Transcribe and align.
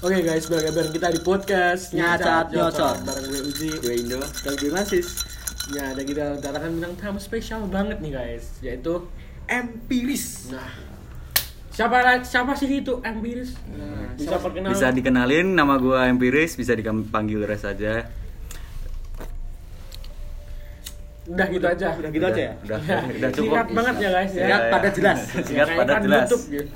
Oke 0.00 0.18
guys, 0.20 0.48
balik 0.48 0.72
bareng 0.72 0.90
kita 0.90 1.08
di 1.10 1.20
podcast 1.20 1.92
Nyacat 1.92 2.50
Nyocot. 2.50 2.96
bareng 3.04 3.24
gue 3.24 3.40
Uji 3.44 3.70
gue 3.78 3.94
Indo 3.94 4.20
dan 4.42 4.54
gue 4.54 4.70
Masis 4.70 5.22
Ya, 5.70 5.96
ada 5.96 6.02
kita 6.02 6.36
datangkan 6.38 6.76
bintang 6.76 6.94
tamu 6.98 7.16
spesial 7.16 7.64
banget 7.64 7.96
nih 7.98 8.12
guys, 8.12 8.44
yaitu 8.60 9.08
empiris 9.46 10.52
nah 10.52 10.68
siapa 11.72 12.20
siapa 12.22 12.52
sih 12.54 12.68
itu 12.70 13.00
empiris? 13.00 13.56
Nah, 13.66 14.14
bisa 14.14 14.36
perkenalan. 14.38 14.70
Bisa 14.70 14.86
dikenalin 14.90 15.58
nama 15.58 15.74
gua 15.74 16.06
Empiris, 16.06 16.54
bisa 16.54 16.70
dipanggil 16.70 17.42
Res 17.42 17.66
aja. 17.66 18.06
Udah 21.26 21.46
gitu 21.50 21.66
aja. 21.66 21.98
udah 21.98 22.10
gitu 22.12 22.26
aja 22.28 22.42
ya 22.46 22.54
Udah, 22.62 22.78
Ya, 22.78 22.98
udah 23.02 23.30
cukup. 23.32 23.54
Singkat 23.58 23.68
banget 23.74 23.94
ya 23.98 24.08
guys 24.12 24.30
ya. 24.30 24.38
Singkat, 24.38 24.46
Ya, 24.54 24.54
ya. 24.60 24.70
padat, 24.70 24.92
jelas. 24.94 25.18
Singkat 25.34 25.66
iklan 25.66 26.02
jelas. 26.04 26.26
YouTube, 26.28 26.44
gitu. 26.46 26.70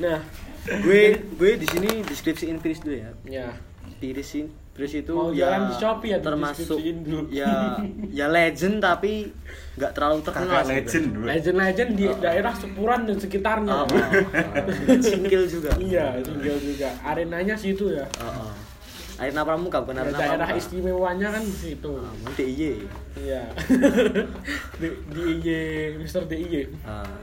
Nah, 0.00 0.18
gue 0.66 1.02
gue 1.32 1.50
di 1.56 1.66
sini 1.66 2.02
deskripsiin 2.02 2.56
empiris 2.56 2.80
dulu 2.82 2.96
ya 2.96 3.10
ya. 3.24 3.48
Pirisin 3.96 4.50
Piris 4.76 4.92
itu 4.92 5.08
Mau 5.08 5.32
ya 5.32 5.48
jalan 5.48 5.72
di 5.72 5.74
Shopee 5.80 6.10
ya, 6.12 6.18
termasuk 6.20 6.76
dulu. 6.76 7.32
ya 7.32 7.80
ya 8.12 8.28
legend 8.28 8.84
tapi 8.84 9.32
nggak 9.80 9.92
terlalu 9.96 10.20
terkenal 10.20 10.52
Kakak 10.52 10.68
legend. 10.68 11.06
gue. 11.06 11.14
bro. 11.16 11.24
Legend-legend 11.32 11.90
di 11.96 12.06
daerah 12.20 12.52
Sepuran 12.52 13.00
dan 13.08 13.16
sekitarnya. 13.16 13.72
Oh, 13.72 13.88
oh. 13.88 14.00
Singkil 15.00 15.48
juga 15.48 15.72
Iya, 15.80 16.20
tinggal 16.20 16.60
juga. 16.60 16.92
Arenanya 17.00 17.56
sih 17.56 17.72
itu 17.72 17.88
ya. 17.88 18.04
oh, 18.20 18.52
oh. 18.52 18.52
Arena 19.16 19.48
Pramuka 19.48 19.80
bukan 19.80 19.96
Ya, 19.96 20.02
Arena 20.04 20.18
daerah 20.20 20.44
Pramuka 20.44 20.60
istimewanya 20.60 21.28
kan 21.32 21.40
di 21.40 21.56
situ. 21.56 21.90
Ah, 21.96 22.12
DIY 22.36 22.72
Iya. 23.16 23.42
di 24.80 24.88
DIY 25.08 25.48
Mr. 26.04 26.28
DIY. 26.28 26.84
Ah. 26.84 27.16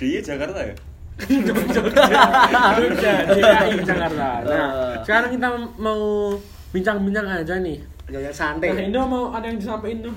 Dia 0.00 0.20
Jakarta 0.24 0.64
ya? 0.64 0.72
Jogja, 1.16 3.12
DKI 3.28 3.76
Jakarta. 3.80 4.28
Nah, 4.44 4.68
Eh. 4.68 4.94
sekarang 5.02 5.30
kita 5.30 5.46
mau 5.76 6.34
bincang-bincang 6.70 7.26
aja 7.32 7.54
nih. 7.56 7.78
yang 8.04 8.20
Nah, 8.20 8.34
santai 8.34 8.68
Indo 8.84 9.00
mau 9.02 9.30
ada 9.30 9.46
yang 9.46 9.56
disampaikan 9.56 10.04
tuh. 10.04 10.14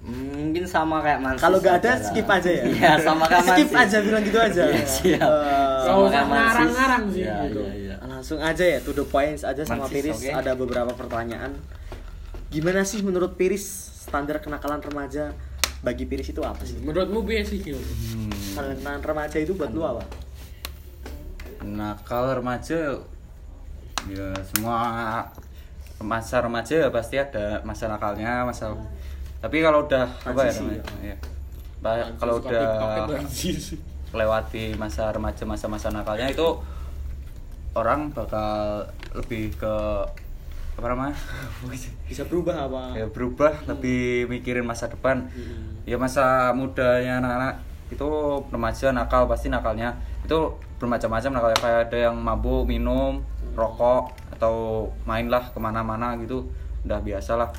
Mungkin 0.00 0.64
sama 0.64 1.02
kayak 1.02 1.20
Mansis. 1.20 1.42
kalau 1.42 1.58
nggak 1.58 1.76
ada 1.78 1.92
skip 2.00 2.24
aja 2.24 2.48
ya 2.48 2.64
Iya, 2.64 2.92
sama 2.98 3.28
kayak 3.28 3.44
skip 3.50 3.68
Mansis. 3.68 3.82
aja 3.84 3.96
bilang 4.00 4.22
gitu 4.22 4.38
aja 4.38 4.62
Iya, 4.64 4.84
siap. 4.86 5.20
Gak 5.20 5.84
Sama 5.84 5.98
usah 5.98 6.08
kayak 6.08 6.26
ngarang-ngarang 6.30 7.04
sih 7.10 7.20
Iya, 7.20 7.34
gitu. 7.44 7.60
iya, 7.60 7.72
iya. 7.76 7.94
langsung 8.08 8.38
aja 8.40 8.64
ya 8.64 8.78
to 8.80 8.92
the 8.92 9.04
points 9.04 9.42
aja 9.42 9.62
sama 9.62 9.84
Mansis, 9.84 9.92
Piris 9.92 10.16
oke. 10.16 10.30
ada 10.32 10.52
beberapa 10.54 10.92
pertanyaan 10.92 11.52
gimana 12.48 12.80
sih 12.82 12.98
menurut 12.98 13.36
Piris 13.36 13.62
standar 14.00 14.38
kenakalan 14.38 14.80
remaja 14.80 15.36
bagi 15.78 16.04
Piris 16.04 16.34
itu 16.34 16.42
apa 16.42 16.62
sih 16.66 16.78
Menurutmu 16.82 17.22
biasa 17.22 17.54
sih, 17.54 17.58
Gil? 17.62 17.78
Hmm. 17.78 18.98
remaja 18.98 19.38
itu 19.38 19.54
buat 19.54 19.70
lu 19.70 19.82
apa 19.86 20.02
Nakal 21.62 22.38
remaja 22.42 22.98
ya 24.06 24.28
semua 24.54 24.78
masa 25.98 26.38
remaja 26.38 26.86
ya 26.86 26.88
pasti 26.94 27.18
ada 27.18 27.58
masa 27.66 27.90
nakalnya, 27.90 28.46
masa 28.46 28.70
tapi 29.42 29.58
kalau 29.62 29.86
udah 29.86 30.06
apa 30.22 30.40
ya 30.46 30.54
ya. 30.54 30.82
Ya. 31.14 31.16
Ba- 31.82 32.10
kalau 32.18 32.38
udah 32.38 32.62
lewati 34.14 34.78
masa 34.78 35.10
remaja 35.12 35.42
masa-masa 35.44 35.90
nakalnya 35.90 36.30
itu 36.32 36.48
orang 37.74 38.10
bakal 38.14 38.86
lebih 39.14 39.52
ke 39.58 39.74
apa 40.78 40.86
namanya 40.94 41.18
bisa 42.08 42.22
berubah 42.22 42.70
apa? 42.70 42.82
Ya 42.94 43.10
berubah 43.10 43.66
lebih 43.66 44.30
mikirin 44.30 44.62
masa 44.62 44.86
depan. 44.86 45.26
Ya 45.82 45.98
masa 45.98 46.54
mudanya 46.54 47.18
anak-anak 47.18 47.54
itu 47.90 48.08
remaja 48.54 48.94
nakal 48.94 49.26
pasti 49.26 49.50
nakalnya 49.50 49.98
itu 50.22 50.54
bermacam-macam 50.78 51.30
nakal. 51.34 51.50
Kayak 51.58 51.80
ada 51.90 51.98
yang 51.98 52.16
mabuk 52.22 52.70
minum 52.70 53.26
rokok 53.58 54.14
atau 54.38 54.86
mainlah 55.02 55.50
ke 55.50 55.58
mana-mana 55.58 56.14
gitu. 56.22 56.46
Udah 56.86 57.02
biasa 57.02 57.34
lah 57.34 57.50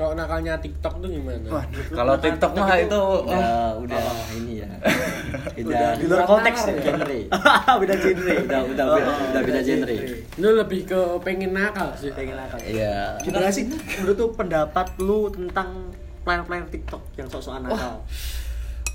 Kalau 0.00 0.16
nakalnya 0.16 0.56
TikTok 0.56 0.96
tuh 0.96 1.08
gimana? 1.08 1.60
kalau 1.92 2.16
TikTok 2.16 2.52
mah 2.54 2.72
itu 2.74 3.00
Ya, 3.28 3.76
udah 3.76 4.00
ini 4.32 4.52
ya. 4.58 4.70
Udah 5.60 5.92
di 5.92 6.08
luar 6.08 6.24
Udah 6.24 6.26
konteks 6.26 6.60
ya? 6.64 6.74
genre. 6.80 7.18
beda 7.80 7.94
genre 7.94 8.32
Udah 8.40 8.60
udah 8.64 8.84
Oh, 8.86 8.96
beda, 8.96 9.04
oh, 9.06 9.28
udah 9.28 9.42
beda 9.44 9.60
genre. 9.60 9.96
Itu 10.16 10.48
lebih 10.56 10.80
ke 10.86 11.00
pengen 11.20 11.52
nakal 11.52 11.92
sih. 11.94 12.08
pengen 12.10 12.32
nakal 12.34 12.56
Iya. 12.64 13.20
gimana 13.20 13.52
sih 13.52 13.68
menurut 13.68 14.16
tuh 14.16 14.30
pendapat 14.32 14.88
lu 14.98 15.28
tentang 15.28 15.92
player-player 16.20 16.64
TikTok 16.66 17.02
yang 17.14 17.28
sok-sokan 17.28 17.64
nakal 17.64 18.00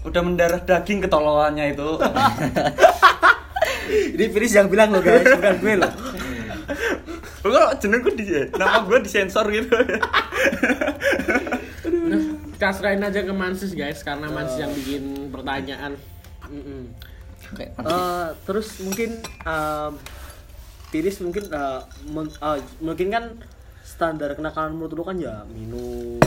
udah 0.02 0.22
mendarah 0.22 0.58
daging 0.60 1.02
ketololannya 1.02 1.70
itu 1.72 1.90
ini 4.12 4.26
Piris 4.28 4.54
yang 4.54 4.68
bilang 4.68 4.90
lo 4.90 5.00
guys 5.00 5.26
bukan 5.28 5.54
gue 5.56 5.74
lo 5.76 5.90
kok 7.48 7.78
jenengku 7.78 8.10
di 8.12 8.26
nama 8.54 8.82
gue 8.82 9.00
disensor 9.00 9.46
gitu. 9.50 9.74
Nah, 12.06 12.22
kita 12.52 12.70
serahin 12.72 13.02
aja 13.02 13.22
ke 13.22 13.32
Mansis 13.32 13.74
guys 13.74 14.02
karena 14.02 14.28
Mansis 14.28 14.60
yang 14.60 14.72
bikin 14.72 15.04
pertanyaan. 15.30 15.94
Eh, 17.78 18.28
terus 18.44 18.82
mungkin 18.82 19.10
em, 19.22 19.92
Piris 20.88 21.18
mungkin 21.20 21.44
eh, 21.46 21.82
men- 22.08 22.34
eh, 22.36 22.58
mungkin 22.80 23.08
kan 23.10 23.26
standar 23.82 24.34
kenakalan 24.34 24.74
menurut 24.74 24.94
lu 24.94 25.04
kan 25.04 25.16
ya 25.16 25.46
minum 25.48 26.18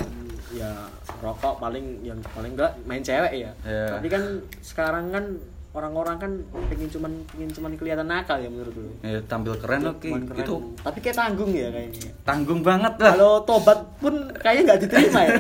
ya 0.49 0.87
rokok 1.19 1.59
paling 1.59 2.01
yang 2.01 2.17
paling 2.29 2.55
enggak 2.55 2.73
main 2.85 3.03
cewek 3.03 3.35
ya. 3.37 3.53
Iya. 3.61 3.87
tapi 3.93 4.07
kan 4.07 4.23
sekarang 4.61 5.11
kan 5.11 5.25
orang-orang 5.71 6.17
kan 6.17 6.31
pengen 6.67 6.89
cuman 6.89 7.13
pengen 7.29 7.51
cuman 7.51 7.73
kelihatan 7.75 8.05
nakal 8.05 8.37
ya 8.37 8.49
menurut 8.49 8.73
lu 8.73 8.89
ya, 9.01 9.21
tampil 9.23 9.53
keren 9.55 9.85
oke 9.87 10.01
Cuman 10.03 10.23
keren. 10.25 10.41
itu 10.41 10.55
tapi 10.81 10.99
kayak 10.99 11.17
tanggung 11.19 11.51
ya 11.51 11.69
kayaknya 11.69 12.11
tanggung 12.23 12.61
banget 12.61 12.95
lah 12.97 13.13
kalau 13.13 13.33
tobat 13.43 13.79
pun 13.99 14.15
kayaknya 14.35 14.63
nggak 14.67 14.81
diterima 14.83 15.21
ya 15.23 15.33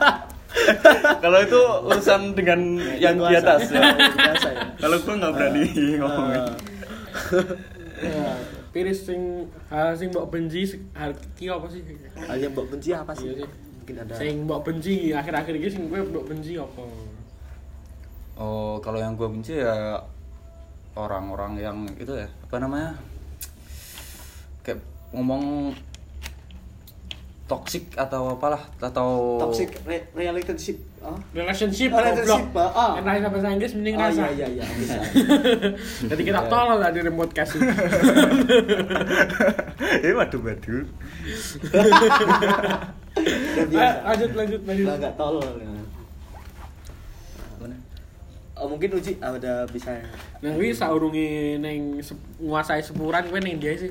kalau 1.20 1.38
itu 1.40 1.60
urusan 1.84 2.32
dengan 2.32 2.60
yang 2.94 3.16
di 3.18 3.34
atas 3.34 3.68
ya. 3.68 3.82
Ya. 4.44 4.70
kalau 4.78 4.96
gue 4.96 5.14
nggak 5.14 5.32
berani 5.32 5.64
ngomongin 5.98 6.42
Eh, 7.94 8.10
Ya, 8.10 8.34
Piris 8.68 9.02
sing 9.02 9.22
hal 9.66 9.94
sing 9.94 10.10
mbok 10.10 10.28
benci 10.28 10.66
hal 10.92 11.10
iki 11.14 11.46
apa 11.46 11.66
sih? 11.68 11.80
hal 12.16 12.36
yang 12.36 12.50
mbok 12.50 12.66
benci 12.68 12.90
apa 12.90 13.12
sih 13.12 13.26
Iya 13.28 13.34
sih. 13.36 13.48
mungkin 13.76 13.94
ada 13.98 14.12
Sing 14.14 14.34
mbok 14.42 14.60
benci 14.62 14.94
akhir-akhir 15.10 15.54
iki 15.56 15.68
sing 15.70 15.82
kowe 15.86 16.00
mbok 16.02 16.24
benci 16.26 16.52
apa? 16.54 16.82
Oh 18.36 18.78
kalau 18.78 18.96
yang 18.96 19.14
gue 19.14 19.26
benci 19.26 19.54
ya 19.54 19.98
orang-orang 20.94 21.56
yang 21.56 21.76
itu 21.94 22.12
ya 22.12 22.26
apa 22.26 22.54
namanya 22.58 22.90
kayak 24.60 24.78
ngomong 25.10 25.72
toxic 27.44 27.92
atau 27.94 28.32
apalah 28.32 28.58
atau 28.80 29.36
toxic 29.38 29.68
re- 29.84 30.08
relationship 30.16 30.80
oh. 31.04 31.12
Relationship, 31.30 31.92
Oh, 31.92 32.00
relationship, 32.00 32.48
goblok. 32.48 32.72
ah. 32.72 32.96
Enak 32.96 33.20
sampai 33.20 33.30
bahasa 33.36 33.48
Inggris 33.52 33.72
mending 33.76 33.94
Oh 33.94 34.00
rasa. 34.00 34.22
iya 34.32 34.46
iya 34.48 34.48
iya 34.48 34.64
bisa. 34.72 34.96
Jadi 36.08 36.22
kita 36.24 36.40
tolol 36.48 36.80
lah 36.80 36.88
di 36.88 37.04
remote 37.04 37.36
cast 37.36 37.52
ini. 37.54 37.68
eh 40.08 40.12
waduh 40.16 40.40
waduh. 40.40 40.88
Ah, 43.76 43.92
lanjut 44.08 44.30
lanjut 44.32 44.60
lanjut. 44.64 44.86
Nggak 44.88 45.14
tolol. 45.14 45.44
ya. 45.60 45.68
Oh 48.54 48.70
mungkin 48.70 48.86
Uji 48.92 49.18
ah, 49.18 49.34
udah 49.34 49.66
bisa. 49.66 49.90
Nah, 50.38 50.54
kuwi 50.54 50.70
saurunge 50.70 51.26
ning 51.58 51.98
sep- 51.98 52.14
nguasai 52.38 52.78
sepuran 52.78 53.26
kowe 53.26 53.36
ning 53.36 53.58
dia 53.58 53.74
sih. 53.74 53.90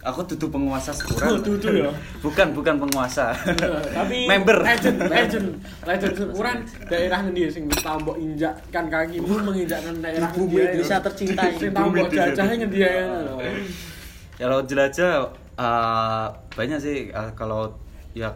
aku 0.00 0.22
tutup 0.24 0.54
penguasa 0.54 0.88
Oh, 0.88 0.96
sekurang 0.96 1.42
tutu 1.42 1.66
ya. 1.74 1.90
bukan 2.24 2.54
bukan 2.54 2.78
penguasa 2.78 3.34
Tapi 3.90 4.22
member 4.30 4.62
legend, 4.62 5.02
legend, 5.10 5.58
legend 5.82 6.14
sepuran 6.14 6.56
daerah 6.86 7.18
ngendi 7.20 7.50
sing 7.50 7.66
tau 7.74 7.98
mbok 7.98 8.14
injakkan 8.16 8.86
kakimu 8.86 9.34
menginjakkan 9.42 9.98
daerah 9.98 10.30
Di 10.30 10.38
bumi 10.38 10.46
ngendi 10.46 10.62
ae. 10.62 10.66
Indonesia 10.70 10.98
tercinta 11.02 11.42
ini. 11.44 11.58
Sing 11.58 11.70
tau 11.74 11.86
mbok 11.88 12.06
jajah 12.08 12.44
ngendi 12.46 12.80
ae. 12.80 13.02
kalau 14.36 14.58
jelajah 14.62 15.26
eh, 15.56 16.26
banyak 16.52 16.78
sih 16.78 16.98
Eh, 17.08 17.30
kalau 17.34 17.66
ya 18.12 18.30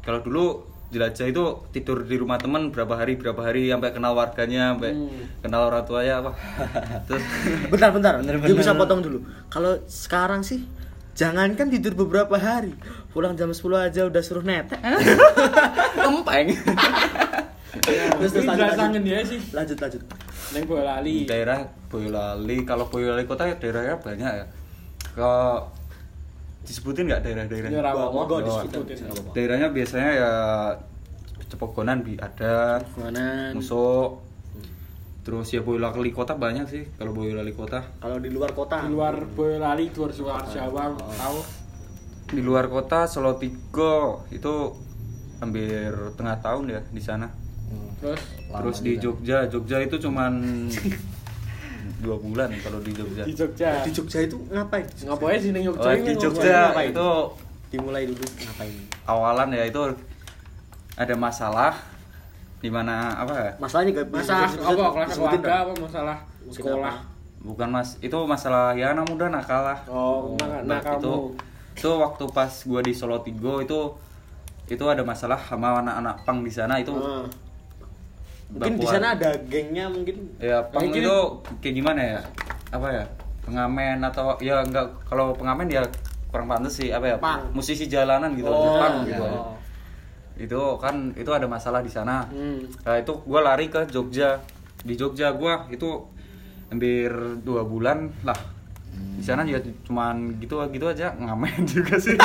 kalau 0.00 0.18
dulu 0.18 0.66
jelajah 0.92 1.26
itu 1.26 1.42
tidur 1.70 2.04
di 2.04 2.14
rumah 2.14 2.36
teman 2.36 2.68
berapa 2.68 2.92
hari 2.92 3.16
berapa 3.16 3.40
hari 3.40 3.66
sampai 3.66 3.90
kenal 3.90 4.12
warganya 4.12 4.70
sampai 4.70 4.92
Hmm. 4.92 5.08
kenal 5.40 5.66
orang 5.66 5.82
tuanya 5.82 6.20
apa 6.20 6.30
terus 7.08 7.24
Bentar 7.66 7.90
bentar. 7.90 8.12
Dia 8.14 8.28
Bener-bener. 8.28 8.54
bisa 8.54 8.72
potong 8.72 9.00
dulu. 9.00 9.18
Kalau 9.48 9.80
sekarang 9.84 10.40
sih 10.42 10.62
jangankan 11.12 11.68
tidur 11.68 11.92
beberapa 11.94 12.36
hari, 12.36 12.72
pulang 13.08 13.32
jam 13.32 13.48
10 13.48 13.58
aja 13.82 14.04
udah 14.04 14.20
suruh 14.20 14.40
netek. 14.42 14.76
empeng 16.06 16.52
Terus 18.12 18.30
terus 18.30 18.44
lanjut, 18.44 18.76
lanjut. 18.76 19.00
ae 19.02 19.24
sih. 19.26 19.40
Lanjut 19.50 19.76
lanjut. 19.76 20.02
Ning 20.52 20.64
Boyolali. 20.64 21.24
daerah 21.24 21.64
Boyolali 21.88 22.62
kalau 22.62 22.84
Boyolali 22.86 23.24
kota 23.24 23.44
ya 23.44 23.56
daerahnya 23.56 23.96
banyak 23.96 24.32
ya 24.34 24.46
ke 25.02 25.32
disebutin 26.62 27.10
nggak 27.10 27.22
daerah-daerah? 27.26 27.68
Ya, 27.70 27.80
Rawa, 27.82 28.10
Monggo 28.14 28.38
Rawa. 28.40 28.62
disebutin. 28.64 28.96
Daerahnya 29.34 29.68
biasanya 29.74 30.10
ya 30.14 30.32
Cepogonan 31.52 32.00
bi 32.00 32.16
ada 32.16 32.80
Mana? 32.96 33.52
Musuh 33.52 34.16
terus 35.22 35.54
ya 35.54 35.62
Boyolali 35.62 36.10
kota 36.10 36.34
banyak 36.34 36.66
sih 36.66 36.82
kalau 36.98 37.14
Boyolali 37.14 37.54
kota. 37.54 37.84
Kalau 38.02 38.18
di 38.18 38.30
luar 38.32 38.50
kota. 38.56 38.82
di 38.82 38.90
luar 38.90 39.14
Boyolali 39.22 39.92
di 39.92 39.98
luar 39.98 40.42
Jawa 40.48 40.96
tahu? 40.98 41.38
Di 42.32 42.40
luar 42.42 42.66
kota 42.72 43.04
Solo 43.06 43.36
Tigo 43.36 44.24
itu 44.32 44.72
hampir 45.38 45.92
tengah 46.16 46.40
tahun 46.40 46.64
ya 46.72 46.80
di 46.88 47.02
sana. 47.02 47.28
Terus? 48.02 48.20
Terus 48.50 48.78
di 48.82 48.92
Jogja 48.98 49.46
Jogja 49.46 49.78
itu 49.78 50.00
cuman 50.02 50.32
dua 52.02 52.16
bulan 52.18 52.50
kalau 52.58 52.82
di 52.82 52.90
Jogja. 52.90 53.22
Di 53.22 53.32
Jogja. 53.32 53.70
Di 53.80 53.90
Jogja 53.90 54.18
itu 54.20 54.36
ngapain? 54.50 54.82
ngapain 54.82 55.38
sih 55.38 55.50
neng 55.50 55.64
Jogja 55.64 55.88
Oh, 55.88 55.94
di? 55.94 56.12
Jogja 56.18 56.58
ngapain? 56.68 56.90
itu 56.90 57.10
Dimulai 57.70 58.04
dulu 58.04 58.20
ngapain? 58.20 58.74
awalan 59.06 59.48
ya 59.50 59.64
itu 59.64 59.80
ada 60.92 61.14
masalah 61.16 61.72
di 62.58 62.68
mana 62.68 63.16
apa 63.16 63.32
ya? 63.32 63.50
Masalahnya 63.56 63.90
gak 63.96 64.08
masalah 64.12 64.46
apa? 64.46 64.84
kelas 64.92 65.10
keluarga 65.16 65.54
apa 65.62 65.72
masalah? 65.78 66.16
Sekolah? 66.46 66.96
bukan 67.42 67.68
mas. 67.70 67.98
Itu 67.98 68.18
masalah 68.22 68.70
ya 68.74 68.92
anak 68.92 69.06
muda 69.08 69.26
nakal 69.26 69.62
lah 69.64 69.78
oh 69.88 70.38
nah, 70.38 70.62
nah 70.62 70.78
itu 70.78 71.34
itu 71.72 71.88
waktu 71.88 72.24
pas 72.30 72.52
gua 72.62 72.78
di 72.78 72.94
Solo 72.94 73.18
Tigo 73.18 73.58
itu 73.58 73.80
itu 74.70 74.84
ada 74.86 75.02
masalah 75.02 75.34
sama 75.40 75.82
anak-anak 75.82 76.22
pang 76.22 76.38
di 76.40 76.52
sana. 76.52 76.78
Itu 76.78 76.94
Ah. 76.94 77.26
Mungkin 78.52 78.74
di 78.74 78.86
sana 78.86 79.06
ada 79.12 79.32
gengnya 79.42 79.88
mungkin. 79.88 80.36
ya 80.36 80.60
pang 80.64 80.84
itu 80.86 81.16
kayak 81.58 81.74
gimana 81.74 82.00
ya 82.02 82.20
apa 82.68 82.88
ya 82.90 83.04
pengamen 83.42 83.98
atau 84.02 84.36
ya 84.38 84.60
enggak 84.60 84.86
kalau 85.02 85.32
pengamen 85.32 85.66
ya 85.66 85.82
kurang 86.28 86.46
pantas 86.46 86.72
sih 86.74 86.88
apa 86.88 87.06
ya 87.06 87.16
Pang. 87.18 87.48
musisi 87.50 87.84
jalanan 87.86 88.32
gitu 88.32 88.46
Oh, 88.46 88.76
pang 88.76 89.02
ya. 89.02 89.10
gitu 89.10 89.24
Oh. 89.24 89.56
itu 90.34 90.60
kan 90.78 90.94
itu 91.12 91.28
ada 91.28 91.44
masalah 91.44 91.80
di 91.80 91.88
sana 91.88 92.24
Hmm. 92.26 92.64
nah 92.80 92.96
itu 92.96 93.12
gua 93.22 93.40
lari 93.42 93.66
ke 93.66 93.84
Jogja 93.86 94.40
di 94.80 94.94
Jogja 94.94 95.28
gua 95.30 95.68
itu 95.68 96.08
hampir 96.68 97.12
dua 97.40 97.62
bulan 97.62 98.08
lah 98.22 98.36
di 99.12 99.20
sana 99.20 99.44
ya 99.44 99.56
cuman 99.82 100.36
gitu 100.36 100.56
gitu 100.68 100.86
aja 100.86 101.12
ngamen 101.14 101.64
juga 101.72 101.96
sih 101.96 102.16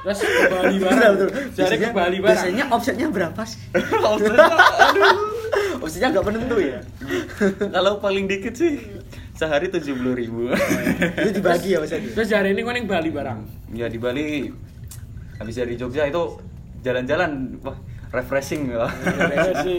terus 0.00 0.20
ke 0.20 0.44
Bali 0.46 0.76
bareng 0.78 1.12
betul. 1.14 1.28
jadi 1.54 1.76
ke 1.78 1.88
Bali 1.90 2.16
bareng 2.18 2.32
Biasanya 2.34 2.64
offsetnya 2.68 3.08
berapa 3.08 3.40
sih? 3.42 3.60
Maksudnya, 4.04 4.48
aduh. 4.48 5.16
Offsetnya 5.80 6.08
nggak 6.12 6.24
menentu 6.28 6.56
ya. 6.60 6.78
kalau 7.74 7.98
paling 7.98 8.28
dikit 8.28 8.52
sih 8.52 8.80
sehari 9.32 9.72
tujuh 9.72 9.96
puluh 9.96 10.12
ribu 10.12 10.52
Itu 11.16 11.40
dibagi 11.40 11.72
ya 11.72 11.80
offsetnya. 11.80 12.12
terus 12.12 12.28
hari 12.28 12.52
ini 12.52 12.60
kau 12.60 12.76
neng 12.76 12.84
Bali 12.84 13.08
bareng 13.08 13.40
ya 13.72 13.88
di 13.88 13.96
Bali 13.96 14.52
habis 15.40 15.56
dari 15.56 15.80
Jogja 15.80 16.04
itu 16.04 16.36
jalan-jalan 16.84 17.56
wah 17.64 17.72
refreshing 18.10 18.68
ya 18.68 18.84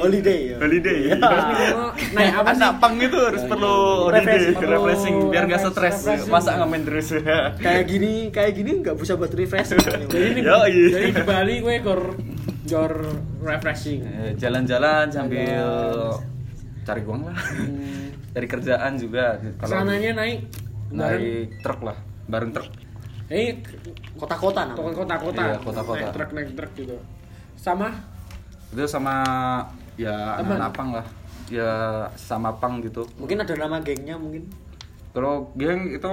Holiday 0.02 0.56
ya. 0.56 0.58
holiday 0.58 0.98
ya 1.12 1.16
nah 1.20 2.26
apa 2.42 2.50
sih 2.56 2.64
anak 2.64 2.74
pang 2.80 2.96
itu 2.98 3.18
harus 3.20 3.44
perlu 3.46 3.76
holiday 4.08 4.50
Refreshing. 4.50 4.66
refreshing 4.66 5.16
biar 5.30 5.44
nggak 5.46 5.62
stres 5.62 5.98
refreshing. 6.02 6.32
masa 6.32 6.58
ngamen 6.58 6.82
terus 6.82 7.08
Kayak 7.60 7.84
gini, 7.86 8.14
kayak 8.32 8.52
gini 8.56 8.72
nggak 8.82 8.96
bisa 8.98 9.14
buat 9.14 9.30
refresh. 9.30 9.76
jadi 10.10 10.26
ini 10.32 10.42
iya. 10.42 10.58
jadi 10.90 11.08
di 11.12 11.24
Bali 11.28 11.56
gue 11.60 11.76
gor 11.84 12.02
gor 12.64 12.94
refreshing. 13.40 14.02
Eh, 14.04 14.32
jalan-jalan 14.36 15.10
sambil 15.10 15.66
cari 16.82 17.02
uang 17.02 17.22
lah. 17.26 17.38
Hmm. 17.38 18.10
cari 18.32 18.48
kerjaan 18.48 18.96
juga. 18.96 19.36
Kalau 19.58 19.74
sananya 19.78 20.12
naik 20.16 20.40
bareng. 20.88 21.20
naik 21.20 21.48
truk 21.60 21.82
lah. 21.82 21.98
Bareng 22.26 22.52
truk. 22.52 22.70
Eh 23.28 23.60
Kota-kota 24.14 24.72
tukang 24.72 24.92
namanya. 24.92 25.00
kota-kota 25.18 25.42
Iya, 25.42 25.58
kota-kota. 25.60 26.00
naik 26.00 26.14
truk 26.14 26.30
naik 26.32 26.50
truk 26.54 26.72
gitu. 26.76 26.96
Sama? 27.56 27.90
Itu 28.70 28.86
sama 28.86 29.16
ya 29.96 30.40
Teman. 30.40 30.58
anak 30.58 30.72
pang 30.72 30.90
lah. 30.94 31.06
Ya 31.48 31.72
sama 32.16 32.56
pang 32.56 32.80
gitu. 32.80 33.04
Mungkin 33.18 33.38
ada 33.38 33.54
nama 33.54 33.80
gengnya 33.80 34.16
mungkin. 34.16 34.48
kalau 35.12 35.52
geng 35.54 35.92
itu 35.92 36.08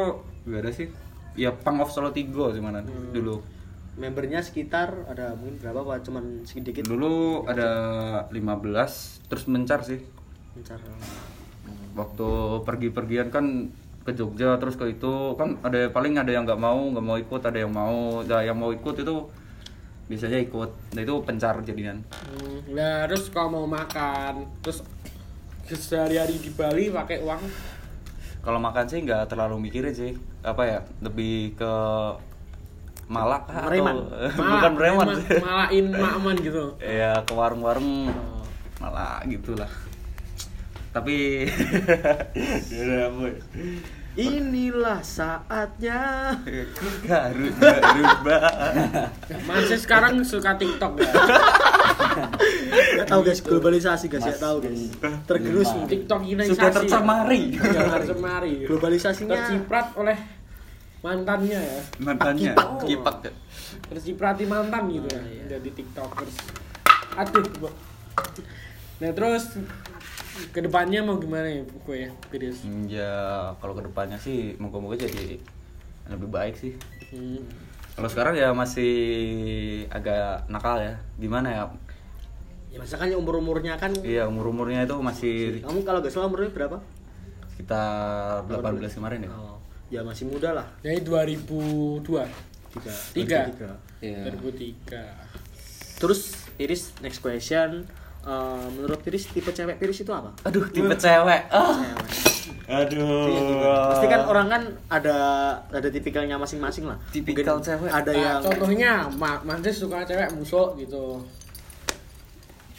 gak 0.45 0.59
ada 0.59 0.71
sih. 0.75 0.91
Ya 1.35 1.55
pang 1.55 1.79
of 1.79 1.87
Solo 1.89 2.11
Tigo 2.11 2.51
sih 2.51 2.59
mana 2.59 2.83
Hmm. 2.83 3.15
dulu 3.15 3.39
Membernya 3.99 4.39
sekitar 4.41 5.11
ada 5.11 5.35
mungkin 5.35 5.59
berapa 5.59 5.83
pak? 5.83 6.07
Cuman 6.07 6.47
sedikit. 6.47 6.87
dulu 6.87 7.43
ada 7.51 7.71
15 8.31 9.27
terus 9.29 9.45
mencar 9.51 9.83
sih 9.83 10.01
Mencar. 10.55 10.79
waktu 11.93 12.29
pergi-pergian 12.63 13.29
kan 13.29 13.69
ke 14.07 14.17
Jogja 14.17 14.57
terus 14.57 14.79
ke 14.81 14.89
itu 14.89 15.37
kan 15.37 15.61
ada 15.61 15.93
paling 15.93 16.17
ada 16.17 16.33
yang 16.33 16.49
nggak 16.49 16.57
mau 16.57 16.81
nggak 16.89 17.05
mau 17.05 17.21
ikut 17.21 17.43
ada 17.45 17.59
yang 17.61 17.69
mau 17.75 18.25
nah, 18.25 18.41
yang 18.41 18.57
mau 18.57 18.73
ikut 18.73 19.05
itu 19.05 19.17
biasanya 20.09 20.41
ikut 20.41 20.71
nah 20.97 21.01
itu 21.05 21.15
pencar 21.27 21.61
jadian 21.61 22.01
Hmm, 22.09 22.73
nah 22.73 23.05
terus 23.05 23.29
kalau 23.29 23.61
mau 23.61 23.67
makan 23.69 24.49
terus 24.65 24.81
sehari-hari 25.69 26.41
di 26.41 26.49
Bali 26.49 26.89
pakai 26.89 27.21
uang 27.21 27.43
kalau 28.41 28.57
makan 28.57 28.89
sih 28.89 29.05
nggak 29.05 29.29
terlalu 29.29 29.69
mikirin 29.69 29.93
sih 29.93 30.17
apa 30.41 30.63
ya 30.65 30.81
lebih 31.05 31.53
ke 31.61 31.73
malak 33.09 33.49
Mereman. 33.49 33.97
atau 34.05 34.43
bukan 34.53 34.73
preman 34.77 35.07
ma- 35.07 35.17
sih 35.17 35.41
malain 35.41 35.87
makman 35.91 36.37
gitu. 36.39 36.65
Ya 36.79 37.25
ke 37.25 37.33
warung-warung. 37.33 38.13
Malah 38.79 39.25
gitulah. 39.25 39.71
Tapi 40.89 41.49
ya 42.73 43.09
Inilah 44.19 44.99
saatnya. 44.99 46.35
garut 47.07 47.55
garut 47.55 48.19
masih 49.49 49.79
sekarang 49.79 50.27
suka 50.27 50.59
TikTok 50.59 50.99
ya 50.99 51.07
Gak 52.99 53.07
tahu 53.07 53.21
guys 53.23 53.39
globalisasi 53.39 54.11
guys, 54.11 54.27
gak 54.27 54.43
tahu 54.43 54.57
guys. 54.59 54.91
Tergerus. 55.23 55.71
TikTok 55.87 56.23
ini 56.25 56.51
Sudah 56.51 56.67
tercemari. 56.73 57.55
tercemari. 57.55 58.67
Globalisasinya 58.67 59.39
terciprat 59.39 59.95
oleh 59.95 60.19
mantannya 61.09 61.57
ya. 61.59 61.81
Mantannya. 62.05 62.53
Kipak. 62.53 62.85
kipak. 62.85 63.17
Ya. 63.25 63.33
terciprati 63.89 64.45
mantan 64.45 64.93
gitu 64.93 65.09
ya. 65.09 65.23
Jadi 65.57 65.69
tiktokers 65.73 66.37
aduh 67.19 67.43
Bu. 67.59 67.69
nah 69.03 69.11
terus 69.11 69.59
ke 70.55 70.61
depannya 70.63 71.03
mau 71.03 71.19
gimana 71.19 71.51
ya 71.51 71.63
gue 71.67 71.97
ya 71.99 72.11
Piris? 72.31 72.63
Ya 72.87 73.15
kalau 73.59 73.75
ke 73.75 73.83
depannya 73.83 74.19
sih 74.23 74.55
moga-moga 74.63 74.95
jadi 74.95 75.41
lebih 76.09 76.29
baik 76.31 76.55
sih. 76.55 76.73
Hmm. 77.09 77.41
kalau 77.97 78.07
sekarang 78.07 78.39
ya 78.39 78.55
masih 78.55 78.93
agak 79.91 80.47
nakal 80.47 80.79
ya. 80.79 80.95
Gimana 81.19 81.49
ya? 81.51 81.63
Ya 82.71 82.79
masakannya 82.79 83.17
umur-umurnya 83.19 83.75
kan 83.81 83.91
iya 84.07 84.29
umur 84.31 84.55
umurnya 84.55 84.87
itu 84.87 84.95
masih 85.03 85.65
Kamu 85.65 85.83
kalau 85.83 85.99
gak 86.05 86.13
salah 86.15 86.31
umurnya 86.31 86.53
berapa? 86.55 86.79
sekitar 87.59 88.47
18 88.47 88.79
kemarin 88.95 89.27
ya. 89.27 89.31
Oh, 89.35 89.58
ya 89.89 90.01
masih 90.03 90.29
muda 90.29 90.53
lah. 90.53 90.67
jadi 90.81 91.01
2002 91.01 92.05
Tiga. 92.69 92.93
Tiga. 93.13 93.41
Tiga. 93.49 93.71
Iya. 93.99 94.31
2003 94.31 95.99
Terus 95.99 96.21
Iris 96.57 96.95
next 97.01 97.19
question. 97.19 97.83
Eh, 98.21 98.67
menurut 98.71 99.01
Iris 99.03 99.25
tipe 99.29 99.49
cewek 99.49 99.79
Iris 99.79 99.99
itu 99.99 100.13
apa? 100.13 100.31
aduh 100.45 100.69
tipe 100.69 100.93
cewek 100.93 101.49
ah 101.49 101.81
Cewek. 101.81 102.05
aduh 102.69 103.89
Pasti 103.89 104.07
kan 104.07 104.21
orang 104.29 104.47
kan 104.47 104.63
ada 104.87 105.17
ada 105.73 105.89
tipikalnya 105.89 106.37
masing-masing 106.37 106.85
lah. 106.85 107.01
Tipikal 107.09 107.57
Mungkin 107.57 107.65
cewek. 107.65 107.89
Ada 107.89 108.13
Nah, 108.13 108.21
yang 108.21 108.39
contohnya 108.45 108.93
Ma 109.17 109.41
Mantis 109.43 109.81
suka 109.81 110.05
cewek 110.05 110.29
musok 110.37 110.77
gitu 110.77 111.25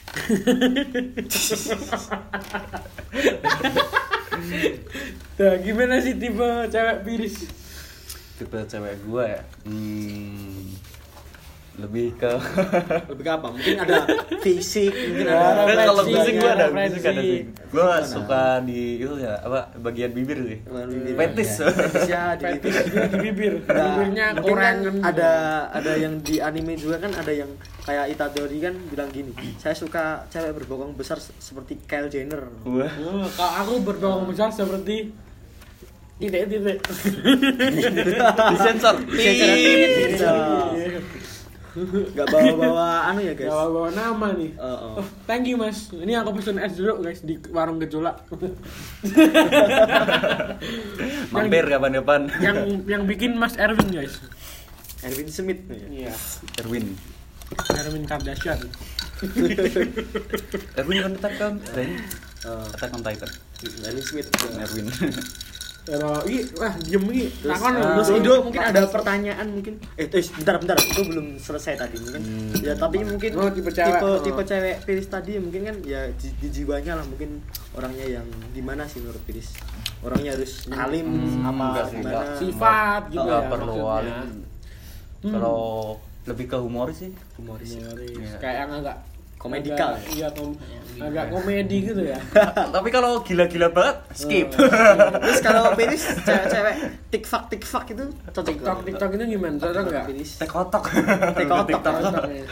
Nah, 5.39 5.55
gimana 5.63 6.03
sih 6.03 6.19
tipe 6.19 6.67
cewek 6.67 6.99
Piris? 7.07 7.47
tipe 8.39 8.55
cewek 8.71 8.95
gua 9.03 9.27
ya 9.27 9.41
hmm, 9.67 10.71
lebih 11.79 12.07
ke 12.13 12.31
lebih 13.11 13.23
ke 13.23 13.31
apa? 13.31 13.47
Mungkin 13.49 13.75
ada 13.79 13.97
fisik, 14.39 14.91
mungkin 14.91 15.25
Ya, 15.25 15.39
ada 15.55 15.63
Nah, 15.65 15.85
kalau 15.87 16.03
fisik 16.03 16.33
gua 16.35 16.51
ada 16.51 16.65
fisik 16.69 17.03
ada 17.03 17.21
sih 17.21 17.39
gua 17.69 17.87
suka 18.01 18.43
di 18.61 18.81
itu 18.99 19.13
ya 19.17 19.33
apa 19.39 19.59
bagian 19.79 20.11
bibir 20.11 20.39
sih. 20.43 20.59
Bibir. 20.61 21.15
fetis 21.15 21.51
ya. 22.05 22.35
Di 22.37 22.69
juga 22.85 23.07
di 23.07 23.17
bibir. 23.21 23.53
Nah, 23.63 23.75
Bibirnya 23.95 24.25
mungkin 24.35 24.55
kan 24.55 24.77
ada 25.01 25.31
ada 25.71 25.91
yang 25.95 26.19
di 26.19 26.37
anime 26.37 26.75
juga 26.75 26.99
kan 26.99 27.11
ada 27.13 27.31
yang 27.31 27.49
kayak 27.81 28.11
Itadori 28.11 28.59
kan 28.59 28.75
bilang 28.85 29.09
gini 29.09 29.31
saya 29.57 29.73
suka 29.73 30.27
cewek 30.27 30.53
berbokong 30.55 30.93
besar 30.93 31.17
se- 31.17 31.33
seperti 31.39 31.79
Kyle 31.83 32.05
Jenner. 32.05 32.45
Wah. 32.63 32.91
Oh, 32.99 33.25
kalau 33.29 33.53
aku 33.57 33.73
berbawang 33.81 34.27
besar 34.27 34.51
seperti 34.51 35.09
titik-titik. 36.19 36.83
Disensor. 38.51 38.95
Bisa. 39.07 40.31
Nggak 41.87 42.25
bawa-bawa 42.27 42.85
anu 43.07 43.19
ya 43.21 43.33
guys 43.33 43.47
bawa 43.47 43.65
bawa 43.69 43.87
nama 43.89 44.27
nih 44.33 44.51
Oh, 44.55 44.65
oh. 44.65 44.91
Oh, 44.99 45.05
thank 45.23 45.43
you 45.43 45.55
mas. 45.55 45.87
Ini 45.89 46.17
aku 46.17 46.35
pesen 46.35 46.57
es 46.57 46.73
dulu 46.73 46.99
guys 46.99 47.21
di 47.21 47.37
warung 47.49 47.77
gejolak. 47.77 48.25
mampir 51.33 51.63
kapan-kapan 51.65 52.21
yang 52.39 52.57
yang 52.85 53.01
bikin 53.05 53.33
Mas 53.33 53.55
Erwin 53.55 53.87
guys. 53.89 54.19
Erwin 54.99 55.27
Smith 55.27 55.59
Iya. 55.87 56.11
Erwin 56.59 56.91
Erwin 57.71 58.03
Kardashian. 58.03 58.59
Erwin 60.75 60.97
kan 60.97 61.05
on 61.05 61.13
Titan 61.17 61.53
Eh, 61.75 61.89
Attack 62.45 62.91
on 62.93 63.01
Titan 63.01 63.29
Erwin 63.83 64.03
Smith 64.03 64.27
Erwin 64.55 64.85
Kalau 65.81 66.21
i 66.23 66.41
wah 66.53 66.73
diem 66.77 67.01
iki. 67.07 67.25
Takon 67.41 67.73
eh, 67.73 67.83
terus 67.95 68.09
Indo 68.11 68.33
mungkin 68.41 68.61
ada 68.61 68.81
pertanyaan 68.85 69.47
mungkin 69.49 69.73
eh 69.93 70.05
terus 70.05 70.29
bentar 70.31 70.55
bentar 70.55 70.77
itu 70.77 71.01
belum 71.03 71.27
selesai 71.35 71.73
tadi 71.75 71.95
mungkin 71.97 72.21
ya 72.59 72.73
tapi 72.73 73.01
mungkin 73.01 73.31
Oh, 73.35 73.49
tipe 73.49 73.67
cewek. 73.67 73.89
tipe, 73.89 74.05
Oh. 74.05 74.17
tipe 74.19 74.41
cewek 74.43 74.75
Piris 74.83 75.07
tadi 75.07 75.31
mungkin 75.35 75.61
kan 75.63 75.75
ya 75.81 76.05
di, 76.11 76.27
di 76.35 76.47
jiwanya 76.51 76.93
lah 76.93 77.05
mungkin 77.05 77.41
orangnya 77.73 78.05
yang 78.11 78.25
gimana 78.51 78.83
sih 78.83 78.99
menurut 78.99 79.23
Piris 79.23 79.55
orangnya 79.99 80.31
harus 80.31 80.67
alim 80.69 81.07
Hmm, 81.07 81.43
apa 81.43 81.63
enggak 81.65 81.85
sih, 81.85 81.97
gimana 81.97 82.13
enggak. 82.15 82.37
sifat 82.37 83.01
gitu 83.07 83.21
Nggak 83.21 83.41
ya. 83.41 83.49
perlu 83.49 83.77
alim 83.87 84.17
Hmm. 85.19 85.31
kalau 85.31 85.59
lebih 86.23 86.45
ke 86.45 86.55
humoris 86.55 86.97
sih 86.97 87.11
humoris 87.35 87.73
Humoris. 87.73 88.13
Iya. 88.13 88.37
Kayak 88.37 88.55
yang 88.61 88.71
agak 88.77 88.97
Komedikal. 89.39 89.95
agak- 89.95 90.11
Iya, 90.11 90.27
kom 90.29 90.51
agak 90.99 91.31
komedi 91.31 91.77
gitu 91.81 92.03
ya. 92.03 92.19
tapi 92.75 92.91
kalau 92.91 93.23
gila-gila 93.23 93.71
banget 93.71 93.95
skip 94.11 94.51
terus 95.23 95.39
kalau 95.39 95.71
Piris 95.71 96.03
cewek-cewek 96.19 96.75
tikfak 97.07 97.47
tikfak 97.47 97.87
itu 97.89 98.03
cocok 98.27 98.43
TikTok 98.45 98.75
nggak? 98.75 98.85
TikTok 98.85 99.09
itu 99.09 99.23
gimana? 99.31 99.55
Cocok 99.57 99.83
kotok 100.43 100.83
TikTok. 101.31 101.93
Cocok 102.03 102.23
ya. 102.27 102.43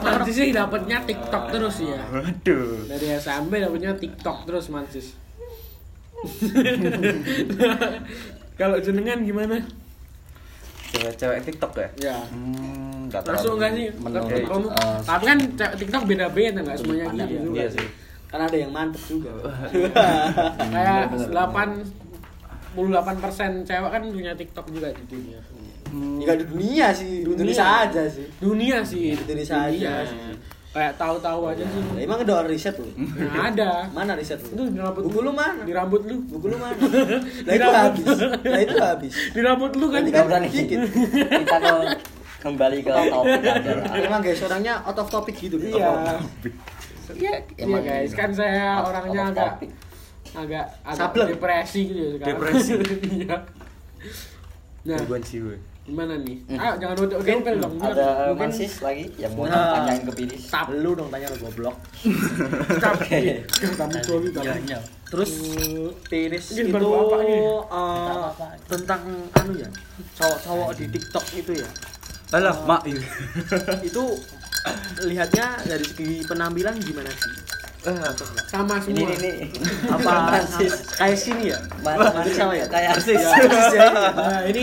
Mancis 0.00 0.32
sih 0.34 0.48
dapatnya 0.50 1.04
TikTok 1.04 1.44
terus 1.52 1.76
ya. 1.78 2.00
waduh 2.08 2.88
Dari 2.88 3.06
SMP 3.14 3.60
dapatnya 3.60 3.92
TikTok 3.94 4.48
terus 4.48 4.72
Mancis. 4.72 5.12
Kalau 8.56 8.80
jenengan 8.80 9.20
gimana? 9.20 9.60
Cewek-cewek 10.98 11.38
tiktok 11.42 11.72
ya 11.74 11.88
Ya. 12.02 12.16
hmm 12.26 13.06
nggak 13.06 13.22
Masuk 13.24 13.52
enggak 13.54 13.70
sih? 13.72 13.86
Menurut, 13.94 14.26
Tapi 14.26 14.42
kamu- 14.42 14.72
eh, 14.72 14.98
Tapi 15.00 15.24
kan 15.24 15.38
cewek 15.52 15.74
TikTok 15.78 16.02
beda-beda 16.04 16.58
enggak 16.58 16.76
semuanya 16.76 17.24
gitu. 17.24 17.48
iya 17.52 17.66
sih 17.68 17.86
kan 18.26 18.40
ada 18.42 18.56
yang 18.56 18.70
mantep 18.70 18.98
juga 19.00 19.30
Kayak 20.66 21.14
Bener, 21.14 21.30
bener. 21.30 21.86
88% 22.76 23.62
cewek 23.62 23.90
kan 23.90 24.02
punya 24.04 24.32
TikTok 24.34 24.66
juga 24.68 24.88
di 24.90 25.04
dunia. 25.06 25.40
Hmm. 25.86 26.18
Enggak 26.18 26.36
di 26.36 26.46
dunia 26.46 26.86
sih, 26.90 27.08
di 27.16 27.24
Dunia. 27.24 27.38
Indonesia 27.38 27.66
aja 27.80 28.02
sih. 28.06 28.26
Dunia 28.36 28.76
sih. 28.82 29.14
Indonesia 29.14 29.56
aja 29.62 29.92
sih. 30.04 30.18
Kayak 30.76 30.92
tahu-tahu 31.00 31.40
aja 31.48 31.64
sih. 31.64 31.80
Lah, 31.80 32.00
emang 32.04 32.18
ada 32.20 32.32
orang 32.36 32.50
riset 32.52 32.74
tuh? 32.76 32.84
Nah, 33.00 33.48
ada. 33.48 33.88
Mana 33.96 34.12
riset 34.12 34.36
Itu 34.44 34.60
lu? 34.60 34.68
di 34.68 34.76
rambut 34.76 35.02
Buku 35.08 35.18
lu 35.24 35.32
mana? 35.32 35.64
Di 35.64 35.72
rambut 35.72 36.02
lu. 36.04 36.16
Buku 36.28 36.46
lu 36.52 36.56
mana? 36.60 36.76
Lah 37.48 37.54
itu 37.56 37.70
habis. 37.72 38.06
Lah 38.44 38.60
itu 38.60 38.76
habis. 38.76 39.12
Di 39.32 39.40
rambut 39.40 39.72
lu 39.72 39.88
kan. 39.88 40.04
Berarti 40.04 40.12
Nggak 40.12 40.20
kan 40.20 40.28
berani 40.28 40.48
dikit. 40.52 40.78
kita 41.32 41.56
ke 41.56 41.72
kembali 42.44 42.78
ke 42.84 42.92
topik 42.92 43.42
aja 43.56 43.72
Emang 44.04 44.20
guys 44.20 44.40
orangnya 44.44 44.74
out 44.84 44.98
of 45.00 45.08
topic 45.08 45.34
gitu. 45.40 45.56
Iya. 45.56 46.20
Iya, 47.16 47.32
iya 47.48 47.64
Emang 47.64 47.80
guys, 47.80 48.12
kan 48.12 48.30
saya 48.36 48.84
orangnya 48.84 49.22
agak 49.32 49.50
agak 50.36 50.66
agak 50.84 51.08
depresi 51.32 51.80
gitu 51.88 52.00
ya 52.04 52.10
sekarang. 52.20 52.28
Depresi. 52.36 52.72
Iya. 53.24 53.36
Nah, 54.86 55.00
gangguan 55.00 55.24
jiwa 55.24 55.56
gimana 55.86 56.18
nih? 56.18 56.36
Hmm. 56.44 56.58
Ah, 56.58 56.74
jangan 56.74 56.96
udah 57.00 57.18
gempel 57.20 57.54
dong. 57.56 57.74
biar 57.76 57.94
ada 57.94 58.06
Mungkin- 58.28 58.50
Mansis 58.50 58.74
lagi 58.80 59.04
yang 59.16 59.32
mau 59.32 59.46
Nah. 59.46 59.78
tanyain 59.78 60.02
ke 60.02 60.12
Piris 60.12 60.42
Tap. 60.46 60.66
Lu 60.68 60.90
dong 60.92 61.08
tanya 61.08 61.26
lu 61.30 61.38
goblok. 61.40 61.76
Tap. 62.82 62.98
Oke. 62.98 63.18
Kamu 63.46 63.94
Iya, 63.94 64.30
tap. 64.32 64.58
iya. 64.66 64.78
Terus 65.06 65.30
Tiris 66.04 66.44
Ini 66.50 66.60
itu 66.60 66.74
baru 66.74 66.88
apa 67.00 67.16
ini? 67.22 67.38
eh, 67.38 68.26
tentang 68.66 69.02
anu 69.32 69.52
ya 69.54 69.68
cowok-cowok 70.12 70.70
di 70.74 70.84
TikTok 70.90 71.24
itu 71.36 71.52
ya 71.54 71.68
alah 72.34 72.58
mak 72.66 72.82
itu 73.80 74.02
lihatnya 75.00 75.46
dari 75.62 75.86
segi 75.86 76.26
penampilan 76.26 76.74
gimana 76.76 77.06
sih 77.06 77.30
Sama 78.46 78.76
ini 78.82 78.98
semua. 78.98 79.14
ini 79.14 79.32
apa 79.94 80.10
Mansis 80.26 80.74
kayak 80.92 81.16
sini 81.16 81.44
ya 81.50 81.58
Mana 81.80 82.10
sama 82.26 82.52
ya 82.52 82.66
kayak 82.66 82.90
Ya, 82.90 82.94
persis 82.98 83.22
ya. 83.72 83.86
Nah, 84.10 84.40
ini 84.44 84.62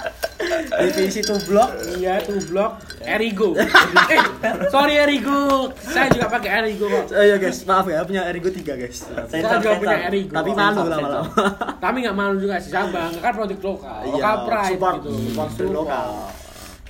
definisi 0.80 1.20
tuh 1.20 1.36
blog 1.44 1.68
iya 1.94 2.16
tuh 2.20 2.40
blog 2.48 2.80
Erigo. 3.00 3.56
eh, 3.56 4.20
sorry 4.68 4.96
Erigo. 4.96 5.72
Saya 5.76 6.08
juga 6.08 6.28
pakai 6.28 6.50
Erigo 6.60 6.84
kok. 6.86 7.12
Oh 7.12 7.24
iya 7.24 7.36
guys, 7.36 7.64
maaf 7.64 7.88
ya, 7.88 8.04
punya 8.04 8.28
Erigo 8.28 8.48
3 8.48 8.60
guys. 8.60 9.08
Saya 9.26 9.40
juga 9.56 9.76
punya 9.76 9.98
Erigo. 10.04 10.32
Tapi 10.32 10.50
malu 10.52 10.80
lama-lama. 10.84 11.32
Tapi 11.76 11.96
nggak 12.04 12.12
malu 12.12 12.36
juga 12.36 12.56
sih, 12.56 12.68
saya 12.68 12.88
bangga 12.88 13.20
kan 13.20 13.32
produk 13.32 13.58
lokal. 13.58 14.00
Iya, 14.04 14.12
Lokal 14.12 14.36
pride 14.44 14.72
support, 14.76 14.94
gitu. 15.00 15.10
support 15.16 15.50
brand 15.56 15.72
lokal. 15.72 16.06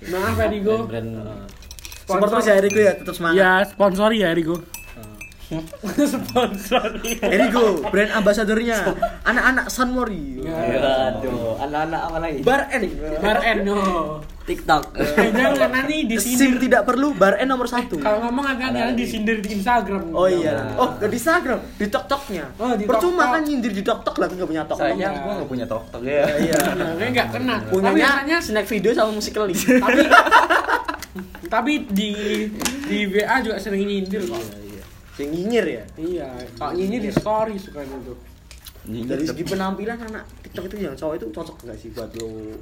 Maaf 0.02 0.36
Erigo. 0.40 0.76
brand 0.86 1.10
Support 2.10 2.28
terus 2.28 2.46
ya 2.46 2.54
Erigo 2.58 2.80
ya, 2.82 2.92
tetap 2.98 3.14
semangat. 3.14 3.36
Ya, 3.38 3.50
sponsori 3.66 4.16
ya 4.18 4.28
Erigo. 4.34 4.56
Sponsori. 6.06 7.18
Erigo, 7.18 7.82
brand 7.90 8.10
ambasadornya 8.14 8.94
anak-anak 9.26 9.66
Sunmori. 9.66 10.38
aduh 10.46 11.58
anak-anak 11.58 12.00
apa 12.06 12.18
lagi 12.22 12.38
Bar 12.42 12.62
N. 12.70 12.82
Bar 13.18 13.38
N 13.42 13.58
no. 13.66 13.78
TikTok 14.40 14.98
Jangan 15.30 15.70
nanti 15.70 16.02
SIM 16.02 16.10
disindir. 16.10 16.58
tidak 16.58 16.82
perlu, 16.82 17.14
Bar 17.14 17.38
N 17.38 17.46
nomor 17.46 17.70
satu. 17.70 17.98
Kalau 17.98 18.18
ngomong 18.26 18.46
lagi. 18.46 18.98
disindir 18.98 19.38
di 19.38 19.54
Instagram. 19.54 20.10
Oh 20.10 20.26
iya. 20.26 20.74
Oh, 20.74 20.90
di 20.98 21.06
Instagram, 21.12 21.60
di 21.78 21.86
TokToknya. 21.86 22.44
Oh, 22.58 22.74
di 22.74 22.82
Percuma 22.82 23.26
TokTok. 23.26 23.34
kan 23.34 23.42
nyindir 23.46 23.72
di 23.74 23.82
TokTok 23.86 24.16
lah, 24.18 24.26
nggak 24.26 24.48
punya 24.48 24.62
TokTok. 24.66 24.86
sayang 24.90 25.14
gua 25.22 25.32
nggak 25.38 25.50
punya 25.50 25.66
tiktok 25.66 26.02
ya 26.02 26.24
Iya. 26.40 26.58
Nah, 26.80 26.90
nggak 26.98 27.28
kena. 27.30 27.56
Tapi 27.62 27.70
Punyanya 27.70 27.94
biasanya 27.94 28.36
snack 28.42 28.66
video 28.66 28.90
sama 28.90 29.10
musik 29.14 29.32
keli. 29.34 29.54
tapi 29.84 30.00
tapi 31.50 31.72
di 31.90 32.08
di 32.86 32.98
WA 33.06 33.36
juga 33.42 33.58
sering 33.58 33.82
nyindir 33.82 34.22
kok. 34.26 34.69
Yang 35.16 35.30
nyinyir 35.30 35.66
ya. 35.66 35.84
Iya, 35.96 36.28
kalau 36.54 36.72
nyindir 36.72 37.00
di 37.00 37.10
story 37.10 37.54
suka 37.56 37.80
gitu. 37.80 38.14
Dari 38.82 39.22
segi 39.22 39.44
penampilan 39.44 39.98
anak 40.00 40.24
TikTok 40.40 40.64
itu 40.66 40.76
yang 40.80 40.94
cowok 40.94 41.14
itu 41.16 41.26
cocok 41.28 41.56
nggak 41.62 41.76
sih 41.76 41.88
buat 41.90 42.10
lo 42.16 42.56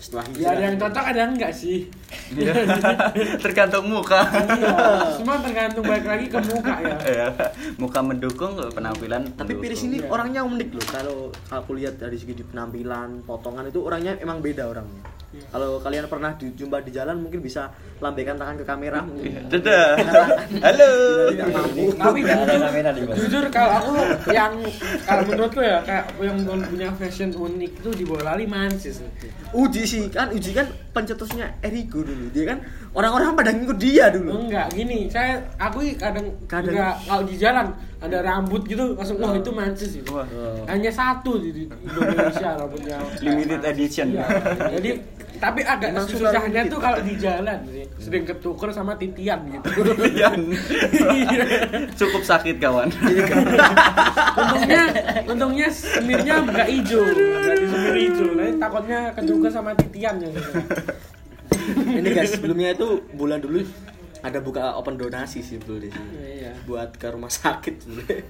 setelah 0.00 0.24
Ya 0.24 0.32
hijrah? 0.32 0.50
ada 0.50 0.62
yang 0.64 0.76
cocok 0.78 1.04
ada 1.04 1.18
yang 1.18 1.32
enggak 1.34 1.52
sih. 1.52 1.78
Iya. 2.32 2.52
tergantung 3.44 3.84
muka 3.84 4.24
Iya, 4.48 4.72
semua 5.12 5.36
tergantung 5.38 5.84
balik 5.84 6.06
lagi 6.06 6.26
ke 6.26 6.38
muka 6.40 6.72
ya. 6.80 6.96
ya 7.20 7.26
muka 7.76 8.00
mendukung 8.00 8.56
penampilan 8.70 9.28
Tapi 9.28 9.36
mendukung. 9.52 9.60
Piris 9.60 9.82
ini 9.84 10.00
Iya. 10.00 10.08
orangnya 10.08 10.40
unik 10.40 10.68
loh. 10.72 10.86
Kalau 10.86 11.16
aku 11.50 11.70
lihat 11.76 11.98
dari 11.98 12.16
segi 12.16 12.32
di 12.32 12.44
penampilan, 12.44 13.28
potongan 13.28 13.68
itu 13.68 13.82
orangnya 13.82 14.16
emang 14.16 14.40
beda 14.40 14.72
orangnya. 14.72 15.04
Iya. 15.30 15.44
Kalau 15.50 15.76
kalian 15.78 16.06
pernah 16.06 16.32
dijumpa 16.32 16.80
di 16.80 16.90
jalan 16.90 17.20
mungkin 17.20 17.38
bisa 17.38 17.68
lambaikan 18.00 18.36
tangan 18.40 18.56
ke 18.56 18.64
kamera 18.64 19.04
mungkin. 19.04 19.44
dadah 19.52 19.92
halo. 20.64 20.90
Tapi 22.00 22.18
jujur, 22.24 22.60
jujur 23.12 23.44
kalau 23.52 23.70
aku 23.76 23.92
yang 24.32 24.56
kalau 25.04 25.22
menurutku 25.28 25.60
ya 25.60 25.84
kayak 25.84 26.04
yang 26.16 26.40
punya 26.64 26.88
fashion 26.96 27.28
unik 27.36 27.72
itu 27.84 27.90
di 27.92 28.04
bola 28.08 28.32
lari 28.32 28.48
mansis. 28.48 29.04
Uji 29.52 29.84
sih 29.84 30.08
kan, 30.08 30.32
Uji 30.32 30.56
kan 30.56 30.64
pencetusnya 30.96 31.60
Erigo 31.60 32.00
dulu. 32.00 32.32
Dia 32.32 32.56
kan 32.56 32.58
orang-orang 32.96 33.36
pada 33.36 33.50
ngikut 33.52 33.76
dia 33.76 34.08
dulu. 34.08 34.48
Enggak, 34.48 34.72
gini, 34.72 35.06
saya 35.12 35.36
aku 35.60 35.84
kadang 36.00 36.32
Kadang. 36.48 36.72
juga 36.72 36.86
kalau 37.04 37.22
di 37.28 37.36
jalan 37.36 37.66
ada 38.00 38.18
rambut 38.24 38.64
gitu 38.64 38.96
langsung 38.96 39.20
wah 39.20 39.36
itu 39.36 39.52
mancis 39.52 39.92
itu. 40.00 40.08
Wah. 40.16 40.24
Hanya 40.64 40.88
satu 40.88 41.36
di 41.36 41.68
Indonesia 41.68 42.56
rambutnya. 42.56 42.96
Limited 43.20 43.60
edition. 43.60 44.16
Iya. 44.16 44.24
Jadi 44.80 44.90
tapi 45.40 45.60
agak 45.64 45.96
Emang 45.96 46.04
susahnya 46.08 46.62
tuh 46.68 46.80
kalau 46.80 47.00
di 47.00 47.14
jalan 47.16 47.58
sih. 47.68 47.84
Sering 47.98 48.24
ketuker 48.24 48.70
sama 48.70 48.94
titian 48.96 49.40
gitu. 49.50 49.68
Yan. 50.22 50.52
cukup 51.96 52.22
sakit 52.24 52.56
kawan 52.60 52.88
untungnya 54.40 54.82
untungnya 55.32 55.68
semirnya 55.68 56.34
nggak 56.44 56.68
hijau 56.68 57.04
nggak 57.04 57.56
di 57.60 57.66
semir 57.68 57.96
hijau 58.08 58.28
nah, 58.36 58.48
takutnya 58.56 58.98
ketuker 59.16 59.50
sama 59.52 59.70
titian 59.76 60.14
ya 60.22 60.28
gitu. 60.32 60.50
Ini 61.70 62.08
guys, 62.14 62.34
sebelumnya 62.34 62.72
itu 62.74 63.04
bulan 63.14 63.42
dulu 63.42 63.62
ada 64.20 64.38
buka 64.42 64.74
open 64.76 64.96
donasi 65.00 65.40
sih 65.40 65.56
dulu 65.56 65.80
di 65.80 65.88
sini. 65.92 66.40
iya 66.40 66.52
Buat 66.68 66.96
ke 66.96 67.08
rumah 67.08 67.30
sakit 67.32 67.74
sebenarnya. 67.80 68.24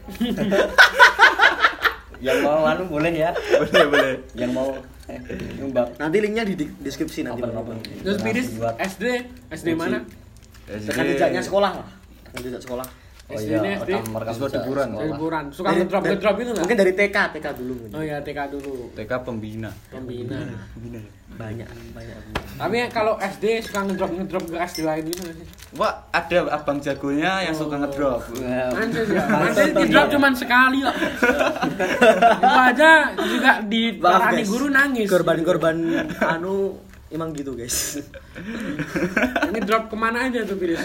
Yang 2.20 2.38
mau 2.44 2.62
anu 2.68 2.84
boleh 2.86 3.12
ya. 3.12 3.30
Boleh 3.34 3.84
boleh. 3.88 4.14
Yang 4.36 4.50
mau 4.52 4.68
eh, 5.08 5.20
nyumbang. 5.58 5.88
Nanti 5.96 6.16
linknya 6.20 6.44
di 6.44 6.54
deskripsi 6.56 7.26
nanti. 7.26 7.40
Open, 7.42 7.56
open. 7.56 7.76
terus 8.04 8.18
piris 8.20 8.48
SD 8.78 9.04
SD 9.50 9.68
mana? 9.74 10.04
Tekan 10.70 11.04
jejaknya 11.08 11.42
sekolah 11.42 11.72
lah. 11.82 11.88
Tekan 12.30 12.40
jejak 12.46 12.62
sekolah. 12.62 12.88
oh 13.30 13.38
SD 13.38 13.46
iya 13.46 13.78
SD 13.78 13.90
rekam 14.10 14.34
jejak 14.34 14.62
liburan. 14.66 14.88
liburan 14.90 15.44
suka 15.54 15.70
ngedrop 15.70 16.02
ngedrop 16.02 16.34
itu 16.42 16.50
nggak? 16.50 16.64
Mungkin 16.66 16.78
dari 16.82 16.92
TK, 16.98 17.16
TK 17.38 17.46
dulu. 17.62 17.74
oh 17.94 18.02
ya 18.02 18.16
TK 18.26 18.38
dulu. 18.50 18.74
TK 18.98 19.12
pembina. 19.22 19.70
Pembina. 19.86 20.38
Banyak, 21.30 21.68
banyak. 21.94 22.16
tapi 22.58 22.76
kalau 22.90 23.14
SD 23.22 23.62
suka 23.62 23.86
ngedrop 23.86 24.10
ngedrop 24.18 24.44
ke 24.50 24.58
SD 24.66 24.82
lain 24.82 25.08
gitu 25.14 25.30
sih? 25.30 25.46
Wah 25.78 26.10
ada 26.10 26.50
abang 26.50 26.82
jagonya 26.82 27.46
yang 27.46 27.54
suka 27.54 27.78
ngedrop. 27.78 28.26
Nah, 28.42 28.74
Anjir 28.74 29.06
ya, 29.06 29.22
Anjir 29.22 29.70
di 29.78 29.86
drop 29.86 30.10
cuma 30.10 30.34
sekali 30.34 30.82
kok. 30.82 30.96
Itu 32.40 32.58
aja 32.70 32.90
juga 33.16 33.50
di 33.64 33.96
Maaf, 33.96 34.02
parani 34.20 34.42
guys. 34.42 34.48
guru 34.50 34.66
nangis. 34.68 35.06
Korban-korban 35.08 35.76
anu 36.20 36.76
emang 37.08 37.32
gitu 37.32 37.56
guys. 37.56 37.98
Ini 39.50 39.58
drop 39.64 39.90
ke 39.90 39.96
mana 39.96 40.28
aja 40.28 40.44
tuh 40.44 40.56
Piris? 40.60 40.82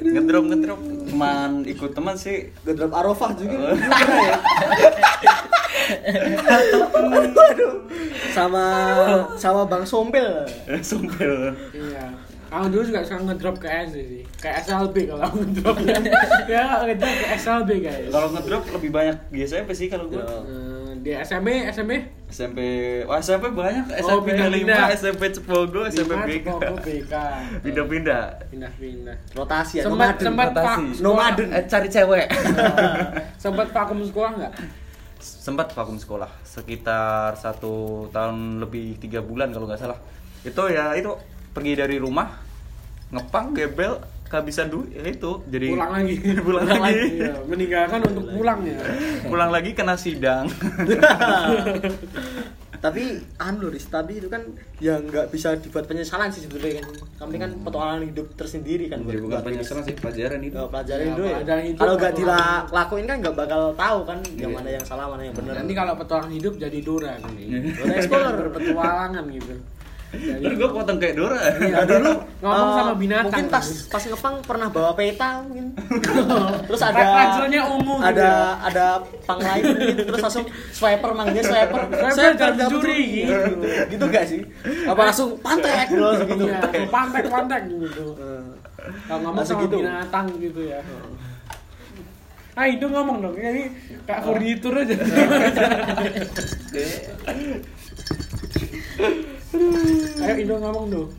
ngedrop 0.00 0.48
ngedrop 0.48 0.80
cuman 1.12 1.60
ikut 1.68 1.92
teman 1.92 2.16
sih 2.16 2.48
Ngedrop 2.64 2.88
Arafah 2.96 3.36
juga. 3.36 3.56
Oh. 3.68 3.76
ya. 3.76 4.36
Aduh. 6.48 7.72
Sama 8.36 8.64
sama 9.36 9.66
Bang 9.66 9.84
Sompel. 9.84 10.46
sumpel 10.80 11.52
Iya. 11.74 12.29
Aku 12.50 12.66
dulu 12.66 12.82
juga 12.84 13.00
suka 13.00 13.22
ngedrop 13.22 13.56
ke 13.56 13.68
SD 13.70 13.96
sih. 14.02 14.22
Kayak 14.36 14.66
SLB 14.66 14.96
kalau 15.06 15.22
aku 15.22 15.36
ngedrop. 15.40 15.76
ya 16.50 16.82
ngedrop 16.82 17.14
ke 17.14 17.26
SLB 17.36 17.70
guys. 17.80 18.10
kalau 18.10 18.28
ngedrop 18.30 18.62
lebih 18.70 18.90
banyak 18.90 19.16
di 19.28 19.38
SMP 19.40 19.70
sih 19.70 19.86
kalau 19.86 20.06
gue. 20.06 20.18
Eh, 20.18 20.90
di 21.00 21.16
SMP, 21.16 21.64
SMP 21.66 21.92
SMP 22.28 22.58
wah 23.02 23.16
SMP 23.16 23.48
banyak 23.48 23.88
Oh, 23.98 24.20
SMP 24.20 24.36
pindah-pindah. 24.36 24.84
5 24.86 24.98
SMP 25.00 25.22
Cepogo 25.32 25.80
SMP 25.88 26.12
BK 26.12 26.48
BK. 26.76 27.14
pindah-pindah 27.62 28.22
Pindah-pindah. 28.46 29.16
Rotasi 29.32 29.80
ya, 29.80 29.82
Sempat 29.82 29.96
nomaden. 30.12 30.22
sempat 30.22 30.48
pak 30.50 30.60
rotasi. 30.60 31.00
Nomaden. 31.00 31.48
eh 31.50 31.64
cari 31.64 31.88
cewek 31.88 32.26
sempat 33.42 33.66
vakum 33.70 34.02
sekolah 34.02 34.30
nggak? 34.36 34.54
sempat 35.20 35.68
vakum 35.70 35.96
sekolah 35.96 36.28
sekitar 36.42 37.32
satu 37.34 37.72
tahun 38.08 38.56
lebih 38.58 38.96
tiga 38.98 39.20
bulan 39.20 39.48
kalau 39.50 39.64
nggak 39.64 39.76
salah 39.78 39.96
itu 40.42 40.62
ya 40.66 40.92
itu 40.92 41.12
pergi 41.50 41.72
dari 41.74 41.96
rumah 41.96 42.28
ngepang 43.10 43.52
gebel 43.52 43.98
kehabisan 44.24 44.68
duit 44.68 44.94
ya 44.94 45.02
itu 45.04 45.42
jadi 45.44 45.74
Pulang 45.74 45.90
lagi. 45.92 46.14
pulang 46.46 46.62
lagi 46.68 47.06
Iya, 47.18 47.34
meninggalkan 47.44 48.00
untuk 48.04 48.24
pulang 48.30 48.60
ya. 48.62 48.78
pulang 49.24 49.50
lagi 49.50 49.70
kena 49.72 49.94
sidang 49.94 50.46
tapi 52.80 53.04
anu 53.36 53.68
Riz, 53.68 53.84
tapi 53.86 54.16
itu 54.16 54.32
kan 54.32 54.40
ya 54.80 54.96
nggak 54.96 55.28
bisa 55.28 55.52
dibuat 55.54 55.84
penyesalan 55.84 56.32
sih 56.32 56.40
sebetulnya 56.40 56.80
kan 56.80 56.88
kami 57.20 57.36
kan 57.36 57.52
petualangan 57.60 58.00
hidup 58.02 58.32
tersendiri 58.32 58.88
kan 58.88 59.04
Jadi 59.04 59.20
bukan 59.20 59.28
buat 59.28 59.42
Riz. 59.42 59.48
penyesalan 59.52 59.82
sih 59.84 59.94
pelajaran 59.94 60.40
itu 60.40 60.56
Ya, 60.56 60.64
pelajarin 60.64 61.04
Ya, 61.04 61.12
dulu 61.12 61.26
ya. 61.26 61.34
pelajaran 61.34 61.62
hidup, 61.66 61.76
Kalau 61.78 61.94
nggak 61.94 62.12
petualangan. 62.14 62.62
dilakuin 62.64 63.04
kan 63.04 63.16
nggak 63.20 63.36
bakal 63.36 63.62
tahu 63.76 63.98
kan 64.06 64.18
yang 64.32 64.40
Iya. 64.46 64.56
mana 64.56 64.68
yang 64.70 64.84
salah 64.86 65.06
mana 65.06 65.22
yang 65.22 65.34
benar. 65.34 65.52
Nanti 65.58 65.72
kalau 65.74 65.92
petualang 65.94 66.30
hidup 66.30 66.52
jadi 66.56 66.78
Dora 66.80 67.12
kan. 67.18 67.30
Dora 67.36 67.92
Explorer. 67.92 68.34
berpetualangan 68.40 69.24
gitu. 69.28 69.54
Jadi 70.10 70.54
gue 70.58 70.68
potong 70.74 70.98
kayak 70.98 71.14
Dora. 71.14 71.38
Iya, 71.38 71.86
dulu 71.90 72.12
ngomong 72.42 72.70
sama 72.74 72.92
binatang. 72.98 73.30
Mungkin 73.30 73.46
pas 73.46 73.66
pas 73.86 74.02
ngepang 74.02 74.34
pernah 74.42 74.66
bawa 74.66 74.90
peta 74.98 75.38
mungkin. 75.46 75.70
terus 76.66 76.82
ada 76.82 76.98
Ranselnya 76.98 77.62
ungu 77.70 77.94
gitu 78.02 78.10
ada 78.10 78.26
ya. 78.26 78.66
ada 78.66 78.86
pang 79.22 79.38
lain 79.38 79.62
mungkin. 79.70 79.96
terus 80.10 80.20
langsung 80.26 80.46
swiper 80.74 81.10
manggilnya 81.14 81.44
swiper. 81.46 81.80
Swiper 81.94 82.32
jangan 82.34 82.34
jangan 82.58 82.72
curi, 82.74 82.98
gitu. 83.06 83.34
gitu 83.94 84.04
gak 84.10 84.24
sih? 84.26 84.40
Apa 84.90 85.00
langsung 85.14 85.28
pantek 85.38 85.86
gitu 85.94 86.02
langsung 86.02 86.28
gitu. 86.34 86.44
Iya, 86.50 86.60
pantek-pantek 86.90 87.62
gitu. 87.70 88.06
Eh, 88.18 88.42
Kalau 89.06 89.20
ngomong 89.22 89.44
sama 89.46 89.62
gitu. 89.62 89.76
binatang 89.78 90.26
gitu 90.42 90.60
ya. 90.66 90.80
Ah 92.58 92.66
itu 92.66 92.82
ngomong 92.82 93.22
dong, 93.22 93.38
ini 93.38 93.70
kayak 94.04 94.26
furnitur 94.26 94.74
aja. 94.74 94.98
Ayo 100.20 100.34
Indo 100.38 100.54
ngomong 100.62 100.86
dong. 100.90 101.10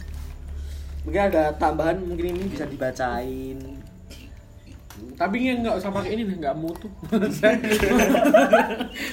Mungkin 1.03 1.21
ada 1.33 1.51
tambahan 1.57 1.97
mungkin 1.99 2.37
ini 2.37 2.45
bisa 2.47 2.69
dibacain. 2.69 3.57
Tapi 5.17 5.35
ini 5.41 5.65
nggak 5.65 5.81
usah 5.81 5.89
pakai 5.89 6.13
ini 6.13 6.29
nih, 6.29 6.37
nggak 6.45 6.57
mutu. 6.61 6.85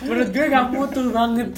Menurut 0.05 0.29
gue 0.29 0.45
nggak 0.53 0.69
mutu 0.69 1.01
banget. 1.17 1.49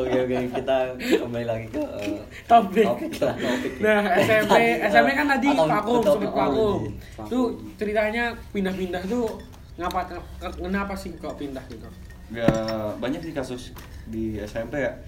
Oke 0.00 0.16
oke 0.24 0.36
kita 0.56 0.76
kembali 0.96 1.44
lagi 1.44 1.66
ke 1.76 1.82
eh, 1.82 2.16
Topik. 2.48 2.86
topik 2.88 3.12
lah, 3.20 3.34
topik. 3.36 3.72
Nah 3.84 4.00
SMP, 4.16 4.54
SMP 4.88 5.08
kan 5.12 5.26
tadi 5.28 5.48
vakum, 5.52 6.00
oh, 6.00 6.16
vakum. 6.16 6.78
iya. 6.88 7.24
Tuh 7.28 7.44
ceritanya 7.76 8.32
pindah-pindah 8.56 9.04
tuh 9.04 9.28
ngapa 9.76 10.16
kenapa 10.56 10.96
sih 10.96 11.12
kok 11.20 11.36
pindah 11.36 11.60
gitu? 11.68 11.84
Ya 12.26 12.50
banyak 12.98 13.22
sih 13.22 13.30
kasus 13.30 13.70
di 14.06 14.38
SMP 14.38 14.82
ya. 14.82 14.98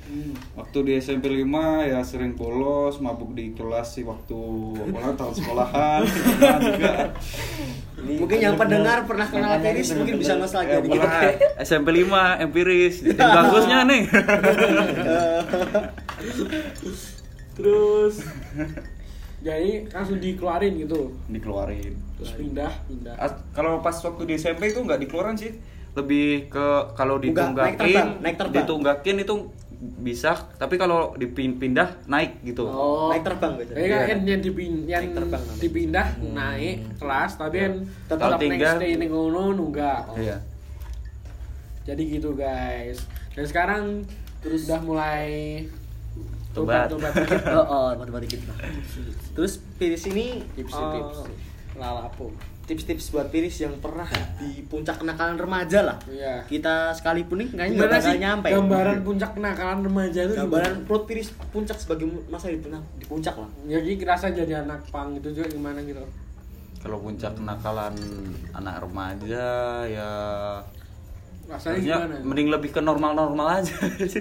Waktu 0.54 0.78
di 0.86 0.92
SMP 0.96 1.30
5 1.30 1.46
ya 1.82 2.00
sering 2.02 2.34
bolos, 2.34 2.98
mabuk 2.98 3.34
di 3.34 3.54
kelas 3.54 3.98
sih 3.98 4.04
waktu 4.06 4.38
apa 4.94 5.14
tahun 5.18 5.34
sekolahan. 5.34 6.00
Juga. 6.06 6.94
Mungkin 8.22 8.38
yang 8.38 8.54
pendengar 8.54 9.02
pernah 9.10 9.26
kenal 9.26 9.58
Tiris 9.58 9.90
ini 9.90 9.98
mungkin 9.98 10.16
bisa 10.22 10.38
nostalgia 10.38 10.78
Ya, 10.78 10.80
dikit. 10.80 11.02
pernah. 11.02 11.34
SMP 11.58 11.88
5 12.06 12.46
empiris. 12.46 13.02
Tim 13.02 13.18
bagusnya 13.18 13.78
nih. 13.82 14.02
Terus 17.58 18.14
jadi 19.38 19.86
langsung 19.90 20.18
dikeluarin 20.18 20.78
gitu. 20.78 21.14
Dikeluarin. 21.26 21.94
Terus 22.18 22.30
pindah, 22.34 22.72
pindah. 22.86 23.14
Kalau 23.50 23.82
pas 23.82 23.94
waktu 23.98 24.22
di 24.26 24.34
SMP 24.34 24.70
itu 24.70 24.78
nggak 24.78 24.98
dikeluarin 25.02 25.34
sih 25.34 25.54
lebih 25.94 26.48
ke 26.48 26.66
kalau 26.92 27.16
ditunggakin 27.16 27.76
terbang, 27.76 28.08
naik 28.18 28.36
terbang. 28.36 28.54
ditunggakin 28.58 29.16
itu 29.18 29.34
bisa 29.78 30.34
tapi 30.54 30.74
kalau 30.74 31.14
dipindah 31.14 32.02
naik 32.04 32.42
gitu 32.42 32.66
Oh. 32.66 33.08
Naik 33.08 33.22
terbang 33.22 33.54
biasanya. 33.54 33.76
Jadi 33.76 33.86
kan 33.86 33.94
Iya. 33.96 34.06
yang, 34.08 34.20
yang, 34.26 34.40
dipin- 34.42 34.84
yang 34.84 35.02
Naik 35.04 35.14
terbang 35.14 35.42
dipindah 35.56 36.06
naik 36.28 36.76
kelas 36.98 37.30
tapi 37.34 37.56
kan 37.58 37.72
tetap 38.04 38.18
Kalau 38.20 38.36
next 38.36 38.42
tinggal- 38.42 38.76
stay 38.76 38.92
ning 38.94 39.08
ngono 39.08 39.42
nunggak. 39.52 40.02
iya 40.16 40.36
Jadi 41.84 42.02
gitu 42.10 42.34
guys. 42.34 43.06
Dan 43.32 43.44
sekarang 43.44 43.82
terus 44.40 44.66
udah 44.66 44.80
mulai 44.82 45.26
Tobat. 46.50 46.90
tobat 46.90 47.14
dikit. 47.22 47.42
Oh, 47.48 47.94
oh, 47.94 48.18
dikit. 48.18 48.40
Terus 49.32 49.52
Piris 49.78 50.04
ini 50.04 50.42
Tips, 50.52 50.74
tips. 50.74 51.18
lalapo. 51.78 52.34
Tips-tips 52.68 53.16
buat 53.16 53.32
Piris 53.32 53.64
yang 53.64 53.72
pernah 53.80 54.04
di 54.36 54.60
puncak 54.68 55.00
kenakalan 55.00 55.40
remaja 55.40 55.88
lah. 55.88 55.96
Iya. 56.04 56.44
Kita 56.44 56.92
sekalipun 56.92 57.40
nih 57.40 57.48
kayaknya 57.56 57.76
nggak 57.80 57.90
bakal 57.96 58.16
nyampe. 58.20 58.48
gambaran 58.52 58.98
puncak 59.00 59.30
kenakalan 59.32 59.80
remaja 59.88 60.20
itu 60.28 60.34
gambaran 60.36 60.72
gimana? 60.76 60.84
perut 60.84 61.04
Piris 61.08 61.28
puncak 61.48 61.80
sebagai 61.80 62.04
masa 62.28 62.52
di, 62.52 62.60
puncak- 62.60 62.88
di 63.00 63.06
puncak 63.08 63.34
lah. 63.40 63.48
Jadi 63.64 63.90
rasa 64.04 64.28
jadi 64.28 64.62
anak 64.62 64.84
pang 64.92 65.16
itu 65.16 65.32
juga 65.32 65.48
gimana 65.48 65.80
gitu? 65.80 66.04
kalau 66.78 67.02
puncak 67.02 67.34
kenakalan 67.34 67.90
anak 68.54 68.86
remaja 68.86 69.46
ya 69.82 70.10
Rasanya 71.48 71.74
harusnya 71.74 71.96
gimana? 71.98 72.16
mending 72.22 72.48
lebih 72.50 72.70
ke 72.70 72.80
normal-normal 72.80 73.46
aja 73.56 73.72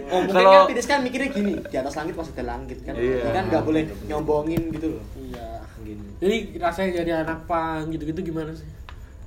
Oh, 0.07 0.19
mungkin 0.23 0.31
kalau 0.33 0.51
kan 0.53 0.69
Piris 0.69 0.87
kan 0.87 0.99
mikirnya 1.01 1.29
gini, 1.29 1.53
di 1.61 1.75
atas 1.75 1.93
langit 1.93 2.15
pasti 2.15 2.31
ada 2.33 2.45
langit 2.49 2.77
kan. 2.81 2.93
Iya. 2.93 3.19
Jadi 3.19 3.31
kan 3.33 3.43
nggak 3.47 3.63
boleh 3.63 3.81
nyombongin 4.05 4.61
gitu 4.71 4.87
loh. 4.95 5.03
Iya. 5.13 5.47
Gini. 5.79 6.03
Jadi 6.17 6.35
rasanya 6.57 6.89
jadi 6.97 7.11
anak 7.21 7.39
pang 7.45 7.83
gitu-gitu 7.87 8.21
gimana 8.25 8.51
sih? 8.51 8.67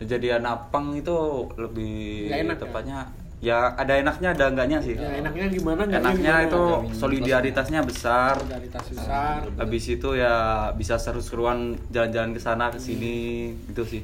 jadi 0.00 0.40
anak 0.40 0.72
pang 0.72 0.96
itu 0.96 1.12
lebih 1.54 2.32
enak 2.32 2.56
ya? 2.56 2.60
tepatnya 2.62 2.98
ya? 3.36 3.76
ada 3.76 3.92
enaknya 3.94 4.32
ada 4.32 4.48
enggaknya 4.48 4.80
sih 4.80 4.96
Ya 4.96 5.12
enaknya 5.14 5.44
gimana? 5.50 5.84
enaknya 5.84 6.08
gimana? 6.40 6.48
itu 6.48 6.62
solidaritasnya 6.96 7.80
besar 7.82 8.32
solidaritas 8.34 8.84
besar. 8.86 9.44
habis 9.54 9.84
itu 9.86 10.08
ya 10.14 10.34
bisa 10.72 10.96
seru-seruan 10.96 11.76
jalan-jalan 11.86 12.32
ke 12.32 12.40
sana 12.40 12.72
ke 12.72 12.80
sini 12.80 13.16
gitu 13.68 13.84
sih 13.86 14.00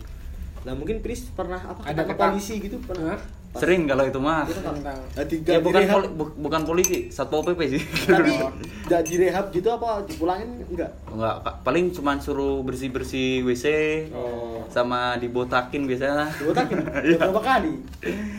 Nah 0.65 0.75
mungkin 0.75 1.01
Piris 1.01 1.33
pernah 1.33 1.57
apa 1.59 1.81
Ada 1.81 2.05
ketang- 2.05 2.37
polisi 2.37 2.59
gitu 2.59 2.77
pernah? 2.83 3.17
Sering 3.57 3.83
kalau 3.85 4.05
itu 4.05 4.17
mah 4.17 4.45
Itu. 4.45 4.59
Tentang- 4.59 5.01
Nah, 5.09 5.25
tiga 5.25 5.51
ya 5.51 5.59
bukan 5.59 5.83
poli- 5.83 6.13
bu- 6.13 6.37
bukan 6.39 6.63
polisi 6.63 6.99
satpol 7.09 7.41
pp 7.43 7.61
sih 7.69 7.83
Tapi 8.05 8.31
nggak 8.87 9.03
direhab 9.03 9.47
gitu 9.49 9.69
apa 9.69 10.05
dipulangin 10.05 10.49
enggak? 10.67 10.91
Enggak, 11.07 11.35
paling 11.63 11.91
cuma 11.91 12.15
suruh 12.17 12.61
bersih-bersih 12.63 13.43
WC 13.43 13.65
Oh. 14.11 14.63
sama 14.67 15.17
dibotakin 15.17 15.85
biasanya. 15.85 16.29
Dibotakin 16.33 16.77
Iya. 17.07 17.17
berapa 17.19 17.41
kali? 17.41 17.73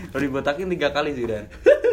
Kalau 0.08 0.22
dibotakin 0.24 0.68
tiga 0.70 0.90
kali 0.90 1.12
sih 1.12 1.26
dan. 1.26 1.46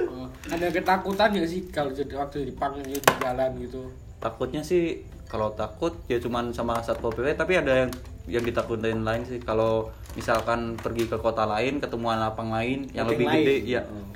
Oh, 0.07 0.27
ada 0.47 0.67
ketakutan 0.69 1.29
nggak 1.31 1.47
sih 1.47 1.61
kalau 1.69 1.91
jadi 1.91 2.15
waktu 2.15 2.45
di 2.45 2.53
pang 2.53 2.77
gitu 2.79 3.01
di 3.01 3.17
jalan 3.19 3.51
gitu? 3.59 3.83
Takutnya 4.17 4.61
sih 4.61 5.01
kalau 5.25 5.51
takut 5.53 5.97
ya 6.05 6.17
cuman 6.17 6.51
sama 6.51 6.79
satpol 6.79 7.11
pp 7.11 7.35
tapi 7.35 7.57
ada 7.57 7.73
yang 7.81 7.91
yang 8.25 8.41
ditakutin 8.41 9.03
lain 9.03 9.23
sih 9.23 9.37
kalau 9.39 9.89
misalkan 10.15 10.77
pergi 10.77 11.05
ke 11.05 11.17
kota 11.17 11.45
lain 11.45 11.77
ketemuan 11.77 12.17
lapang 12.17 12.49
lain 12.49 12.89
yang 12.91 13.05
lebih 13.05 13.27
lain. 13.27 13.43
gede 13.43 13.57
ya 13.69 13.83
Oh. 13.85 14.09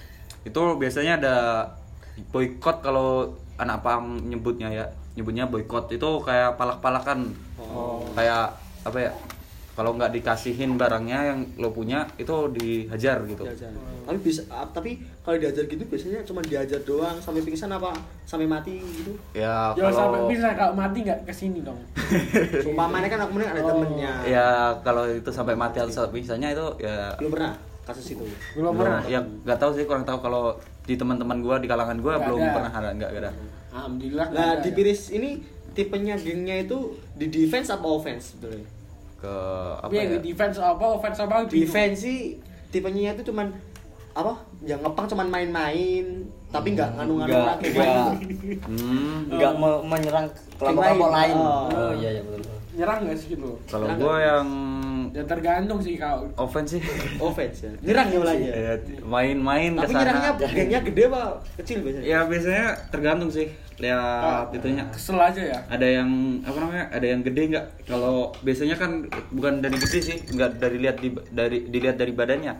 itu 0.42 0.60
biasanya 0.76 1.12
ada 1.16 1.36
boykot 2.26 2.80
kalau 2.80 3.30
anak 3.56 3.82
pang 3.82 4.16
nyebutnya 4.22 4.70
ya 4.70 4.84
nyebutnya 5.12 5.44
boykot 5.44 5.90
itu 5.90 6.08
kayak 6.22 6.56
palak-palakan 6.56 7.34
Oh. 7.58 8.00
kayak 8.14 8.54
apa 8.82 8.98
ya 8.98 9.12
kalau 9.78 9.94
nggak 9.94 10.10
dikasihin 10.12 10.74
barangnya 10.74 11.18
yang 11.24 11.38
lo 11.54 11.70
punya 11.70 12.02
itu 12.16 12.34
dihajar 12.50 13.22
gitu 13.22 13.46
Diajar. 13.46 13.70
Tapi 14.02 14.18
bisa 14.18 14.42
ah, 14.48 14.66
tapi 14.66 14.96
kalau 15.22 15.38
diajar 15.38 15.62
gitu 15.64 15.78
biasanya 15.80 16.18
cuma 16.22 16.42
diajar 16.42 16.82
doang 16.82 17.14
sampai 17.16 17.40
pingsan 17.40 17.70
apa 17.70 17.94
sampai 18.24 18.44
mati 18.44 18.82
gitu. 18.82 19.14
ya 19.32 19.70
Jangan 19.72 19.92
sampai 19.92 20.18
kalau 20.18 20.26
bisa 20.26 20.48
kalau 20.52 20.72
mati 20.74 20.98
nggak 21.00 21.20
ke 21.22 21.30
sini 21.30 21.62
dong. 21.62 21.78
Umpamanya 22.68 23.06
kan 23.06 23.20
aku 23.22 23.30
mending 23.32 23.50
ada 23.50 23.60
Oh. 23.60 23.70
temennya. 23.70 24.12
ya 24.26 24.48
kalau 24.82 25.06
itu 25.06 25.30
sampai 25.30 25.54
mati 25.54 25.78
atau 25.78 26.10
bisanya 26.10 26.50
itu 26.50 26.66
ya 26.80 27.14
Belum 27.14 27.30
pernah 27.30 27.54
kasus 27.84 28.06
itu. 28.10 28.24
Belum 28.52 28.74
pernah. 28.74 29.00
ya 29.06 29.20
nggak 29.20 29.58
tahu 29.58 29.70
sih 29.72 29.86
kurang 29.86 30.02
tahu 30.02 30.18
kalau 30.18 30.58
di 30.82 30.96
teman-teman 30.96 31.38
gua 31.38 31.56
di 31.56 31.68
kalangan 31.68 31.94
gua 31.96 32.16
Nggak 32.16 32.26
belum 32.26 32.40
ada. 32.40 32.52
pernah 32.52 32.72
ada 32.72 32.88
nggak 32.92 33.10
ada 33.14 33.30
Alhamdulillah. 33.68 34.26
Nah, 34.32 34.50
di 34.58 34.70
ya. 34.70 34.74
Piris 34.74 35.12
ini 35.12 35.30
tipenya 35.70 36.16
gengnya 36.16 36.56
itu 36.58 36.78
di 37.12 37.28
defense 37.28 37.68
apa 37.68 37.84
offense 37.84 38.34
sebetulnya? 38.34 38.66
Ke 39.18 39.34
apa 39.76 39.90
Iya, 39.90 40.02
ya 40.08 40.18
defense 40.20 40.56
apa, 40.56 40.84
offense 40.88 41.18
apa 41.18 41.42
gitu. 41.44 41.58
defense 41.60 41.98
sih 42.00 42.18
tipenya 42.68 43.12
itu 43.12 43.26
cuman 43.26 43.50
apa 44.12 44.34
yang 44.62 44.78
ngepang 44.78 45.06
cuman 45.06 45.26
main-main 45.28 46.06
tapi 46.48 46.72
nggak 46.72 46.90
nganu-nganu 46.92 47.28
Nggak, 47.28 47.44
lagi 47.44 47.66
nggak. 47.68 48.12
hmm, 48.68 49.18
Nggak 49.30 49.52
me- 49.54 49.82
menyerang 49.84 50.26
kelompok 50.54 50.70
lain. 50.76 50.90
kelompok 50.90 51.10
lain. 51.12 51.34
Oh. 51.36 51.66
Oh 51.68 51.92
iya 51.94 52.10
iya 52.12 52.22
betul. 52.22 52.42
Nyerang 52.70 52.98
gak 53.04 53.16
sih 53.16 53.28
gitu? 53.28 53.50
kalau 53.66 53.86
gue 53.90 54.16
yang 54.20 54.48
Ya 55.08 55.24
tergantung 55.24 55.80
sih 55.80 55.96
kau. 55.96 56.28
offense 56.36 56.76
sih 56.76 56.82
offense 57.24 57.58
ya 57.60 57.72
nyerang 57.82 58.06
ya 58.06 58.18
ya, 58.36 58.74
main-main 59.02 59.72
tapi 59.72 59.88
ke 59.88 59.90
sana 59.90 60.00
nyerangnya 60.04 60.32
gengnya 60.46 60.80
gede 60.82 61.02
apa 61.08 61.22
kecil 61.56 61.76
biasanya 61.80 62.04
ya 62.04 62.18
biasanya 62.22 62.66
tergantung 62.88 63.30
sih 63.32 63.48
lihat 63.78 64.44
Ah, 64.44 64.44
itunya. 64.50 64.82
Kesel 64.90 65.14
aja 65.16 65.38
ya. 65.40 65.58
ada 65.64 65.86
yang 65.86 66.10
apa 66.42 66.58
namanya 66.58 66.84
ada 66.90 67.06
yang 67.06 67.22
gede 67.22 67.42
nggak? 67.48 67.66
Kalau 67.84 68.34
biasanya 68.40 68.74
kan 68.74 69.06
bukan 69.30 69.58
dari 69.58 69.76
gede 69.76 69.98
sih 70.00 70.16
nggak 70.28 70.58
dari 70.58 70.76
lihat 70.78 70.96
di, 70.98 71.08
dari 71.30 71.58
dilihat 71.64 71.94
dari 71.94 72.10
badannya. 72.10 72.54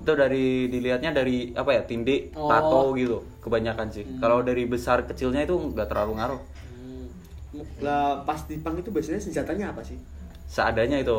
Itu 0.00 0.12
dari 0.12 0.68
dilihatnya 0.68 1.12
dari 1.12 1.52
apa 1.52 1.70
ya 1.70 1.82
tindih 1.82 2.32
Oh. 2.32 2.48
tato 2.48 2.92
gitu 2.94 3.24
kebanyakan 3.40 3.88
sih. 3.88 4.04
Kalau 4.18 4.40
dari 4.40 4.64
besar 4.64 5.04
kecilnya 5.04 5.42
itu 5.42 5.52
nggak 5.54 5.84
terlalu 5.86 6.12
ngaruh. 6.16 6.42
Lah 7.80 8.20
pas 8.22 8.40
di 8.42 8.58
pang 8.58 8.74
itu 8.74 8.88
biasanya 8.88 9.20
senjatanya 9.20 9.70
apa 9.70 9.80
sih? 9.80 9.94
Seadanya 10.44 10.98
itu 10.98 11.16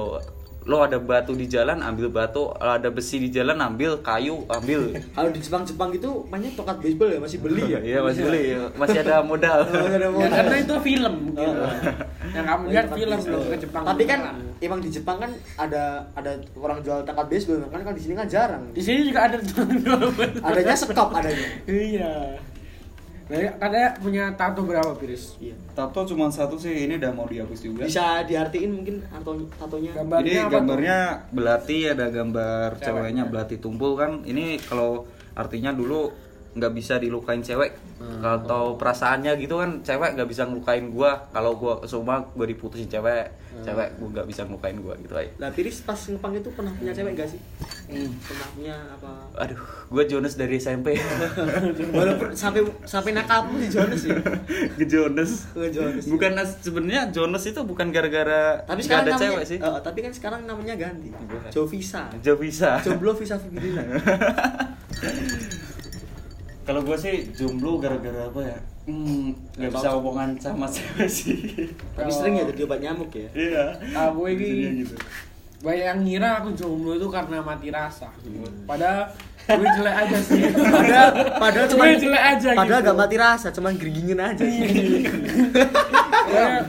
lo 0.65 0.81
ada 0.81 0.97
batu 0.97 1.31
di 1.31 1.45
jalan 1.45 1.77
ambil 1.79 2.09
batu 2.09 2.49
ada 2.55 2.89
besi 2.89 3.17
di 3.19 3.29
jalan 3.29 3.53
ambil 3.59 4.01
kayu 4.01 4.41
ambil 4.47 4.89
kalau 5.15 5.29
di 5.29 5.37
Jepang-Jepang 5.37 5.89
gitu 5.91 6.25
mainnya 6.25 6.49
tongkat 6.51 6.77
baseball 6.79 7.05
ya 7.07 7.19
masih 7.19 7.37
beli 7.37 7.63
ya 7.67 7.79
iya 7.79 7.99
masih 8.01 8.21
beli 8.23 8.43
masih 8.73 8.97
ada 8.99 9.21
modal 9.21 9.61
Oh, 9.67 9.85
ada 9.85 9.97
Ya, 9.97 10.09
modal. 10.09 10.31
karena 10.31 10.55
itu 10.57 10.75
film 10.83 11.13
gitu. 11.27 11.41
Oh. 11.43 11.69
Yang 12.27 12.45
kamu 12.45 12.63
lihat 12.67 12.83
Tongkat 12.83 12.97
film 12.97 13.17
belum 13.21 13.41
ke 13.45 13.57
Jepang. 13.59 13.83
tapi 13.85 14.03
kan 14.03 14.19
beneran. 14.23 14.37
emang 14.59 14.79
di 14.81 14.89
Jepang 14.89 15.17
kan 15.17 15.31
ada 15.55 15.83
ada 16.11 16.31
orang 16.55 16.77
jual 16.81 16.99
tongkat 17.03 17.27
baseball 17.27 17.57
kan 17.67 17.81
kan 17.81 17.93
di 17.93 18.01
sini 18.01 18.13
kan 18.13 18.25
jarang 18.25 18.63
di 18.73 18.81
sini 18.81 18.99
juga 19.05 19.19
ada 19.23 19.37
adanya 20.49 20.73
sekop 20.73 21.09
adanya 21.11 21.47
Iya. 21.65 22.41
Nah, 23.25 23.57
katanya 23.57 23.89
punya 23.97 24.23
tato 24.37 24.61
berapa, 24.61 24.93
Piris? 25.01 25.33
iya. 25.41 25.57
Tato 25.73 26.05
cuma 26.05 26.29
satu 26.29 26.61
sih 26.61 26.85
ini 26.85 27.01
udah 27.01 27.09
mau 27.09 27.25
dihapus 27.25 27.59
juga. 27.65 27.81
Bisa 27.89 28.21
diartiin 28.21 28.69
mungkin 28.69 29.01
tato 29.09 29.33
tatonya. 29.57 29.97
Gambarnya 29.97 30.29
ini 30.29 30.51
gambarnya 30.53 30.99
belati 31.33 31.77
ada 31.89 32.05
gambar 32.13 32.77
Cewek. 32.77 32.85
ceweknya 32.85 33.23
belati 33.25 33.55
tumpul 33.57 33.97
kan. 33.97 34.21
Ini 34.21 34.61
kalau 34.61 35.09
artinya 35.33 35.73
dulu 35.73 36.13
nggak 36.55 36.71
bisa 36.71 36.95
dilukain 36.95 37.43
cewek 37.43 37.75
atau 38.23 38.79
perasaannya 38.79 39.35
gitu 39.37 39.59
kan 39.59 39.83
cewek 39.83 40.15
nggak 40.15 40.29
bisa 40.31 40.47
ngelukain 40.47 40.87
gua. 40.89 41.27
Kalau 41.35 41.59
gua 41.59 41.83
semua 41.83 42.23
gua 42.31 42.47
diputusin 42.47 42.87
cewek 42.87 43.27
cewek 43.55 43.87
gua 43.99 44.07
nggak 44.11 44.27
bisa 44.27 44.41
ngelukain 44.47 44.77
gua 44.83 44.95
gitu 44.99 45.15
aja 45.15 45.31
lah 45.39 45.47
Piris 45.51 45.83
pas 45.83 45.95
ngepang 45.95 46.35
itu 46.35 46.51
pernah 46.51 46.75
punya 46.75 46.91
cewek 46.91 47.15
gak 47.15 47.29
sih? 47.31 47.39
Pernah 47.87 48.47
punya 48.51 48.75
apa? 48.99 49.11
Aduh 49.47 49.59
gua 49.91 50.03
Jonas 50.07 50.35
dari 50.35 50.59
SMP 50.59 50.95
walaupun 51.95 52.35
sampai 52.35 52.67
sampai 52.83 53.11
nakal 53.15 53.47
pun 53.47 53.59
di 53.59 53.71
Jonas 53.71 54.01
ya. 54.03 54.19
Ke 54.79 54.85
Jonas. 54.87 55.51
Ke 55.55 55.71
Jonas. 55.71 56.03
bukan 56.07 56.31
sebenarnya 56.59 57.03
Jonas 57.15 57.43
itu 57.47 57.63
bukan 57.63 57.95
gara-gara 57.95 58.59
tapi 58.67 58.83
sekarang 58.83 59.07
ada 59.07 59.11
namanya 59.15 59.23
cewek 59.23 59.43
sih. 59.47 59.59
Eh, 59.59 59.79
tapi 59.83 59.99
kan 60.03 60.11
sekarang 60.11 60.41
namanya 60.43 60.75
ganti. 60.75 61.09
Jovisa. 61.51 62.11
Jauh 62.19 62.39
bisa 62.45 62.77
jomblo 62.85 63.11
visa 63.17 63.35
Fibrina 63.41 63.81
Kalau 66.65 66.81
gue 66.81 66.97
sih 66.97 67.29
jomblo 67.31 67.77
gara-gara 67.77 68.25
apa 68.25 68.41
ya? 68.41 68.57
Hmm, 68.85 69.33
nggak 69.53 69.71
bisa 69.71 69.89
hubungan 69.93 70.33
sama 70.37 70.65
cewek 70.65 71.09
sih. 71.09 71.37
tapi 71.93 72.09
sering 72.09 72.37
ya 72.37 72.45
obat 72.45 72.79
nyamuk 72.79 73.09
ya 73.09 73.29
Iya. 73.33 73.63
Aku 74.09 74.25
Jadinya 74.25 74.69
ini 74.69 74.81
gitu. 74.81 74.93
banyak 75.61 75.85
yang 75.87 75.99
ngira 76.05 76.29
aku 76.37 76.49
jomblo 76.53 76.93
itu 76.93 77.07
karena 77.09 77.41
mati 77.41 77.69
rasa. 77.69 78.09
Padahal 78.65 79.09
gue 79.45 79.67
jelek 79.77 79.95
aja 79.95 80.17
sih. 80.19 80.41
padahal 80.49 81.09
padahal 81.37 81.67
cuma 81.69 81.83
gue 81.85 81.97
jelek 82.01 82.23
aja 82.33 82.49
padahal 82.53 82.81
gitu. 82.81 82.89
gak 82.89 82.97
mati 82.97 83.15
rasa 83.17 83.47
cuman 83.53 83.73
geringin 83.77 84.17
aja 84.17 84.41
Kayak, 86.25 86.61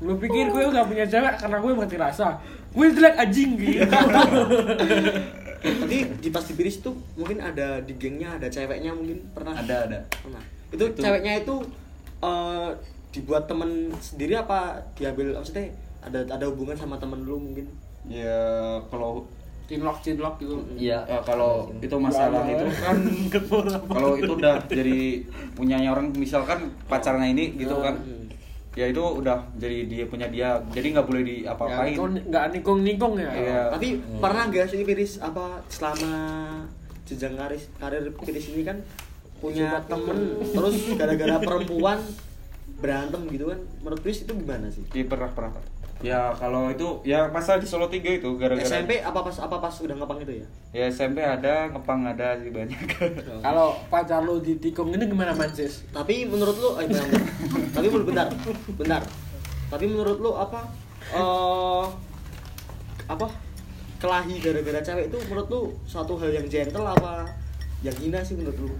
Lu 0.00 0.16
pikir 0.16 0.48
gue 0.48 0.62
gak 0.66 0.86
punya 0.88 1.04
cewek 1.04 1.34
karena 1.36 1.56
gue 1.60 1.72
mati 1.76 1.96
rasa? 1.96 2.40
Gue 2.72 2.86
jelek 2.88 3.12
anjing 3.16 3.50
gitu. 3.56 3.84
tapi 5.60 5.96
di 6.18 6.28
pas 6.32 6.44
di 6.44 6.54
Piris 6.56 6.80
tuh 6.80 6.96
mungkin 7.14 7.38
ada 7.40 7.80
di 7.84 7.92
gengnya 8.00 8.40
ada 8.40 8.48
ceweknya 8.48 8.92
mungkin 8.96 9.20
pernah? 9.36 9.54
Ada 9.54 9.76
ada. 9.86 9.98
pernah. 10.08 10.42
Itu, 10.72 10.84
Itu- 10.90 11.02
ceweknya 11.04 11.44
itu 11.44 11.56
eh, 12.24 12.70
dibuat 13.10 13.44
temen 13.50 13.92
sendiri 14.00 14.38
apa 14.38 14.80
diambil 14.96 15.36
maksudnya 15.36 15.68
ada 16.00 16.24
ada 16.24 16.44
hubungan 16.48 16.76
sama 16.76 16.96
temen 16.96 17.22
lu 17.22 17.36
mungkin? 17.36 17.68
Ya 18.08 18.80
kalau 18.88 19.28
Cinlok 19.70 20.02
cinlok 20.02 20.34
gitu. 20.42 20.58
Iya. 20.74 20.98
ya, 21.06 21.22
kalau 21.22 21.70
itu 21.78 21.94
masalah 21.94 22.42
itu. 22.42 22.66
Kan. 22.82 22.98
Kalau 23.86 24.18
itu 24.18 24.32
udah 24.34 24.58
jadi 24.66 25.22
punyanya 25.54 25.94
orang 25.94 26.10
misalkan 26.10 26.74
pacarnya 26.90 27.30
ini 27.30 27.54
gitu 27.54 27.78
kan 27.78 27.94
ya 28.72 28.86
itu 28.86 29.02
udah 29.02 29.50
jadi 29.54 29.82
dia 29.84 30.04
punya 30.06 30.26
dia 30.26 30.48
jadi 30.70 30.94
nggak 30.94 31.04
boleh 31.04 31.22
Ya, 31.22 31.28
diapa-apain 31.50 31.92
kau 31.92 32.06
nggak 32.06 32.44
nikung-nikung 32.52 33.14
ya. 33.16 33.30
Iya. 33.30 33.60
tapi 33.68 33.88
pernah 34.16 34.46
gak 34.46 34.66
sih 34.68 34.82
Piris 34.82 35.18
apa 35.18 35.58
selama 35.66 36.12
jenjang 37.02 37.34
karir 37.34 37.58
karir 37.76 38.04
Piris 38.16 38.46
ini 38.48 38.62
kan 38.62 38.78
punya 39.36 39.82
temen 39.84 40.18
terus 40.44 40.76
gara-gara 40.94 41.36
perempuan 41.40 41.98
berantem 42.76 43.26
gitu 43.28 43.50
kan 43.50 43.58
menurut 43.80 44.00
Piris 44.00 44.22
itu 44.22 44.32
gimana 44.32 44.70
sih 44.70 44.86
Iya, 44.92 45.04
pernah 45.04 45.28
pernah 45.28 45.50
pernah. 45.52 45.70
Ya 46.00 46.32
kalau 46.32 46.72
itu 46.72 47.04
ya 47.04 47.28
masa 47.28 47.60
di 47.60 47.68
Solo 47.68 47.92
3 47.92 48.00
itu 48.00 48.28
gara-gara 48.40 48.64
SMP 48.64 49.04
apa 49.04 49.20
pas 49.20 49.36
apa 49.36 49.56
pas 49.60 49.74
udah 49.76 49.96
ngepang 50.00 50.18
itu 50.24 50.32
ya? 50.40 50.46
Ya 50.72 50.84
SMP 50.88 51.20
ada 51.20 51.68
ngepang 51.68 52.00
ada 52.08 52.40
sih 52.40 52.48
banyak. 52.48 52.80
Kalau 53.44 53.76
pacar 53.92 54.24
lu 54.24 54.40
ditikung 54.40 54.92
ini 54.96 55.04
gimana 55.04 55.36
mancis? 55.36 55.84
tapi 55.92 56.24
menurut 56.24 56.56
lu 56.56 56.70
eh, 56.80 56.88
bentar, 56.88 57.04
tapi 57.76 57.86
menurut 57.92 58.06
bentar 58.08 58.26
bentar. 58.80 59.02
Tapi 59.70 59.84
menurut 59.86 60.18
lu 60.18 60.30
apa 60.34 60.60
eh 61.12 61.84
apa 63.10 63.26
kelahi 64.00 64.40
gara-gara 64.40 64.80
cewek 64.80 65.12
itu 65.12 65.18
menurut 65.28 65.48
lu 65.52 65.62
suatu 65.84 66.16
hal 66.16 66.32
yang 66.32 66.46
gentle 66.48 66.86
apa 66.88 67.28
yang 67.84 67.96
hina 68.00 68.24
sih 68.24 68.40
menurut 68.40 68.56
lu 68.56 68.72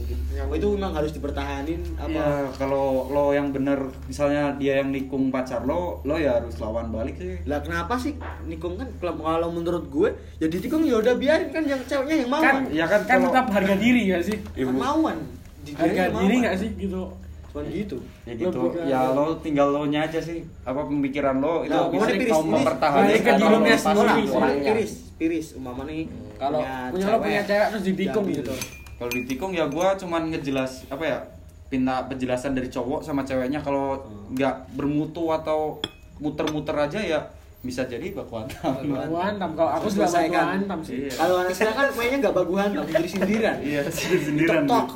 mungkin 0.00 0.16
yang 0.30 0.48
itu 0.50 0.68
memang 0.70 0.92
harus 0.92 1.12
dipertahanin 1.12 1.80
apa 1.94 2.08
Ya 2.10 2.26
kalau 2.56 2.84
lo 3.06 3.30
yang 3.30 3.50
bener 3.50 3.76
misalnya 4.04 4.56
dia 4.56 4.80
yang 4.80 4.88
nikung 4.88 5.28
pacar 5.28 5.62
lo, 5.62 6.00
lo 6.00 6.16
ya 6.16 6.36
harus 6.36 6.56
lawan 6.56 6.88
balik 6.88 7.14
sih. 7.14 7.36
lah 7.44 7.60
kenapa 7.60 7.94
sih 7.94 8.16
nikung 8.44 8.74
kan 8.74 8.88
kalau 8.98 9.48
menurut 9.48 9.84
gue 9.86 10.08
ya 10.36 10.46
ditikung 10.46 10.82
ya 10.82 10.96
udah 10.96 11.14
biarin 11.14 11.48
kan 11.48 11.62
yang 11.62 11.80
ceweknya 11.84 12.16
yang 12.18 12.30
mau 12.30 12.40
Kan, 12.40 12.66
ya 12.70 12.84
kan 12.84 13.00
kan 13.02 13.18
kalau- 13.18 13.28
tetap 13.30 13.46
harga 13.50 13.74
diri 13.76 14.02
ya 14.06 14.18
sih. 14.18 14.40
Ibu. 14.54 14.72
mauan 14.72 15.20
Di- 15.60 15.76
Harga 15.76 16.02
diri 16.16 16.34
nggak 16.38 16.56
sih 16.56 16.70
gitu? 16.74 17.02
cuman 17.46 17.66
gitu 17.66 17.98
Ya 18.22 18.32
gitu. 18.38 18.60
Lebih 18.62 18.70
ke- 18.72 18.86
Ya 18.86 19.00
lo 19.10 19.26
tinggal 19.36 19.68
lo 19.68 19.82
nya 19.84 20.06
aja 20.06 20.16
sih. 20.16 20.40
Apa 20.62 20.86
pemikiran 20.86 21.36
lo 21.36 21.60
itu 21.60 21.74
Nah, 21.74 21.90
bisa 21.90 22.06
piris, 22.08 22.30
kau 22.30 22.40
piris. 22.40 22.52
mempertahankan. 22.54 23.10
Ke 23.10 23.32
dirinya 23.34 23.74
Kalau- 23.76 24.06
sendiri. 24.06 24.22
Piris 24.62 24.92
piris 25.12 25.46
umpama 25.52 25.82
nih 25.84 26.06
Kalau 26.38 26.60
punya 26.88 27.06
lo 27.06 27.18
punya 27.20 27.42
cewek 27.42 27.66
terus 27.68 27.84
ditikung 27.84 28.24
Jadi. 28.24 28.38
gitu. 28.38 28.54
Kalau 29.00 29.10
ditikung 29.10 29.50
ya 29.50 29.64
gua 29.64 29.96
cuman 29.96 30.28
ngejelas 30.28 30.84
apa 30.86 31.00
ya? 31.02 31.18
Pinta 31.66 32.04
penjelasan 32.04 32.52
dari 32.52 32.68
cowok 32.68 33.00
sama 33.00 33.24
ceweknya 33.24 33.58
kalau 33.58 33.96
nggak 34.28 34.76
bermutu 34.76 35.30
atau 35.30 35.80
muter-muter 36.18 36.76
aja 36.76 37.00
ya 37.00 37.20
bisa 37.60 37.84
jadi 37.84 38.12
baku 38.12 38.40
hantam. 38.40 38.72
Baku 38.84 39.16
hantam. 39.16 39.50
Kalau 39.52 39.70
aku 39.70 39.86
sudah 39.86 40.04
baku 40.04 40.16
Selesaikan. 40.16 40.44
hantam 40.50 40.78
sih. 40.80 40.96
Iya. 41.04 41.12
Kalau 41.14 41.34
anak 41.38 41.52
sekarang 41.52 41.76
kan 41.76 41.86
mainnya 41.94 42.18
nggak 42.18 42.34
bagu 42.34 42.54
hantam, 42.56 42.84
jadi 42.84 43.08
sindiran. 43.08 43.56
Iya, 43.60 43.80
sendirian. 43.88 44.64
Tok. 44.64 44.86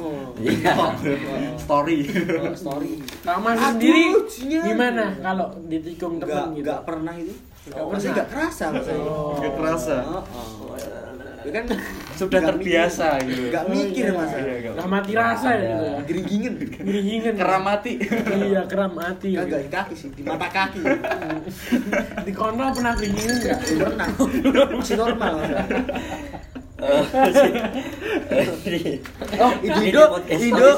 Iya. 0.40 0.74
Story. 1.56 1.98
Oh, 2.40 2.52
story. 2.52 2.90
Aduh, 3.24 3.56
sendiri 3.64 4.04
gimana 4.64 5.04
kalau 5.16 5.46
ditikung 5.64 6.20
temen 6.20 6.52
gitu? 6.52 6.64
nggak 6.64 6.80
pernah 6.84 7.14
itu. 7.16 7.32
Nggak 7.64 7.80
Oh, 7.80 7.88
pernah. 7.88 8.12
Nggak 8.12 8.28
kerasa. 8.28 8.64
Oh. 9.00 9.36
Nggak 9.40 9.52
kerasa. 9.56 9.96
Oh, 11.44 11.48
oh. 11.48 11.52
Ya 11.52 11.60
kan 11.60 11.64
Sudah 12.14 12.38
nggak 12.40 12.50
terbiasa 12.56 13.06
mikir. 13.20 13.28
gitu. 13.28 13.42
Nggak 13.52 13.64
mikir 13.68 14.04
iya. 14.08 14.16
mas. 14.16 14.32
Iya. 14.32 14.70
Udah 14.72 14.88
mati 14.88 15.12
rasa 15.12 15.48
ya 15.52 15.60
gitu 15.60 15.84
ya. 15.84 15.96
Geringingin. 16.08 16.54
Geringingin. 16.80 17.34
Keramati. 17.36 17.92
Iya, 18.24 18.62
keram 18.64 18.92
mati. 18.96 19.28
Kan 19.36 19.44
nggak 19.44 19.62
di 19.66 19.70
kaki 19.70 19.94
sih, 19.94 20.08
di 20.14 20.22
mata 20.24 20.48
kaki. 20.48 20.80
Di 22.24 22.32
kontrol 22.32 22.70
pernah 22.72 22.92
geringingin 22.96 23.36
nggak? 23.44 23.58
Pernah. 23.60 24.08
Masih 24.78 24.96
normal. 24.96 25.34
Oh, 29.34 29.52
Ido, 29.80 30.02
Ini 30.24 30.46
Ido, 30.46 30.68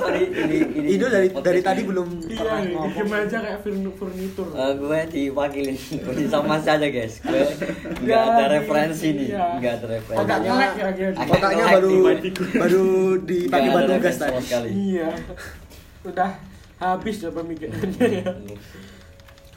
Ido, 0.87 1.07
dari 1.09 1.29
dari 1.31 1.61
tadi 1.61 1.83
belum 1.83 2.09
pernah 2.25 2.59
Iya, 2.59 2.73
ngomong. 2.73 2.91
diem 2.93 3.13
aja 3.13 3.37
kayak 3.39 3.59
furn- 3.61 3.93
furnitur. 3.93 4.47
Eh, 4.49 4.73
gue 4.77 4.99
diwakilin 5.09 5.77
sama 6.27 6.57
saja 6.59 6.87
guys 6.87 7.19
gue 7.21 7.43
nggak 8.03 8.17
Ya, 8.17 8.31
ada 8.31 8.45
referensi 8.53 9.07
nih 9.13 9.29
iya. 9.31 9.45
nggak 9.57 9.73
ada 9.75 9.87
referensi 9.89 10.21
Otaknya 10.21 10.49
Otaknya- 10.49 10.57
lag 10.57 10.73
ya 10.73 10.91
kira 10.93 11.11
Agak 11.13 11.31
Otaknya 11.33 11.57
nge-lag 11.57 11.75
baru 11.75 11.91
nih. 11.91 12.33
baru 12.63 12.87
dipakai 13.21 13.61
ada 13.63 13.75
batu 13.77 13.93
gas 13.97 14.17
referensi 14.17 14.49
tadi. 14.49 14.71
Iya. 14.73 15.09
Udah 16.05 16.31
habis 16.77 17.17
ya 17.19 17.31
pemikirannya 17.31 18.07
ya. 18.15 18.25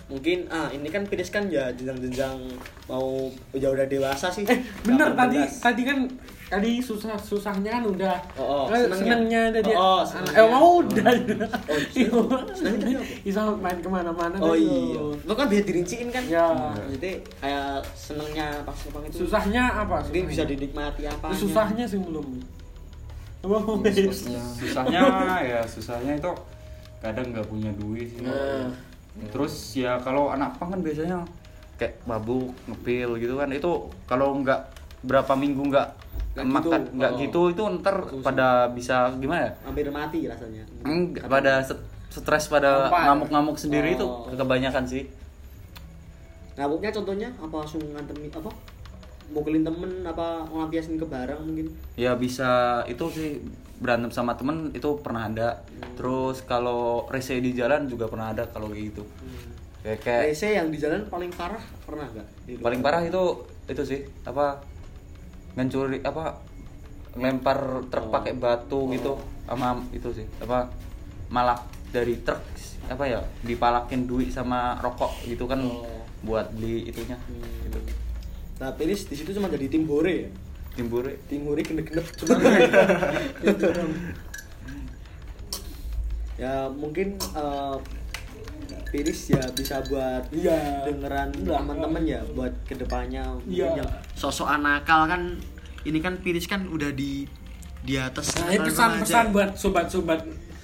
Mungkin 0.09 0.49
ah 0.49 0.67
ini 0.67 0.89
kan 0.89 1.05
Piris 1.05 1.29
kan 1.29 1.45
ya 1.47 1.69
jenjang-jenjang 1.69 2.33
mau 2.85 3.29
ya 3.53 3.69
udah 3.69 3.85
dewasa 3.85 4.27
sih. 4.27 4.41
Eh, 4.43 4.57
bener 4.81 5.13
tadi 5.13 5.37
18. 5.37 5.61
tadi 5.61 5.81
kan 5.85 5.97
tadi 6.49 6.81
susah 6.81 7.13
susahnya 7.13 7.77
kan 7.77 7.83
udah. 7.85 8.17
Oh, 8.33 8.65
oh, 8.65 8.65
Eh, 8.67 8.83
senengnya. 8.83 8.97
senengnya 9.13 9.41
tadi. 9.53 9.69
Oh, 9.69 9.77
oh, 9.77 9.93
Ah, 9.93 10.01
senengnya. 10.01 10.33
Eh 10.35 10.47
mau 10.49 10.69
udah. 10.81 11.09
Oh, 12.09 12.25
senengnya 12.57 12.79
tadi 12.81 12.93
apa? 12.95 13.05
Bisa 13.21 13.39
main 13.55 13.77
ke 13.77 13.85
mana-mana. 13.87 14.35
Oh 14.39 14.57
tadi. 14.57 14.65
iya. 14.65 15.01
Lo 15.21 15.33
kan 15.33 15.45
bisa 15.45 15.61
dirinciin 15.61 16.09
kan? 16.09 16.23
Ya. 16.25 16.49
Jadi 16.89 17.11
kayak 17.37 17.85
senengnya 17.93 18.65
pas 18.65 18.73
Jepang 18.75 19.05
itu 19.05 19.15
Susahnya 19.21 19.63
apa? 19.77 20.01
mungkin 20.01 20.25
bisa 20.25 20.41
dinikmati 20.43 21.05
apa. 21.05 21.29
Susahnya 21.31 21.85
sih 21.85 22.01
belum. 22.01 22.41
Apa 23.39 23.55
susahnya 24.59 25.01
ya 25.39 25.61
susahnya 25.63 26.17
itu 26.17 26.31
kadang 26.99 27.31
nggak 27.31 27.45
punya 27.45 27.71
duit 27.77 28.09
sih 28.09 28.25
Nah. 28.25 28.67
Terus 29.27 29.53
ya 29.73 29.99
kalau 29.99 30.29
anak 30.29 30.55
pang 30.55 30.71
kan 30.71 30.79
biasanya 30.79 31.23
kayak 31.75 31.99
mabuk 32.03 32.51
ngepil 32.65 33.15
gitu 33.15 33.35
kan 33.35 33.49
itu 33.49 33.71
kalau 34.03 34.35
nggak 34.37 34.61
berapa 35.01 35.33
minggu 35.33 35.63
nggak 35.65 35.89
Nggak 36.29 36.45
makan 36.45 36.79
gitu. 36.79 36.91
nggak 36.93 37.11
Oh. 37.11 37.17
gitu 37.17 37.41
itu 37.49 37.63
ntar 37.79 37.95
pada 38.21 38.47
bisa 38.69 38.95
gimana 39.17 39.41
ya 39.41 39.51
Hampir 39.65 39.87
mati 39.89 40.19
rasanya. 40.23 40.63
Enggak, 40.83 41.25
pada 41.25 41.53
stres 42.07 42.45
pada 42.47 42.87
ngamuk-ngamuk 42.87 43.55
sendiri 43.55 43.93
itu 43.93 44.03
Oh. 44.03 44.29
kebanyakan 44.29 44.85
sih 44.85 45.09
Ngabuknya 46.53 46.91
contohnya 46.91 47.29
apa 47.33 47.55
langsung 47.55 47.79
nganterin 47.81 48.27
apa? 48.29 48.51
Mukulin 49.29 49.61
temen 49.61 50.01
apa 50.03 50.41
ngelampiasin 50.45 50.95
ke 50.95 51.05
barang 51.05 51.41
mungkin? 51.41 51.69
ya 51.93 52.13
bisa 52.13 52.49
itu 52.83 53.05
sih 53.09 53.29
berantem 53.77 54.09
sama 54.09 54.33
temen 54.33 54.71
itu 54.71 54.99
pernah 54.99 55.23
ada 55.23 55.61
terus 55.93 56.41
kalau 56.41 57.05
rese 57.07 57.37
di 57.37 57.53
jalan 57.53 57.85
juga 57.85 58.05
pernah 58.05 58.29
ada 58.29 58.43
kalau 58.45 58.67
kayak 58.67 58.89
gitu 58.89 59.03
kayak 59.79 59.99
kayak 60.01 60.21
PC 60.27 60.41
yang 60.51 60.67
di 60.67 60.75
jalan 60.75 61.07
paling 61.07 61.31
parah 61.31 61.61
pernah 61.81 62.03
nggak? 62.05 62.27
Paling 62.59 62.81
parah 62.81 63.01
itu 63.01 63.23
itu 63.65 63.83
sih 63.85 63.99
apa 64.23 64.59
ngancuri 65.53 66.01
apa 66.01 66.35
lempar 67.15 67.57
truk 67.87 68.05
Oh. 68.05 68.11
pakai 68.11 68.33
batu 68.33 68.89
gitu 68.89 69.15
sama 69.45 69.77
itu 69.89 70.09
sih 70.11 70.25
apa 70.39 70.67
malah 71.27 71.57
dari 71.89 72.19
truk 72.19 72.41
apa 72.85 73.03
ya 73.05 73.21
dipalakin 73.41 74.05
duit 74.05 74.29
sama 74.29 74.75
rokok 74.77 75.23
gitu 75.23 75.45
kan 75.45 75.61
Oh. 75.61 75.85
buat 76.19 76.51
beli 76.51 76.83
itunya 76.85 77.15
Hmm. 77.15 77.63
gitu 77.63 77.79
Nah, 78.59 78.75
Piris 78.75 79.07
di 79.07 79.15
situ 79.15 79.31
cuma 79.31 79.47
jadi 79.47 79.65
tim 79.65 79.87
hore 79.87 80.15
ya. 80.19 80.29
timbur 80.69 81.03
Tim 81.27 81.43
hore 81.43 81.59
gendek-gendek 81.59 82.07
cuma. 82.15 82.35
ya 86.39 86.71
mungkin 86.71 87.19
eh, 87.19 87.75
Piris 88.89 89.29
ya 89.29 89.43
bisa 89.51 89.83
buat 89.85 90.23
Iya. 90.31 90.87
dengeran 90.87 91.35
Iya. 91.35 91.51
teman-teman 91.59 92.03
ya 92.03 92.21
buat 92.31 92.53
ke 92.63 92.79
depannya 92.79 93.27
Iya. 93.43 93.83
yang 93.83 93.89
sosok 94.15 94.47
nakal 94.55 95.03
kan 95.05 95.35
ini 95.83 95.99
kan 95.99 96.15
Piris 96.19 96.47
kan 96.47 96.63
udah 96.65 96.95
di 96.95 97.27
di 97.83 97.95
atas 97.95 98.39
Nah, 98.39 98.51
ini 98.51 98.63
pesan-pesan 98.63 99.25
buat 99.31 99.49
sobat-sobat 99.55 100.19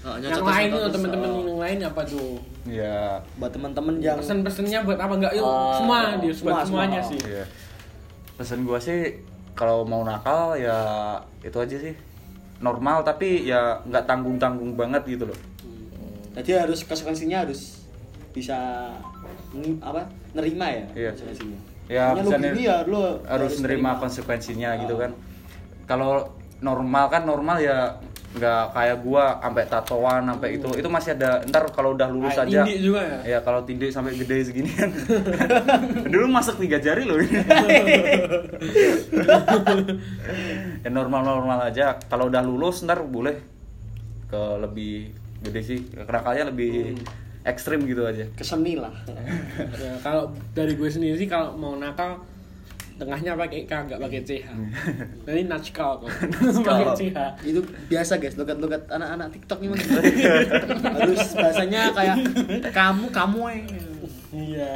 Oh, 0.05 0.21
yang 0.21 0.37
lain 0.37 0.69
tuh 0.69 0.93
teman-teman 0.93 1.27
oh. 1.27 1.41
yang 1.41 1.59
lain 1.59 1.77
apa 1.81 2.01
tuh? 2.05 2.37
ya 2.69 3.17
buat 3.41 3.49
teman-teman 3.49 3.97
yang 3.97 4.21
Pesan-pesannya 4.21 4.85
buat 4.85 5.01
apa 5.01 5.17
enggak? 5.17 5.33
Yuk, 5.33 5.41
Oh, 5.41 5.81
semua 5.81 6.13
dia 6.21 6.29
semua, 6.29 6.61
semuanya 6.61 7.01
semua. 7.01 7.09
sih. 7.09 7.19
iya 7.25 7.43
pesan 8.35 8.63
gua 8.63 8.77
sih 8.77 9.23
kalau 9.53 9.83
mau 9.83 10.03
nakal 10.03 10.55
ya 10.55 10.77
itu 11.41 11.55
aja 11.55 11.77
sih. 11.77 11.95
Normal 12.57 13.03
tapi 13.03 13.43
ya 13.43 13.79
nggak 13.81 14.05
tanggung 14.05 14.35
tanggung 14.35 14.75
banget 14.75 15.03
gitu 15.07 15.27
loh. 15.27 15.39
Jadi 16.35 16.51
harus 16.53 16.83
konsekuensinya 16.83 17.43
harus 17.43 17.83
bisa 18.31 18.91
apa 19.79 20.03
nerima 20.33 20.67
ya 20.67 20.85
Iya. 20.93 21.09
konsekuensinya? 21.15 21.59
Ya 21.87 22.05
bisa 22.13 22.35
gini 22.35 22.43
ner- 22.51 22.59
ya 22.59 22.75
lu 22.83 22.99
harus 23.23 23.53
nerima 23.59 23.95
konsekuensinya 23.95 24.75
gitu 24.81 24.95
kan. 24.95 25.11
Kalau 25.85 26.27
normal 26.59 27.07
kan 27.07 27.23
normal 27.23 27.61
ya 27.61 27.95
nggak 28.35 28.63
kayak 28.71 28.97
gua 28.99 29.39
sampai 29.39 29.63
tatoan 29.65 30.21
sampai 30.27 30.49
itu. 30.59 30.67
Itu 30.75 30.89
masih 30.91 31.15
ada 31.15 31.39
ntar 31.47 31.63
kalau 31.71 31.95
udah 31.95 32.07
lulus 32.11 32.35
Kayak 32.35 32.47
aja. 32.51 32.59
tindik 32.67 32.79
juga 32.83 33.01
ya? 33.01 33.19
ya 33.23 33.39
kalau 33.39 33.63
tindik 33.63 33.89
sampai 33.89 34.13
gede 34.13 34.37
segini 34.43 34.69
kan 34.69 34.91
dulu 36.11 36.25
masuk 36.27 36.59
tiga 36.59 36.77
jari 36.77 37.03
loh. 37.03 37.17
Ya 40.83 40.89
normal 40.91 41.25
normal 41.25 41.59
aja. 41.65 41.97
Kalau 42.05 42.29
udah 42.29 42.45
lulus 42.45 42.85
ntar 42.85 43.01
boleh 43.01 43.41
ke 44.29 44.41
lebih 44.61 45.09
gede 45.41 45.61
sih. 45.63 45.79
Kenakalnya 45.89 46.53
lebih 46.53 46.99
ekstrim 47.45 47.85
gitu 47.85 48.05
aja. 48.05 48.25
Keseni 48.33 48.77
lah. 48.77 48.93
Ya, 49.77 49.97
kalau 50.01 50.33
dari 50.53 50.73
gue 50.73 50.89
sendiri 50.89 51.15
sih 51.15 51.29
kalau 51.29 51.53
mau 51.55 51.73
nakal 51.73 52.21
tengahnya 52.95 53.35
pakai 53.35 53.67
K 53.67 53.71
nggak 53.75 53.99
pakai 53.99 54.19
CH. 54.23 54.47
Jadi 55.27 55.41
natskal 55.51 55.99
kok. 55.99 56.09
pakai 56.67 56.87
CH. 56.95 57.19
itu 57.43 57.59
biasa 57.91 58.13
guys 58.17 58.35
logat-logat 58.39 58.87
anak-anak 58.87 59.27
TikTok 59.35 59.59
ini 59.63 59.67
mah 59.71 59.79
gitu. 59.83 59.99
harus 60.79 61.23
bahasanya 61.35 61.81
kayak 61.91 62.15
kamu 62.71 63.05
kamu 63.11 63.39
eh 63.51 63.61
Iya. 64.35 64.75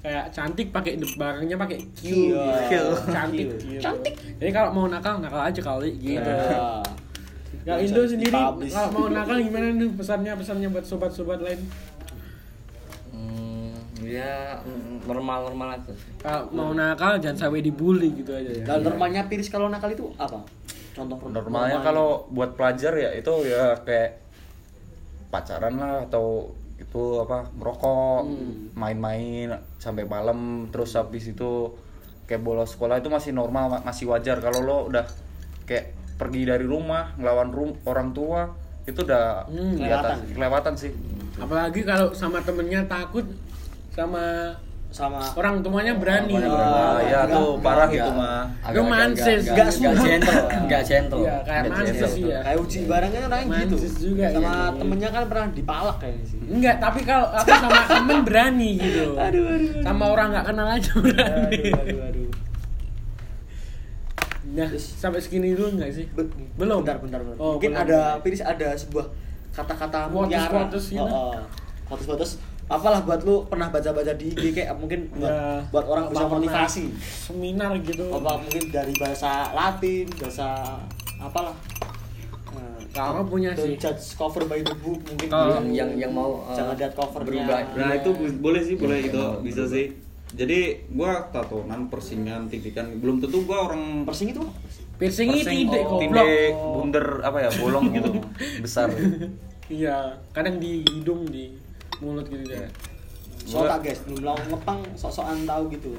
Kayak 0.00 0.24
cantik 0.32 0.68
pakai 0.72 0.96
barangnya 0.96 1.56
pakai 1.60 1.78
Q. 1.92 2.00
Iya. 2.32 2.80
Cantik. 3.12 3.48
Cantik. 3.76 4.14
Jadi 4.40 4.50
kalau 4.52 4.70
mau 4.72 4.86
nakal 4.88 5.20
nakal 5.20 5.44
aja 5.44 5.60
kali 5.60 5.92
gitu. 6.00 6.32
Ya. 7.68 7.76
Indo 7.76 8.02
sendiri 8.08 8.32
kalau 8.32 8.88
mau 8.96 9.06
nakal 9.12 9.36
gimana 9.36 9.76
nih 9.76 9.92
pesannya 9.92 10.32
pesannya 10.32 10.68
buat 10.72 10.84
sobat-sobat 10.88 11.44
lain? 11.44 11.60
Hmm, 13.12 13.49
ya 14.02 14.56
mm, 14.58 15.04
normal-normal 15.04 15.68
aja 15.74 15.92
sih. 15.92 16.12
Kalau 16.16 16.48
mau 16.50 16.70
nakal 16.70 17.16
jangan 17.16 17.36
sampai 17.40 17.60
dibully 17.60 18.14
gitu 18.14 18.30
aja 18.30 18.50
ya. 18.50 18.64
Dan 18.64 18.78
normalnya 18.82 19.24
Piris 19.24 19.46
kalau 19.46 19.66
nakal 19.66 19.90
itu 19.90 20.08
apa? 20.16 20.40
Contoh 20.90 21.16
normalnya 21.24 21.80
kalau 21.80 22.08
buat 22.28 22.52
pelajar 22.52 22.92
ya 22.94 23.10
itu 23.12 23.30
ya 23.44 23.78
kayak 23.78 24.20
pacaran 25.28 25.74
lah 25.74 26.04
atau 26.04 26.50
itu 26.76 27.02
apa 27.20 27.46
merokok 27.52 28.24
main-main 28.74 29.52
sampai 29.76 30.02
malam 30.04 30.38
terus 30.68 30.96
habis 30.96 31.28
itu 31.28 31.76
kayak 32.24 32.40
bolos 32.40 32.72
sekolah 32.72 32.98
itu 32.98 33.06
masih 33.06 33.30
normal 33.30 33.68
ma- 33.68 33.84
masih 33.84 34.08
wajar 34.08 34.40
kalau 34.40 34.60
lo 34.60 34.78
udah 34.86 35.04
kayak 35.64 35.92
pergi 36.16 36.42
dari 36.44 36.64
rumah 36.64 37.14
ngelawan 37.14 37.48
rum 37.48 37.70
orang 37.84 38.10
tua 38.10 38.50
itu 38.82 38.96
udah 38.98 39.44
Hmm, 39.46 39.76
di 39.76 39.86
atas 39.86 40.18
kelewatan. 40.18 40.34
kelewatan 40.34 40.74
sih 40.76 40.92
Apalagi 41.32 41.80
kalau 41.82 42.10
sama 42.10 42.42
temennya 42.42 42.84
takut 42.84 43.24
sama 43.90 44.54
sama 44.90 45.22
orang 45.32 45.62
tuanya 45.62 45.94
berani. 45.94 46.34
Oh, 46.34 46.42
berani. 46.42 46.50
Ah, 46.50 46.98
ya 46.98 47.20
enggak, 47.20 47.24
tuh 47.30 47.48
parah 47.60 47.86
Enggak- 47.86 47.94
itu 48.00 48.10
mah 48.12 48.42
agak- 48.60 48.88
mansis. 48.88 49.42
agak- 49.44 49.70
Enggak 49.70 49.98
gentle 50.02 50.42
enggak 50.52 50.82
gentle 50.82 51.20
Iya, 51.20 51.36
kayak 51.40 51.62
Enggak 51.62 51.78
mansis 51.78 52.10
sih 52.10 52.22
ya. 52.26 52.38
kayak 52.42 52.58
uji 52.58 52.78
barangnya 52.84 53.20
kan 53.20 53.30
kayak 53.30 53.46
gitu. 53.46 53.76
Mansis 53.76 53.94
juga, 54.00 54.26
sama 54.28 54.50
iya. 54.50 54.66
temennya 54.74 55.08
kan 55.08 55.22
pernah 55.26 55.46
dipalak 55.52 55.96
kayaknya 55.98 56.24
sih. 56.26 56.38
Enggak, 56.42 56.76
tapi 56.80 57.00
kalau 57.04 57.26
aku 57.28 57.48
sama 57.52 57.80
temen 57.92 58.18
berani 58.20 58.70
gitu. 58.76 59.04
Aduh, 59.14 59.22
aduh, 59.46 59.46
aduh. 59.70 59.72
Sama 59.80 60.04
orang 60.08 60.26
nggak 60.28 60.44
kenal 60.44 60.66
aja 60.68 60.92
berani. 60.96 61.60
Aduh, 61.62 61.78
aduh, 61.78 62.00
aduh. 62.04 62.28
Nah, 64.50 64.66
sampai 64.74 65.20
segini 65.20 65.54
dulu 65.54 65.78
nggak 65.78 65.90
sih? 65.92 66.04
Be- 66.08 66.26
Belum. 66.56 66.82
Bentar, 66.82 66.98
bentar, 66.98 67.22
bentar. 67.22 67.38
Oh, 67.38 67.54
Mungkin 67.54 67.70
belum. 67.70 67.84
ada 67.86 68.18
Piris 68.18 68.42
ada 68.42 68.74
sebuah 68.74 69.06
kata-kata 69.52 70.10
mutiara. 70.10 70.50
quotes 70.50 70.90
gitu. 70.90 70.98
Oh, 71.00 71.30
oh. 71.30 71.42
Quotes-quotes. 71.86 72.42
Apalah 72.70 73.02
buat 73.02 73.20
lu 73.20 73.42
pernah 73.44 73.66
baca-baca 73.66 74.14
di 74.14 74.30
IG 74.30 74.54
kayak 74.54 74.78
mungkin 74.78 75.10
buat, 75.12 75.26
Ya, 75.26 75.58
buat 75.68 75.86
orang 75.86 76.06
bisa 76.06 76.24
motivasi. 76.24 76.84
Seminar 76.94 77.74
gitu. 77.82 78.06
Apa 78.08 78.38
mungkin 78.38 78.70
dari 78.70 78.94
bahasa 78.94 79.50
Latin, 79.50 80.06
bahasa 80.14 80.78
apalah. 81.18 81.50
Nah, 82.50 82.78
Kalau 82.90 83.22
punya 83.24 83.50
don't 83.52 83.66
sih. 83.66 83.74
judge 83.76 84.14
cover 84.14 84.46
by 84.46 84.58
the 84.60 84.74
book 84.76 85.02
mungkin 85.04 85.26
Kalau- 85.26 85.58
yang 85.58 85.66
yang 85.68 85.90
yang 85.98 86.12
mau 86.12 86.42
uh, 86.42 86.54
Jangan 86.54 86.74
lihat 86.76 86.92
covernya. 86.94 87.42
berubah 87.42 87.58
Nah 87.74 87.90
itu 87.92 88.10
boleh 88.38 88.62
sih, 88.62 88.74
boleh 88.76 88.96
Iya, 88.96 89.08
itu 89.08 89.18
iya. 89.20 89.38
bisa 89.40 89.62
sih. 89.66 89.86
Jadi 90.30 90.58
gua 90.88 91.26
tatonan, 91.26 91.90
persingan, 91.90 92.46
tindikan. 92.46 92.86
Belum 92.96 93.18
tentu 93.18 93.42
gua 93.42 93.66
orang 93.66 94.06
persing 94.06 94.30
itu 94.30 94.46
Piercing 94.94 95.32
persing, 95.32 95.64
tidak 95.64 95.82
oh, 95.82 95.96
goblok. 95.96 96.06
tindek, 96.22 96.52
bunder 96.54 97.06
apa 97.20 97.38
ya, 97.40 97.50
bolong 97.56 97.88
gitu, 97.90 98.10
besar. 98.62 98.92
Iya, 99.66 99.96
kadang 100.30 100.60
di 100.60 100.84
hidung 100.84 101.24
di 101.24 101.56
mulut 101.98 102.26
gitu 102.30 102.46
ya. 102.46 102.70
Soalnya 103.42 103.82
guys, 103.82 104.00
belum 104.06 104.22
mau 104.22 104.38
ngepang 104.38 104.80
sok-sokan 104.94 105.42
tahu 105.48 105.62
gitu. 105.74 105.90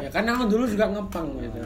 ya 0.00 0.08
kan 0.08 0.24
aku 0.30 0.48
dulu 0.48 0.64
juga 0.64 0.88
ngepang 0.88 1.28
gitu. 1.42 1.58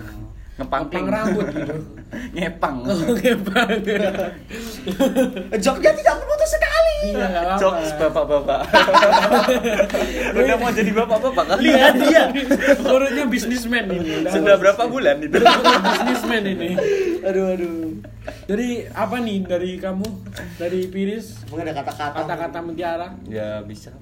Ngepang 0.59 0.83
Ngepang 0.91 1.07
rambut 1.07 1.47
gitu. 1.55 1.75
Ngepang. 2.37 2.77
Oh, 2.83 3.14
ngepang. 3.14 3.69
Joknya 5.62 5.91
tidak 5.95 6.17
sekali. 6.19 6.38
Iya, 6.98 7.24
nggak 7.30 7.42
apa-apa. 7.46 7.61
Jokes 7.62 7.90
bapak-bapak. 7.94 8.61
Udah 10.38 10.56
mau 10.58 10.70
jadi 10.74 10.90
bapak-bapak 10.90 11.44
kali 11.46 11.61
Lihat 11.70 11.94
dia. 11.94 12.24
Urutnya 12.82 13.24
bisnismen 13.30 13.84
ini. 13.87 14.11
Udah 14.26 14.32
Sudah 14.34 14.54
berapa 14.58 14.82
bulan 14.90 15.22
itu? 15.22 15.38
bisnismen 15.94 16.42
ini. 16.42 16.70
Aduh 17.22 17.54
aduh. 17.54 18.02
Dari 18.50 18.68
apa 18.90 19.16
nih 19.22 19.38
dari 19.46 19.70
kamu? 19.78 20.08
Dari 20.58 20.80
Piris 20.90 21.46
Mungkin 21.48 21.70
ada 21.70 21.87
kata-kata. 21.87 22.18
kata-kata 22.26 22.58
mutiara. 22.66 23.08
Ya 23.30 23.62
bisa. 23.62 23.94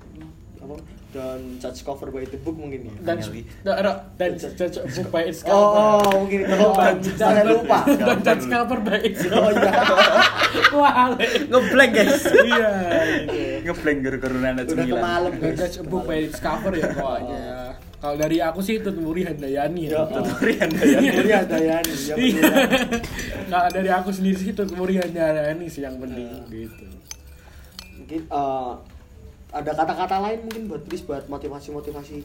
apa 0.57 0.75
dan 1.15 1.39
judge 1.63 1.81
cover 1.87 2.11
by 2.11 2.27
the 2.27 2.39
book 2.43 2.59
mungkin 2.59 2.91
ya? 2.91 2.95
Dan 3.07 3.17
dan 3.63 3.95
dan 4.19 4.31
judge 4.39 4.77
book 4.83 5.09
by 5.15 5.23
its 5.31 5.41
oh, 5.47 5.51
cover. 5.51 5.79
oh 5.79 6.11
mungkin 6.27 6.39
itu. 6.45 6.55
Oh, 6.59 6.75
saya 7.17 7.43
lupa. 7.47 7.79
dan 7.87 8.19
judge 8.23 8.47
cover 8.51 8.79
by 8.83 8.99
its 9.01 9.23
oh 9.31 9.51
iya. 9.55 9.73
Wah 10.79 11.15
ngeblank 11.51 11.93
guys. 11.95 12.23
Iya. 12.47 12.71
Ngeblank 13.67 13.99
gara-gara 14.03 14.37
anak 14.51 14.65
udah 14.71 14.85
kemalem 14.87 15.33
Dan 15.39 15.43
guys. 15.43 15.59
judge 15.63 15.79
book 15.87 16.05
by 16.05 16.19
its 16.27 16.39
cover 16.43 16.73
ya 16.75 16.91
pokoknya. 16.91 17.41
Kalau 17.97 18.17
dari 18.21 18.39
aku 18.45 18.61
sih 18.61 18.77
itu 18.77 18.93
Muri 18.93 19.25
Handayani 19.25 19.89
Ya, 19.89 20.05
oh. 20.05 20.21
Tutorian 20.21 20.69
ya. 20.69 21.01
Muri 21.01 21.33
Handayani 21.33 21.95
ya 21.97 22.15
Iya. 22.15 22.51
Kalau 23.53 23.69
dari 23.73 23.91
aku 23.91 24.11
sendiri 24.13 24.37
sih 24.37 24.53
itu 24.53 24.63
Muri 24.77 25.01
Handayani 25.01 25.67
sih 25.67 25.81
yang 25.81 25.97
penting 25.97 26.29
gitu. 26.53 26.85
mungkin 27.97 28.23
eh, 28.29 28.73
ada 29.57 29.71
kata-kata 29.73 30.17
lain 30.21 30.39
mungkin 30.45 30.63
buat 30.69 30.83
Pris 30.85 31.03
buat 31.03 31.25
motivasi-motivasi 31.27 32.17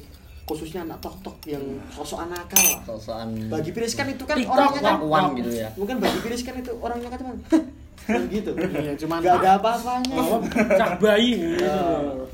khususnya 0.42 0.84
anak 0.84 1.00
tok-tok 1.00 1.38
yang 1.48 1.64
sosok 1.94 2.28
nakal 2.28 2.60
lah. 2.60 2.82
sosokan 2.84 3.30
Bagi 3.48 3.72
Pris 3.72 3.94
kan 3.96 4.10
itu 4.10 4.24
kan 4.28 4.36
TikTok, 4.36 4.52
orangnya 4.52 4.82
kan 4.84 4.98
uang 5.00 5.26
gitu 5.40 5.52
ya 5.54 5.70
mungkin 5.80 5.96
bagi 6.04 6.20
Pris 6.20 6.42
kan 6.44 6.56
itu 6.60 6.72
orangnya 6.82 7.08
kan 7.08 7.20
cuman 7.24 7.38
gitu. 8.34 8.52
Iya, 8.58 8.94
cuman 8.98 9.22
Gak 9.22 9.46
ada 9.46 9.62
apa-apanya. 9.62 10.16
Apa 10.18 10.36
cak 10.76 10.92
bayi 11.00 11.32
gitu. 11.38 11.62
Oh. 11.72 12.28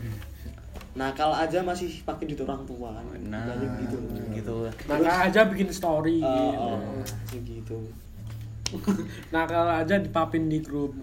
Nakal 0.98 1.30
aja 1.30 1.62
masih 1.62 2.02
pakai 2.02 2.26
duit 2.26 2.42
orang 2.42 2.66
tua. 2.66 2.90
Nah, 3.30 3.46
Banyak 3.54 3.86
gitu. 3.86 3.98
gitu. 4.34 4.56
Maka 4.90 5.30
aja 5.30 5.46
bikin 5.46 5.70
story 5.70 6.26
Oh, 6.26 6.26
gitu. 6.26 6.58
oh, 6.58 7.38
gitu. 7.46 7.78
Nakal 9.36 9.86
aja 9.86 10.02
dipapin 10.02 10.50
di 10.50 10.58
grup. 10.58 10.98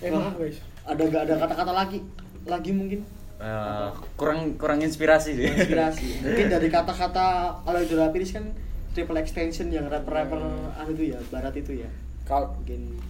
Emang 0.00 0.32
guys. 0.34 0.58
Ada 0.82 1.02
gak 1.06 1.22
ada 1.24 1.34
kata-kata 1.38 1.72
lagi? 1.74 1.98
Lagi 2.44 2.72
mungkin 2.72 3.00
Eh, 3.40 3.88
kurang 4.20 4.60
kurang 4.60 4.84
inspirasi 4.84 5.32
sih. 5.32 5.48
inspirasi. 5.48 6.06
mungkin 6.24 6.46
dari 6.50 6.68
kata-kata 6.68 7.56
kalau 7.58 7.80
Idola 7.80 8.12
Piris 8.12 8.36
kan 8.36 8.44
triple 8.92 9.16
extension 9.16 9.72
yang 9.72 9.88
rapper-rapper 9.88 10.36
anu 10.76 10.92
itu 10.92 11.16
ya, 11.16 11.18
barat 11.32 11.56
itu 11.56 11.80
ya. 11.80 11.88
Kalau 12.28 12.52
Mungkin 12.60 13.00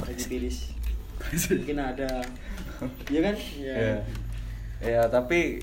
lagi 0.00 0.24
Piris. 0.24 0.72
Mungkin 1.52 1.76
ada 1.76 2.24
Iya 3.12 3.20
kan? 3.20 3.34
ya. 3.60 3.74
Ya. 3.76 3.96
Ya, 4.80 5.02
tapi 5.04 5.60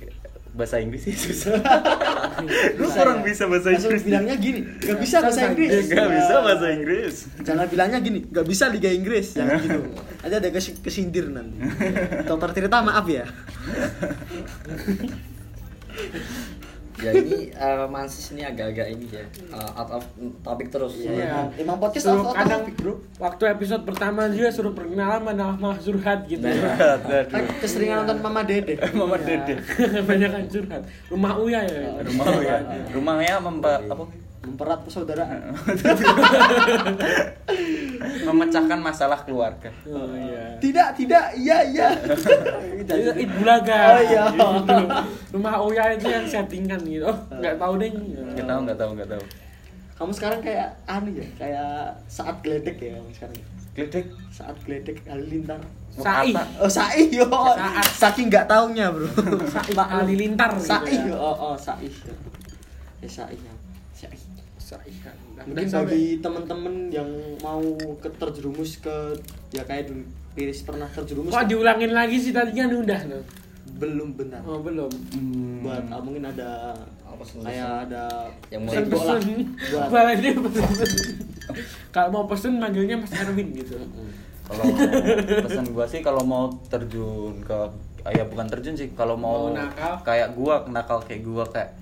bahasa 0.56 0.80
Inggris 0.80 1.04
sih 1.04 1.14
susah. 1.14 1.60
Bisa 2.76 3.00
kurang 3.00 3.24
ya? 3.24 3.32
bisa 3.32 3.44
bahasa 3.48 3.68
Langsung 3.72 3.92
Inggris. 3.96 4.04
bilangnya 4.04 4.36
gini, 4.36 4.60
gak 4.80 4.98
bisa 5.00 5.18
bahasa 5.24 5.42
Inggris. 5.48 5.72
Gak 5.88 6.10
bisa 6.12 6.36
bahasa 6.44 6.66
Inggris. 6.68 7.16
Jangan 7.44 7.66
bilangnya 7.68 8.00
gini, 8.00 8.20
gak 8.28 8.46
bisa 8.46 8.66
Liga 8.68 8.90
Inggris, 8.92 9.28
jangan 9.36 9.56
gitu. 9.64 9.80
Aja 10.20 10.36
ada 10.40 10.50
kes 10.50 10.76
kesindir 10.80 11.32
nanti. 11.32 11.56
Dokter 12.24 12.50
Tirta 12.52 12.80
maaf 12.82 13.06
ya. 13.08 13.24
ya 17.06 17.12
ini 17.14 17.38
eh, 17.48 17.86
mansis 17.86 18.34
ini 18.34 18.42
agak-agak 18.42 18.88
ini 18.90 19.06
ya 19.08 19.22
eh, 19.54 19.70
out 19.78 19.90
of 19.94 20.04
topik 20.42 20.68
terus 20.68 20.98
Iya. 20.98 21.54
Emang 21.56 21.78
podcast 21.78 22.10
Suruh 22.10 22.20
out 22.20 22.28
of 22.28 22.36
kadang 22.36 22.62
topic, 22.64 22.76
bro. 22.76 22.94
waktu 23.18 23.44
episode 23.48 23.84
pertama 23.86 24.26
juga 24.28 24.50
suruh 24.50 24.74
perkenalan 24.74 25.22
mana 25.22 25.54
Mah 25.54 25.78
Zurhat 25.78 26.26
gitu. 26.26 26.42
Kan 27.30 27.44
keseringan 27.62 28.04
nonton 28.04 28.18
Mama 28.20 28.42
Dede. 28.42 28.74
Mama 29.00 29.16
Dede. 29.16 29.62
Banyak 30.10 30.30
kan 30.32 30.44
curhat. 30.50 30.82
Rumah 31.08 31.34
Uya 31.38 31.60
ya. 31.62 31.94
Rumah 32.02 32.26
ya. 32.42 32.58
Rumahnya 32.90 33.36
memba 33.38 33.74
apa? 33.86 34.04
Memperat 34.46 34.80
persaudaraan. 34.86 35.42
Memecahkan 38.30 38.80
masalah 38.80 39.26
keluarga. 39.26 39.74
Oh 39.90 40.06
iya. 40.14 40.54
Tidak, 40.62 40.94
tidak, 40.94 41.34
iya, 41.34 41.66
iya. 41.66 41.90
Itu 42.78 42.94
It 42.94 43.30
Bulaga. 43.34 43.98
Oh, 43.98 44.02
iya. 44.06 44.24
Gitu. 44.30 44.78
Rumah 45.34 45.56
Uya 45.66 45.98
itu 45.98 46.06
yang 46.14 46.30
settingan 46.30 46.78
gitu. 46.86 47.10
Oh, 47.10 47.18
nggak 47.42 47.58
tahu 47.58 47.74
deh. 47.82 47.90
Nggak 47.90 48.46
tahu, 48.46 48.60
nggak 48.70 48.78
tahu, 48.78 48.92
nggak 48.94 49.10
tahu. 49.18 49.24
Kamu 49.96 50.12
sekarang 50.14 50.40
kayak 50.44 50.70
anu 50.86 51.10
ya, 51.16 51.26
kayak 51.40 51.96
saat 52.06 52.36
geledek 52.46 52.78
ya 52.78 53.00
kamu 53.00 53.10
sekarang. 53.16 53.40
Gledek. 53.76 54.06
Saat 54.30 54.56
geledek 54.68 54.98
halilintar. 55.10 55.60
Sai. 55.96 56.36
Oh, 56.62 56.70
sai 56.70 57.10
yo. 57.10 57.26
Saat. 57.32 57.88
Saking 57.98 58.28
nggak 58.30 58.46
taunya, 58.46 58.92
Bro. 58.94 59.10
Sai 59.50 59.72
Halilintar 59.74 60.54
gitu 60.60 60.68
Sai, 60.70 60.96
ya. 61.02 61.16
oh, 61.16 61.36
oh, 61.52 61.56
sai. 61.58 61.88
Ya, 63.02 63.10
sai. 63.10 63.56
Ya. 64.66 64.76
Sai. 64.76 64.90
Sai. 64.90 65.46
Mungkin 65.46 65.68
bagi 65.70 66.06
temen-temen 66.18 66.74
yang 66.90 67.10
mau 67.40 67.62
ke 68.02 68.10
terjerumus 68.12 68.80
ke 68.80 69.14
ya 69.52 69.62
kayak 69.62 69.88
dulu 69.88 70.02
Piris 70.34 70.66
pernah 70.66 70.90
terjerumus 70.90 71.30
Kok 71.30 71.46
diulangin 71.46 71.92
lagi 71.92 72.18
sih 72.18 72.34
tadi 72.34 72.52
kan 72.52 72.68
udah 72.68 73.00
tuh. 73.06 73.24
belum 73.76 74.16
benar. 74.16 74.40
Oh, 74.42 74.60
belum. 74.60 74.88
Buat 75.62 75.86
ah, 75.88 76.00
mungkin 76.00 76.24
ada 76.24 76.72
Apa 77.02 77.22
sih? 77.22 77.40
kayak 77.40 77.88
ada 77.88 78.26
Yang 78.48 78.62
mau 78.62 78.72
tembok 78.74 79.02
lah 79.02 79.18
Pesen-pesen. 79.20 79.72
buat 79.72 80.06
pesen-pesen. 80.10 80.90
Kalau 81.92 82.10
mau 82.10 82.24
pesen 82.26 82.54
manggilnya 82.56 82.96
Mas 82.98 83.12
Erwin 83.12 83.48
gitu. 83.52 83.76
Kalau 84.46 84.64
pesan 85.42 85.66
gua 85.72 85.86
sih 85.86 86.00
kalau 86.00 86.22
mau 86.22 86.50
terjun 86.68 87.42
ke 87.42 87.58
ah, 88.02 88.12
ya 88.12 88.24
bukan 88.24 88.46
terjun 88.46 88.76
sih 88.76 88.94
kalau 88.94 89.16
mau, 89.16 89.50
Mau 89.50 89.58
nakal. 89.58 89.98
kayak 90.04 90.38
gua 90.38 90.62
nakal 90.68 91.02
kayak 91.02 91.22
gua 91.24 91.44
kayak 91.48 91.74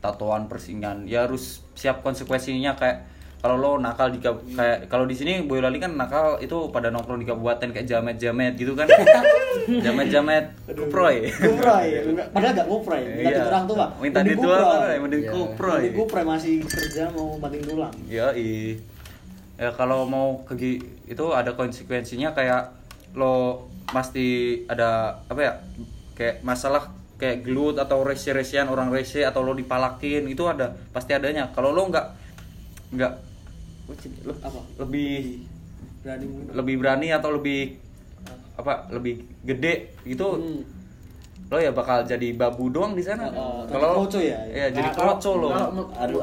tatoan 0.00 0.46
persingan 0.46 1.04
ya 1.04 1.24
harus 1.24 1.60
siap 1.72 2.00
konsekuensinya 2.00 2.72
kayak 2.74 3.04
kalau 3.38 3.56
lo 3.56 3.70
nakal 3.76 4.08
di 4.08 4.20
kayak 4.20 4.84
kalau 4.86 5.04
di 5.04 5.12
sini 5.12 5.40
Boyolali 5.42 5.76
kan 5.76 5.92
nakal 5.94 6.36
itu 6.38 6.68
pada 6.68 6.88
nongkrong 6.88 7.16
di 7.16 7.26
kabupaten 7.26 7.68
kayak 7.70 7.86
jamet-jamet 7.86 8.52
gitu 8.54 8.72
kan 8.74 8.84
jamet-jamet 9.84 10.52
kuproy 10.66 11.28
Kuproy, 11.30 11.88
padahal 12.30 12.52
gak 12.54 12.68
kuproy, 12.68 13.00
minta 13.02 13.30
Iya. 13.34 13.48
orang 13.48 13.64
tua. 13.64 13.86
Minta 13.96 14.20
Mending 14.20 14.38
duit 14.38 14.50
orang 14.50 14.68
tua, 14.78 15.00
mending 15.00 15.22
Iya. 15.22 15.32
kuproy. 15.32 15.72
Mending 15.78 15.96
kuproy 15.96 16.24
masih 16.24 16.54
kerja 16.62 17.02
mau 17.10 17.36
banting 17.36 17.64
tulang. 17.64 17.92
Ya, 18.06 18.28
ya 18.32 19.68
kalau 19.72 20.04
mau 20.04 20.44
ke 20.44 20.54
gi- 20.54 20.80
itu 21.06 21.24
ada 21.30 21.52
konsekuensinya 21.52 22.32
kayak 22.32 22.72
lo 23.12 23.66
pasti 23.86 24.26
ada 24.64 25.20
apa 25.26 25.40
ya 25.40 25.52
kayak 26.14 26.40
masalah 26.40 26.92
kayak 27.20 27.44
gelut 27.44 27.76
atau 27.76 28.00
rese-resean 28.00 28.66
orang 28.66 28.88
rese 28.88 29.20
atau 29.20 29.40
lo 29.40 29.52
dipalakin 29.52 30.24
itu 30.24 30.40
ada 30.42 30.72
pasti 30.88 31.12
adanya 31.12 31.52
kalau 31.52 31.70
lo 31.70 31.84
nggak 31.84 32.06
nggak 32.90 33.12
Apa? 34.40 34.60
lebih 34.78 35.44
Berani 36.00 36.24
mungkin. 36.24 36.52
lebih 36.54 36.74
berani 36.76 37.08
atau 37.10 37.30
lebih 37.30 37.76
apa 38.56 38.88
lebih 38.90 39.14
gede 39.42 39.74
gitu 40.02 40.32
Hmm. 40.32 40.62
lo 41.46 41.58
ya 41.58 41.68
bakal 41.70 42.04
jadi 42.04 42.30
babu 42.32 42.70
doang 42.70 42.94
di 42.94 43.02
sana 43.02 43.26
Oh, 43.28 43.60
oh, 43.60 43.66
kalau 43.66 44.06
ya? 44.14 44.38
ya 44.46 44.66
jadi 44.70 44.86
Nah, 44.86 44.94
kalau- 44.94 45.18
kroco 45.18 45.30
lo 45.34 45.48
Harus- 45.50 45.72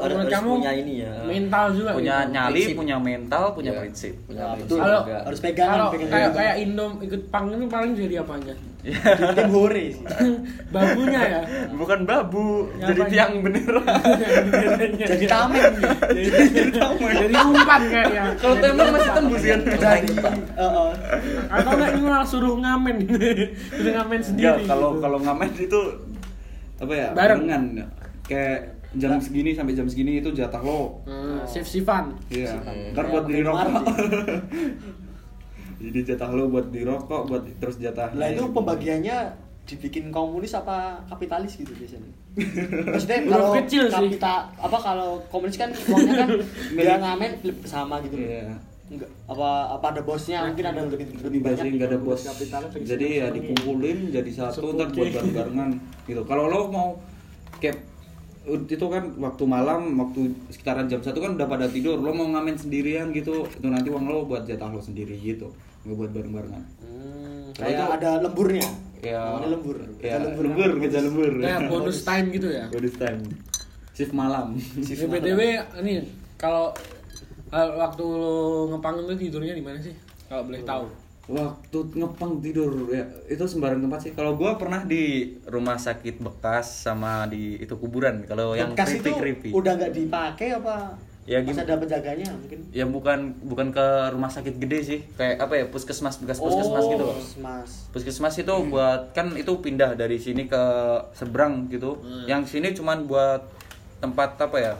harus 0.00 0.32
kamu 0.32 0.50
punya 0.56 0.72
ini 0.74 0.92
ya. 0.98 1.12
mental 1.22 1.64
juga 1.70 1.90
punya 1.92 2.16
gitu. 2.18 2.32
nyali 2.32 2.54
Prinsip. 2.56 2.76
punya 2.76 2.96
mental 2.98 3.44
punya 3.52 3.70
Iya. 3.70 3.80
prinsip 3.80 4.14
punya 4.24 4.42
Ah, 4.42 4.54
prinsip. 4.56 4.78
Kalau-. 4.78 5.04
Harus 5.20 5.40
pegangan, 5.40 5.74
Kalau 5.76 5.88
pegangan. 5.92 6.10
kayak 6.10 6.30
kayak 6.32 6.54
Indom 6.58 6.92
ikut 6.98 7.22
pang 7.28 7.44
itu 7.46 7.66
paling 7.68 7.92
jadi 7.94 8.14
apanya? 8.18 8.54
Tim 8.78 9.48
hore 9.50 9.84
sih. 9.90 10.04
Babunya 10.74 11.20
ya. 11.20 11.40
bukan 11.74 12.06
babu 12.06 12.70
Ya, 12.78 12.94
jadi 12.94 13.00
tiang 13.10 13.32
beneran 13.42 13.82
Jadi 14.94 15.26
tameng. 15.26 15.74
jadi 16.14 16.28
jadi 17.26 17.36
umpan 17.42 17.82
kayaknya. 17.90 18.24
kalau 18.38 18.54
tembak 18.62 18.86
masih 18.94 19.10
tembus 19.12 19.42
kan 19.42 19.60
Jadi 19.66 20.08
heeh. 20.14 20.90
Atau 21.50 21.70
enggak 21.74 21.90
ini 21.90 22.00
malah 22.06 22.26
suruh 22.26 22.54
ngamen. 22.54 22.96
suruh 23.76 23.92
ngamen 23.98 24.20
sendiri. 24.22 24.46
Enggak, 24.46 24.56
kalau 24.70 24.88
gitu. 24.94 25.02
kalau 25.02 25.18
ngamen 25.26 25.48
itu 25.58 25.80
apa 26.78 26.92
ya? 26.94 27.08
Bareng. 27.12 27.40
Barengan. 27.44 27.62
Kayak 28.28 28.58
jam 28.94 29.18
segini 29.20 29.52
sampai 29.52 29.74
jam 29.74 29.86
segini 29.90 30.22
itu 30.22 30.30
jatah 30.30 30.62
lo. 30.62 31.02
Hmm, 31.04 31.42
shift 31.44 31.66
shiftan. 31.68 32.14
Iya. 32.30 32.56
Ntar 32.94 33.04
buat 33.10 33.26
beli 33.26 33.42
rokok. 33.42 33.84
Jadi 35.78 35.98
jatah 36.02 36.30
lo 36.34 36.50
buat 36.50 36.66
beli 36.74 36.82
rokok, 36.82 37.30
buat 37.30 37.42
terus 37.62 37.78
jatah. 37.78 38.10
Lah 38.18 38.34
itu 38.34 38.44
pembagiannya 38.50 39.48
dibikin 39.68 40.08
komunis 40.08 40.56
apa 40.56 41.04
kapitalis 41.06 41.60
gitu 41.60 41.70
biasanya. 41.76 42.10
Maksudnya 42.96 43.18
kalau 43.28 43.48
kecil 43.60 43.82
sih. 43.86 43.94
kapita 43.94 44.48
apa 44.56 44.78
kalau 44.80 45.20
komunis 45.28 45.60
kan 45.60 45.70
uangnya 45.70 46.14
kan 46.24 46.28
dia 46.76 46.96
ngamen 46.96 47.30
sama 47.68 48.00
gitu. 48.02 48.16
Iya. 48.16 48.56
Enggak 48.88 49.10
apa 49.28 49.48
apa 49.76 49.86
ada 49.92 50.00
bosnya 50.00 50.48
mungkin 50.48 50.64
ada 50.64 50.80
lebih 50.88 51.06
lebih 51.20 51.40
banyak 51.44 51.60
Biasanya 51.60 51.72
nggak 51.76 51.90
ada 51.92 51.98
bos. 52.00 52.20
Jadi 52.88 53.06
ya 53.20 53.26
dikumpulin 53.28 53.98
jadi 54.08 54.30
satu 54.32 54.72
ntar 54.72 54.88
buat 54.96 55.12
bareng-barengan 55.12 55.70
gitu. 56.08 56.22
Kalau 56.24 56.48
lo 56.48 56.60
mau 56.72 56.88
kayak 57.60 57.76
itu 58.48 58.86
kan 58.88 59.04
waktu 59.20 59.44
malam 59.44 60.00
waktu 60.00 60.32
sekitaran 60.48 60.88
jam 60.88 61.04
satu 61.04 61.20
kan 61.20 61.36
udah 61.36 61.44
pada 61.44 61.68
tidur 61.68 62.00
lo 62.00 62.16
mau 62.16 62.24
ngamen 62.32 62.56
sendirian 62.56 63.12
gitu 63.12 63.44
itu 63.44 63.68
nanti 63.68 63.92
uang 63.92 64.08
lo 64.08 64.24
buat 64.24 64.48
jatah 64.48 64.72
lo 64.72 64.80
sendiri 64.80 65.20
gitu 65.20 65.52
nggak 65.88 65.96
buat 65.96 66.10
bareng-barengan 66.12 66.64
Hmm, 66.78 67.48
Kalau 67.50 67.64
kayak 67.64 67.80
itu- 67.80 67.94
ada 67.96 68.10
lemburnya. 68.20 68.68
Ya. 68.98 69.22
Namanya 69.24 69.48
lembur. 69.50 69.76
ya 69.78 69.86
Kerja 69.94 70.18
lembur 70.42 70.70
kerja 70.80 70.98
lembur 71.00 71.30
Kayak 71.38 71.60
bonus 71.66 71.98
time 72.02 72.26
gitu 72.30 72.48
ya. 72.50 72.64
bonus 72.68 72.94
time 72.94 73.20
shift 73.90 74.12
malam 74.12 74.46
Ya, 74.76 75.06
BTW 75.08 75.40
ini 75.80 75.94
kalau 76.36 76.70
kalau 77.48 77.78
waktu 77.78 78.04
lo 78.04 78.36
ngepang 78.68 78.94
itu 79.00 79.14
tidurnya 79.18 79.54
di 79.54 79.62
mana 79.62 79.78
sih? 79.78 79.94
Kalau 80.26 80.44
boleh 80.44 80.60
tahu. 80.62 80.84
waktu 81.26 81.78
ngepang 81.94 82.40
tidur 82.40 82.72
ya 82.88 83.04
itu 83.26 83.44
sembarang 83.44 83.78
tempat 83.78 84.00
sih 84.00 84.12
Kalau 84.12 84.32
gua 84.32 84.56
pernah 84.56 84.80
di 84.82 85.02
rumah 85.44 85.76
sakit 85.76 86.18
bekas 86.18 86.66
sama 86.82 87.24
di 87.24 87.56
itu 87.56 87.74
kuburan. 87.74 88.24
Kalau 88.24 88.52
yang 88.52 88.72
Bekas 88.72 88.92
itu 88.94 89.08
creepy 89.10 89.14
creepy. 89.14 89.50
udah 89.52 89.72
nggak 89.74 89.92
dipakai 89.94 90.48
apa? 90.54 90.96
Ya, 91.28 91.44
Masih 91.44 91.60
gim- 91.60 91.64
ada 91.68 91.76
penjaganya 91.76 92.28
mungkin. 92.32 92.58
Ya 92.72 92.88
bukan 92.88 93.18
bukan 93.44 93.68
ke 93.68 93.86
rumah 94.10 94.32
sakit 94.32 94.56
gede 94.56 94.78
sih. 94.80 94.98
Kayak 95.12 95.44
apa 95.44 95.60
ya? 95.60 95.64
Puskesmas 95.68 96.16
bekas 96.16 96.40
puskesmas 96.40 96.88
gitu 96.88 97.04
loh. 97.04 97.16
Mas. 97.38 97.70
Puskesmas 97.92 98.34
itu 98.34 98.54
buat 98.64 99.12
kan 99.12 99.36
itu 99.36 99.52
pindah 99.60 99.92
dari 99.92 100.16
sini 100.16 100.48
ke 100.48 100.62
seberang 101.12 101.68
gitu. 101.68 102.00
Yang 102.24 102.56
sini 102.56 102.72
cuman 102.72 103.04
buat 103.04 103.44
tempat 104.00 104.40
apa 104.40 104.56
ya? 104.56 104.74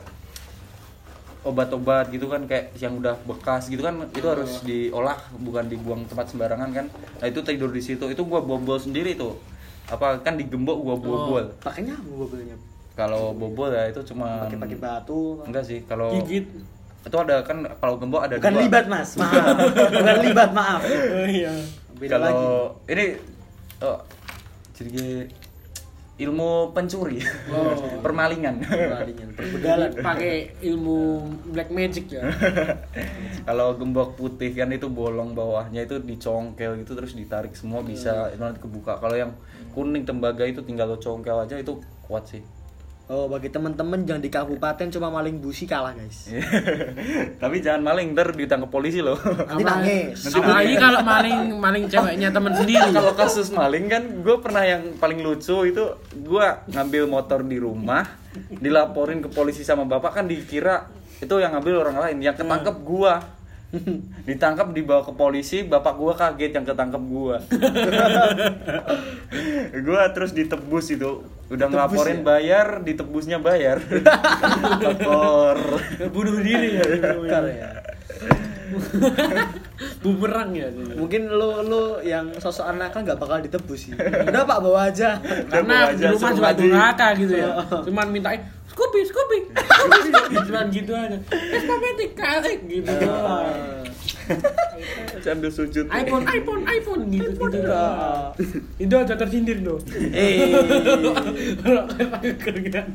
Obat-obat 1.45 2.09
gitu 2.11 2.27
kan 2.27 2.49
kayak 2.49 2.73
yang 2.77 2.97
udah 2.97 3.15
bekas 3.23 3.69
gitu 3.69 3.79
kan 3.79 3.95
itu 4.09 4.25
harus 4.25 4.65
diolah 4.65 5.21
bukan 5.39 5.69
dibuang 5.69 6.09
tempat 6.09 6.33
sembarangan 6.33 6.73
kan. 6.73 6.87
Nah 7.21 7.27
itu 7.29 7.45
tidur 7.45 7.69
di 7.69 7.85
situ. 7.85 8.09
Itu 8.09 8.25
gua 8.25 8.41
bobol 8.41 8.81
sendiri 8.81 9.13
tuh. 9.15 9.37
Apa 9.87 10.17
kan 10.25 10.41
digembok 10.41 10.81
gua 10.81 10.97
bobol. 10.97 11.45
Pakainya 11.61 11.93
apa 11.93 12.09
mobilnya? 12.09 12.57
Kalau 12.99 13.31
bobol 13.31 13.71
ya 13.71 13.87
itu 13.87 14.03
cuma 14.03 14.51
Pakai 14.51 14.75
batu. 14.75 15.39
Enggak 15.47 15.63
sih, 15.63 15.87
kalau 15.87 16.11
Gigit. 16.11 16.51
itu 16.99 17.15
ada 17.17 17.41
kan 17.41 17.63
kalau 17.79 17.95
gembok 17.95 18.27
ada 18.27 18.37
Bukan 18.37 18.53
dua. 18.53 18.63
libat 18.67 18.85
mas, 18.85 19.15
maaf. 19.23 19.55
Bukan 19.71 20.17
libat 20.21 20.51
maaf. 20.51 20.83
Oh 20.83 21.25
iya. 21.25 21.55
Beda 21.95 22.19
lagi. 22.19 22.35
kalau 22.35 22.51
ini 22.85 23.07
oh, 23.81 23.99
jadi 24.75 24.89
kayak 24.91 25.27
ilmu 26.19 26.51
pencuri 26.71 27.23
Oh. 27.49 27.79
permalingan 28.05 28.59
Permalingan, 28.61 29.29
perbegalan. 29.33 29.91
Pakai 29.97 30.35
ilmu 30.61 31.23
black 31.49 31.71
magic 31.71 32.11
ya. 32.11 32.27
kalau 33.49 33.73
gembok 33.75 34.15
putih 34.15 34.51
kan 34.53 34.69
itu 34.69 34.87
bolong 34.87 35.33
bawahnya 35.33 35.87
itu 35.87 35.97
dicongkel 35.99 36.75
gitu 36.77 36.93
terus 36.93 37.15
ditarik 37.15 37.55
semua 37.55 37.81
bisa 37.81 38.29
itu 38.29 38.43
nanti 38.43 38.59
kebuka 38.59 38.99
kalau 38.99 39.15
yang 39.15 39.31
kuning 39.71 40.03
tembaga 40.03 40.43
itu 40.43 40.59
tinggal 40.61 40.87
lo 40.87 40.99
congkel 40.99 41.39
aja 41.39 41.55
itu 41.55 41.79
kuat 42.03 42.27
sih 42.27 42.43
Oh, 43.09 43.25
bagi 43.25 43.49
teman-teman 43.49 44.05
yang 44.05 44.21
di 44.21 44.29
kabupaten 44.29 44.85
coba 44.93 45.09
maling 45.09 45.41
busi 45.41 45.65
kalah, 45.65 45.97
guys. 45.97 46.29
tapi 47.43 47.65
jangan 47.65 47.81
maling 47.81 48.13
ntar 48.13 48.37
ditangkap 48.37 48.69
polisi 48.69 49.01
loh. 49.01 49.17
Nanti 49.17 49.65
nangis. 49.65 50.29
Apalagi 50.29 50.77
kalau 50.77 51.01
maling 51.01 51.57
maling 51.57 51.85
ceweknya 51.89 52.29
teman 52.29 52.53
sendiri. 52.61 52.93
kalau 52.93 53.17
kasus 53.17 53.49
maling 53.49 53.89
kan 53.89 54.05
gue 54.21 54.37
pernah 54.45 54.61
yang 54.61 54.93
paling 55.01 55.25
lucu 55.25 55.57
itu 55.73 55.85
gue 56.21 56.47
ngambil 56.69 57.09
motor 57.09 57.41
di 57.41 57.57
rumah 57.57 58.05
dilaporin 58.61 59.25
ke 59.25 59.33
polisi 59.33 59.65
sama 59.65 59.89
bapak 59.89 60.13
kan 60.21 60.29
dikira 60.29 60.93
itu 61.17 61.33
yang 61.41 61.57
ngambil 61.57 61.89
orang 61.89 61.97
lain. 62.05 62.21
Yang 62.21 62.45
ketangkep 62.45 62.77
gue 62.85 63.13
ditangkap 64.29 64.73
dibawa 64.73 65.05
ke 65.05 65.13
polisi 65.13 65.61
bapak 65.61 66.01
gue 66.01 66.13
kaget 66.17 66.53
yang 66.57 66.65
ketangkep 66.65 67.03
gue 67.05 67.37
gue 69.89 70.03
terus 70.17 70.33
ditebus 70.33 70.87
itu. 70.93 71.25
Udah 71.49 71.69
ngelaporin 71.69 72.25
bayar 72.25 72.85
ditebusnya 72.85 73.39
bayar. 73.41 73.81
Bunuh 76.15 76.41
diri 76.45 76.81
ya. 76.81 76.85
Bentar 77.17 77.45
ya. 77.49 77.71
Bumerang 80.03 80.51
ya. 80.55 80.69
Mungkin 80.75 81.31
lo 81.31 81.63
lo 81.63 81.83
yang 82.03 82.35
sosok 82.43 82.67
anak 82.75 82.91
kan 82.91 83.07
nggak 83.07 83.19
bakal 83.19 83.39
ditebus 83.39 83.89
sih. 83.89 83.93
Udah 83.99 84.43
Pak 84.43 84.59
bawa 84.59 84.91
aja. 84.91 85.23
Karena 85.23 85.87
bawa 85.87 85.95
di 85.95 86.03
aja, 86.03 86.07
rumah 86.15 86.31
juga 86.35 86.51
maju. 86.51 86.63
durhaka 86.67 87.09
gitu 87.15 87.35
ya. 87.39 87.49
Cuman 87.87 88.07
mintain 88.11 88.41
Scoopy, 88.69 89.01
Scoopy, 89.11 89.39
Cuman 90.47 90.67
gitu 90.71 90.93
aja. 90.95 91.19
Espametik, 91.31 92.11
kalik 92.15 92.61
gitu. 92.67 92.95
sambil 95.25 95.51
sujud 95.51 95.89
iPhone, 95.89 96.25
iPhone, 96.29 96.63
iPhone 96.69 97.03
gitu 97.09 97.31
gitu. 97.33 97.59
Ah. 97.73 98.31
Itu 98.77 98.95
aja 98.95 99.15
tersindir 99.17 99.65
loh. 99.65 99.81
Eh. 100.13 100.53
Kalau 101.65 101.89
pakai 101.89 102.33
kerjaan. 102.37 102.93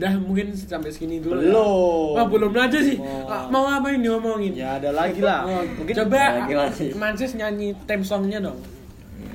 Dah 0.00 0.16
mungkin 0.16 0.56
sampai 0.56 0.88
segini 0.88 1.20
dulu. 1.20 1.36
ya. 1.36 1.52
Belum. 1.52 2.16
Wah, 2.16 2.24
belum 2.24 2.50
aja 2.56 2.78
sih. 2.80 2.96
Oh. 2.96 3.28
Ah, 3.28 3.44
Mau 3.52 3.68
ngapain 3.68 4.00
diomongin? 4.00 4.56
Ya 4.56 4.80
ada 4.80 4.90
lagi 4.90 5.20
lah. 5.20 5.44
Oh, 5.44 5.60
Mungkin 5.60 5.92
coba 5.92 6.40
lagi 6.40 6.54
masih. 6.56 6.88
Mansis 6.96 7.36
nyanyi 7.36 7.76
theme 7.84 8.00
songnya 8.00 8.40
dong. 8.40 8.56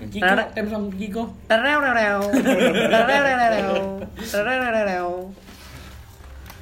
Kiko, 0.09 0.25
theme 0.57 0.69
song 0.69 0.83
Kiko. 0.89 1.23
Tereu, 1.45 1.77
tereu. 1.81 2.19
Tereu, 2.33 3.21
tereu. 3.21 3.73
Tereu, 4.17 4.57
tereu. 4.73 5.09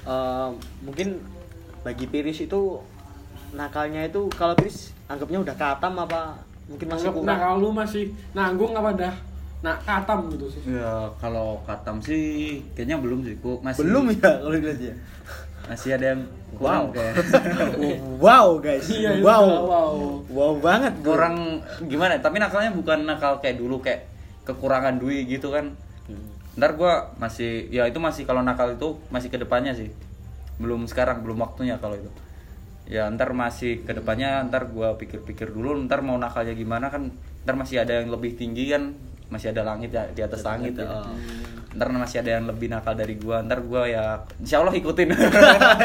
Eh, 0.04 0.50
mungkin 0.84 1.08
bagi 1.80 2.06
Piris 2.12 2.44
itu 2.44 2.80
nakalnya 3.56 4.04
itu 4.04 4.28
kalau 4.36 4.52
Piris 4.56 4.92
anggapnya 5.08 5.40
udah 5.40 5.56
katam 5.56 5.96
apa 5.96 6.44
mungkin 6.68 6.92
masih 6.92 7.08
Anggap, 7.12 7.24
nah 7.24 7.36
kurang 7.36 7.40
kalau 7.40 7.56
lu 7.60 7.70
masih 7.72 8.04
nanggung 8.32 8.74
apa 8.76 8.90
dah? 8.96 9.16
Nah, 9.64 9.80
katam 9.80 10.28
gitu 10.28 10.46
sih. 10.52 10.76
Ya 10.76 11.08
kalau 11.18 11.64
katam 11.64 12.04
sih 12.04 12.60
kayaknya 12.76 13.00
belum 13.00 13.24
sih, 13.24 13.40
Ku. 13.40 13.64
Masih 13.64 13.88
belum 13.88 14.12
ya 14.12 14.20
kalau 14.44 14.52
dilihat 14.52 14.80
ya 14.80 14.96
masih 15.64 15.96
ada 15.96 16.12
yang 16.12 16.22
kurang 16.60 16.92
Wow. 16.92 16.92
kayak 16.92 17.14
wow 18.28 18.48
guys 18.60 18.84
Iya, 18.92 19.24
wow 19.24 19.48
wow. 19.64 19.92
wow 20.28 20.52
banget 20.60 20.92
kurang 21.00 21.64
gimana? 21.88 22.20
Tapi 22.20 22.44
nakalnya 22.44 22.76
bukan 22.76 23.08
nakal 23.08 23.40
kayak 23.40 23.64
dulu 23.64 23.80
kayak 23.80 24.12
kekurangan 24.44 25.00
duit 25.00 25.24
gitu 25.32 25.56
kan. 25.56 25.72
Ntar 26.60 26.76
gua 26.76 27.16
masih 27.16 27.72
ya 27.72 27.88
itu 27.88 27.96
masih 27.98 28.28
kalau 28.28 28.44
nakal 28.44 28.76
itu 28.76 29.00
masih 29.08 29.32
ke 29.32 29.40
depannya 29.40 29.72
sih. 29.72 29.88
Belum 30.60 30.84
sekarang, 30.84 31.24
belum 31.24 31.40
waktunya 31.40 31.80
kalau 31.80 31.96
itu. 31.96 32.12
Ya 32.84 33.08
ntar 33.08 33.32
masih 33.32 33.88
ke 33.88 33.96
depannya 33.96 34.44
ntar 34.52 34.68
gua 34.68 35.00
pikir-pikir 35.00 35.56
dulu 35.56 35.80
ntar 35.88 36.04
mau 36.04 36.20
nakalnya 36.20 36.52
gimana 36.54 36.92
kan 36.92 37.08
ntar 37.48 37.56
masih 37.56 37.80
ada 37.80 38.04
yang 38.04 38.12
lebih 38.12 38.36
tinggi 38.36 38.68
kan 38.76 38.92
masih 39.32 39.52
ada 39.52 39.62
langit 39.66 39.90
ya 39.92 40.04
di 40.12 40.22
atas 40.22 40.42
langit 40.46 40.78
ya. 40.78 40.86
oh. 40.88 41.10
ntar 41.74 41.90
masih 41.90 42.22
ada 42.22 42.38
yang 42.38 42.46
lebih 42.46 42.70
nakal 42.70 42.94
dari 42.94 43.18
gua 43.18 43.42
ntar 43.42 43.66
gua 43.66 43.90
ya 43.90 44.22
insya 44.38 44.62
Allah 44.62 44.76
ikutin 44.78 45.10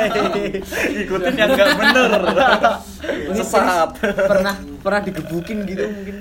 ikutin 1.06 1.34
yang 1.34 1.50
nggak 1.56 1.70
bener 1.80 2.10
sesat 3.32 3.88
pernah 4.02 4.54
pernah 4.84 5.00
digebukin 5.00 5.64
gitu 5.64 5.88
mungkin 5.88 6.16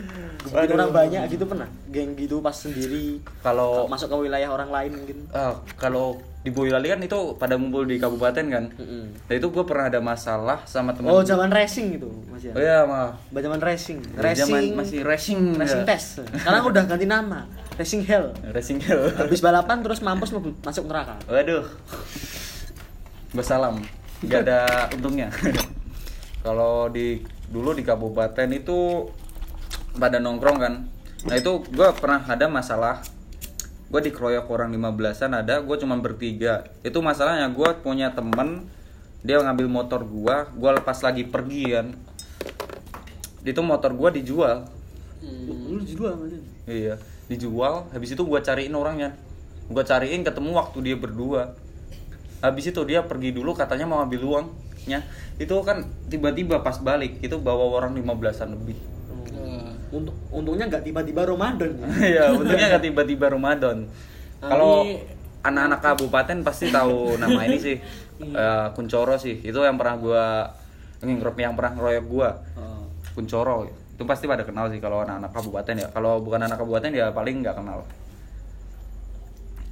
gebukin 0.48 0.64
Waduh. 0.64 0.78
orang 0.80 0.92
banyak 0.96 1.22
gitu 1.30 1.44
pernah 1.44 1.70
geng 1.92 2.12
gitu 2.16 2.40
pas 2.40 2.56
sendiri 2.56 3.20
kalau 3.44 3.86
masuk 3.86 4.08
ke 4.08 4.16
wilayah 4.28 4.50
orang 4.50 4.72
lain 4.72 4.92
mungkin 4.98 5.18
ah, 5.32 5.60
kalau 5.76 6.18
di 6.42 6.50
Boyolali 6.50 6.88
kan 6.88 7.04
itu 7.04 7.36
pada 7.36 7.60
ngumpul 7.60 7.84
di 7.84 8.00
kabupaten 8.00 8.46
kan 8.48 8.66
Mm-mm. 8.72 9.04
nah 9.28 9.34
itu 9.36 9.48
gua 9.52 9.68
pernah 9.68 9.92
ada 9.92 10.00
masalah 10.00 10.64
sama 10.64 10.96
teman 10.96 11.12
oh 11.12 11.20
zaman 11.20 11.52
racing 11.52 12.00
gitu 12.00 12.08
masih 12.32 12.56
oh 12.56 12.62
iya 12.64 12.88
mah 12.88 13.20
zaman 13.30 13.60
racing 13.60 14.00
Zaman 14.00 14.24
racing 14.24 14.68
masih 14.72 15.00
racing 15.04 15.40
racing 15.60 15.84
ya. 15.84 15.88
test 15.92 16.24
sekarang 16.24 16.64
udah 16.72 16.84
ganti 16.88 17.04
nama 17.04 17.44
racing 17.76 18.08
hell 18.08 18.32
racing 18.56 18.80
hell 18.80 19.12
habis 19.20 19.44
balapan 19.44 19.84
terus 19.84 20.00
mampus 20.00 20.32
masuk 20.64 20.88
neraka 20.88 21.20
Waduh. 21.28 21.68
Bersalam. 23.36 23.84
Gak 24.26 24.48
ada 24.48 24.88
untungnya. 24.96 25.30
Kalau 26.46 26.88
di 26.90 27.22
dulu 27.48 27.76
di 27.76 27.84
kabupaten 27.84 28.50
itu 28.50 29.08
pada 29.98 30.22
nongkrong 30.22 30.58
kan. 30.62 30.74
Nah 31.28 31.36
itu 31.36 31.66
gue 31.68 31.90
pernah 31.98 32.24
ada 32.24 32.46
masalah. 32.48 33.04
Gue 33.88 34.04
dikeroyok 34.04 34.52
orang 34.52 34.70
15-an 34.76 35.32
ada, 35.44 35.64
gue 35.64 35.76
cuma 35.80 35.96
bertiga. 35.98 36.68
Itu 36.84 37.00
masalahnya 37.00 37.48
gue 37.50 37.70
punya 37.80 38.12
temen, 38.12 38.68
dia 39.24 39.40
ngambil 39.40 39.68
motor 39.72 40.04
gue, 40.04 40.36
gue 40.54 40.72
lepas 40.78 40.98
lagi 41.02 41.24
pergi 41.24 41.64
kan. 41.72 41.88
Itu 43.48 43.64
motor 43.64 43.96
gue 43.96 44.22
dijual. 44.22 44.68
lu 45.48 45.82
juga 45.82 46.14
maksudnya 46.14 46.58
Iya, 46.68 47.00
dijual. 47.32 47.88
Habis 47.96 48.12
itu 48.12 48.24
gua 48.28 48.44
cariin 48.44 48.76
orangnya. 48.76 49.16
Gua 49.72 49.88
cariin 49.88 50.24
ketemu 50.28 50.52
waktu 50.60 50.78
dia 50.84 50.96
berdua. 51.00 51.56
Habis 52.44 52.76
itu 52.76 52.82
dia 52.84 53.08
pergi 53.08 53.32
dulu 53.32 53.56
katanya 53.56 53.88
mau 53.88 54.04
ambil 54.04 54.22
uangnya. 54.28 55.08
Itu 55.40 55.64
kan 55.64 55.88
tiba-tiba 56.12 56.60
pas 56.60 56.76
balik 56.84 57.24
itu 57.24 57.40
bawa 57.40 57.72
orang 57.72 57.96
15-an 57.96 58.52
lebih. 58.52 58.76
Untung, 59.88 60.16
untungnya 60.30 60.66
nggak 60.68 60.84
tiba-tiba 60.84 61.22
Ramadan 61.24 61.72
ya. 61.80 61.88
Iya, 62.12 62.24
untungnya 62.36 62.68
nggak 62.76 62.84
tiba-tiba 62.84 63.26
Ramadan. 63.32 63.78
Kalau 64.38 64.84
anak-anak 65.42 65.80
kabupaten 65.80 66.38
pasti 66.44 66.68
tahu 66.70 67.16
nama 67.18 67.42
ini 67.46 67.58
sih. 67.58 67.78
Eh, 68.18 68.68
Kuncoro 68.74 69.14
sih. 69.14 69.46
Itu 69.46 69.62
yang 69.62 69.78
pernah 69.78 69.94
gua 69.94 70.50
yang 71.06 71.22
yang 71.22 71.54
pernah 71.54 71.78
ngeroyok 71.78 72.06
gua. 72.10 72.30
Oh. 72.58 72.82
Kuncoro 73.14 73.70
itu 73.98 74.06
pasti 74.06 74.26
pada 74.30 74.46
kenal 74.46 74.70
sih 74.70 74.78
kalau 74.78 75.02
anak-anak 75.02 75.34
kabupaten 75.34 75.74
ya 75.74 75.88
kalau 75.90 76.22
bukan 76.22 76.38
anak 76.38 76.62
kabupaten 76.62 76.94
ya 76.94 77.10
paling 77.10 77.42
nggak 77.42 77.58
kenal 77.58 77.82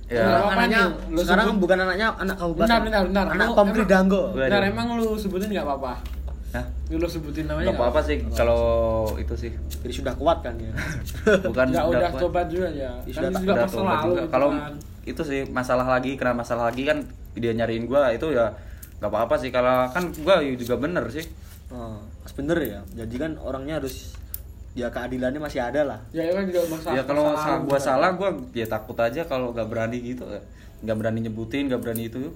ya 0.09 0.18
Sekarang 0.18 0.49
anaknya 0.49 0.82
sekarang 1.13 1.45
sebut- 1.49 1.61
bukan 1.61 1.78
anaknya 1.86 2.07
anak 2.18 2.38
kabupaten. 2.38 2.66
Bentar, 2.66 2.82
bentar, 2.82 3.01
bentar. 3.05 3.26
Anak 3.30 3.49
Kridanggo. 3.74 4.22
Waduh. 4.34 4.41
Bentar, 4.45 4.61
emang 4.66 4.88
lu 4.97 5.07
sebutin 5.18 5.49
nggak 5.49 5.66
apa-apa? 5.66 5.93
Hah? 6.56 6.66
Lu 6.89 7.03
sebutin 7.06 7.45
namanya 7.45 7.68
nggak 7.68 7.78
apa-apa 7.78 7.99
sih 8.01 8.18
kalau 8.32 8.62
itu 9.16 9.36
sih 9.36 9.51
Jadi 9.78 9.93
sudah 9.93 10.14
kuat 10.14 10.39
kan 10.39 10.56
ya. 10.56 10.72
bukan 11.43 11.66
Nggak 11.68 11.86
udah 11.86 12.10
kuat. 12.10 12.22
coba 12.22 12.39
juga 12.45 12.68
ya. 12.70 12.91
Ya, 13.03 13.12
Kan 13.12 13.12
sudah- 13.12 13.30
itu 13.30 13.39
juga 13.41 13.53
Udah 13.53 13.62
masa 13.62 13.76
tobat 13.76 13.91
lalu 13.93 14.08
juga. 14.08 14.16
gitu 14.18 14.32
kalau 14.32 14.49
kan. 14.49 14.74
itu 15.06 15.22
sih 15.22 15.41
masalah 15.49 15.88
lagi 15.89 16.12
kena 16.16 16.34
masalah 16.34 16.64
lagi 16.66 16.84
kan 16.84 16.97
dia 17.34 17.51
nyariin 17.51 17.84
gua 17.84 18.10
itu 18.10 18.32
ya 18.32 18.47
nggak 18.95 19.12
apa-apa 19.12 19.36
sih 19.36 19.49
kalau 19.49 19.86
kan 19.88 20.08
gua 20.18 20.39
juga 20.41 20.76
bener 20.78 21.03
sih 21.10 21.28
Oh, 21.68 21.97
Mas 22.22 22.30
bener 22.32 22.58
ya. 22.60 22.80
Jadi 22.95 23.16
kan 23.18 23.36
orangnya 23.36 23.78
harus 23.78 24.14
ya 24.72 24.88
keadilannya 24.88 25.39
masih 25.39 25.60
ada 25.60 25.82
lah. 25.84 25.99
ya 26.10 26.30
kan 26.30 26.45
juga 26.45 26.62
masalah 26.70 26.93
ya 26.93 27.01
kalau 27.03 27.24
masalah 27.28 27.58
sa- 27.58 27.64
gua 27.64 27.80
salah 27.80 28.10
gua 28.14 28.30
ya 28.51 28.66
takut 28.66 28.93
aja 28.95 29.22
kalau 29.24 29.49
nggak 29.49 29.66
berani 29.66 29.97
gitu 29.99 30.24
nggak 30.78 30.95
berani 30.95 31.20
nyebutin 31.22 31.66
nggak 31.66 31.82
berani 31.82 32.06
itu 32.06 32.30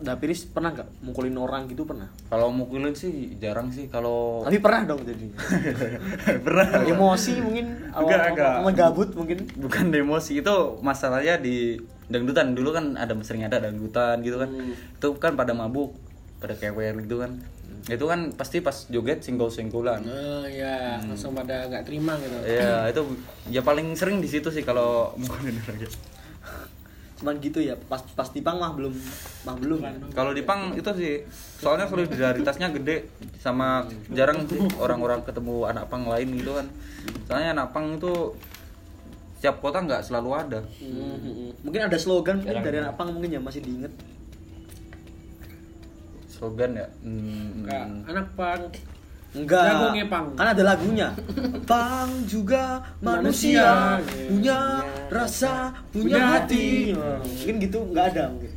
Udah 0.00 0.16
Piris 0.16 0.44
pernah 0.44 0.72
nggak 0.72 0.88
mukulin 1.02 1.36
orang 1.36 1.64
gitu 1.66 1.84
pernah? 1.84 2.08
kalau 2.26 2.48
mukulin 2.48 2.92
sih 2.92 3.10
jarang 3.36 3.68
sih 3.68 3.84
kalau 3.86 4.40
Tapi 4.40 4.56
pernah 4.56 4.84
dong 4.86 5.00
jadinya. 5.02 5.36
pernah 6.44 6.66
Emosi 6.82 7.32
mungkin 7.38 7.66
Enggak, 7.86 8.00
awal- 8.16 8.30
enggak. 8.32 8.52
awal 8.58 8.72
gabut 8.72 9.08
mungkin. 9.12 9.38
bukan 9.56 9.84
emosi 9.90 10.40
itu 10.40 10.54
masalahnya 10.80 11.36
di 11.36 11.76
dangdutan 12.06 12.52
dulu 12.52 12.72
kan 12.72 12.96
ada 12.96 13.12
sering 13.20 13.44
ada 13.44 13.60
dangdutan 13.60 14.18
gitu 14.20 14.36
kan 14.36 14.50
itu 14.90 15.08
kan 15.16 15.32
pada 15.34 15.52
mabuk 15.52 15.94
pada 16.38 16.54
kewer 16.54 16.96
gitu 16.98 17.20
kan 17.20 17.38
itu 17.82 18.02
kan 18.02 18.32
pasti 18.32 18.58
pas 18.58 18.74
joget 18.86 19.20
singgol 19.20 19.48
singgolan 19.48 20.02
Oh 20.02 20.42
ya, 20.44 20.98
langsung 21.00 21.32
pada 21.32 21.64
nggak 21.66 21.84
terima 21.84 22.18
gitu. 22.18 22.34
ya 22.42 22.86
itu 22.86 23.02
ya 23.48 23.60
paling 23.60 23.94
sering 23.94 24.18
di 24.18 24.26
situ 24.26 24.48
sih 24.48 24.60
kalau 24.60 25.14
mukulin 25.14 25.54
orang 25.56 25.76
gitu. 25.78 25.96
Cuman 27.20 27.36
gitu 27.38 27.60
ya. 27.60 27.76
Pas 27.78 28.00
pas 28.10 28.24
tipang 28.26 28.56
mah 28.56 28.72
belum 28.72 28.96
mah 29.40 29.54
belum. 29.54 29.78
kalau 30.10 30.32
di 30.32 30.40
pang 30.40 30.72
itu 30.72 30.88
sih 30.94 31.24
soalnya 31.56 31.84
solidaritasnya 31.84 32.72
gede 32.72 33.08
sama 33.36 33.84
jarang 34.10 34.44
sih 34.44 34.56
orang-orang 34.76 35.20
ketemu 35.22 35.64
anak 35.66 35.84
pang 35.86 36.04
lain 36.04 36.28
gitu 36.34 36.52
kan 36.52 36.66
soalnya 37.24 37.52
anak 37.54 37.72
pang 37.72 37.94
itu 37.94 38.36
setiap 39.34 39.56
kota 39.58 39.80
nggak 39.80 40.00
selalu 40.02 40.30
ada 40.34 40.60
Mhm. 40.76 41.60
Mungkin 41.62 41.80
ada 41.82 41.96
slogan 41.96 42.36
mungkin 42.38 42.60
dari 42.60 42.76
anak 42.78 42.96
pang 42.96 43.08
mungkin 43.10 43.30
ya 43.30 43.40
masih 43.40 43.60
diinget. 43.60 43.92
slogan 46.30 46.72
ya 46.72 46.88
Hmm, 46.98 47.64
Kayak 47.64 47.86
anak 48.06 48.26
pang. 48.34 48.62
Enggak. 49.30 49.62
Lagu 49.64 49.86
ngepang. 49.94 50.26
Kan 50.34 50.46
ada 50.48 50.62
lagunya. 50.64 51.08
Pang 51.62 52.10
juga 52.26 52.82
Manusia. 52.98 53.62
manusia, 53.62 54.26
punya 54.26 54.58
rasa, 55.06 55.54
punya 55.88 56.02
Punya 56.04 56.22
hati. 56.34 56.66
hati. 56.90 57.28
Mungkin 57.38 57.54
gitu 57.60 57.78
nggak 57.88 58.06
ada 58.10 58.24
mungkin. 58.28 58.52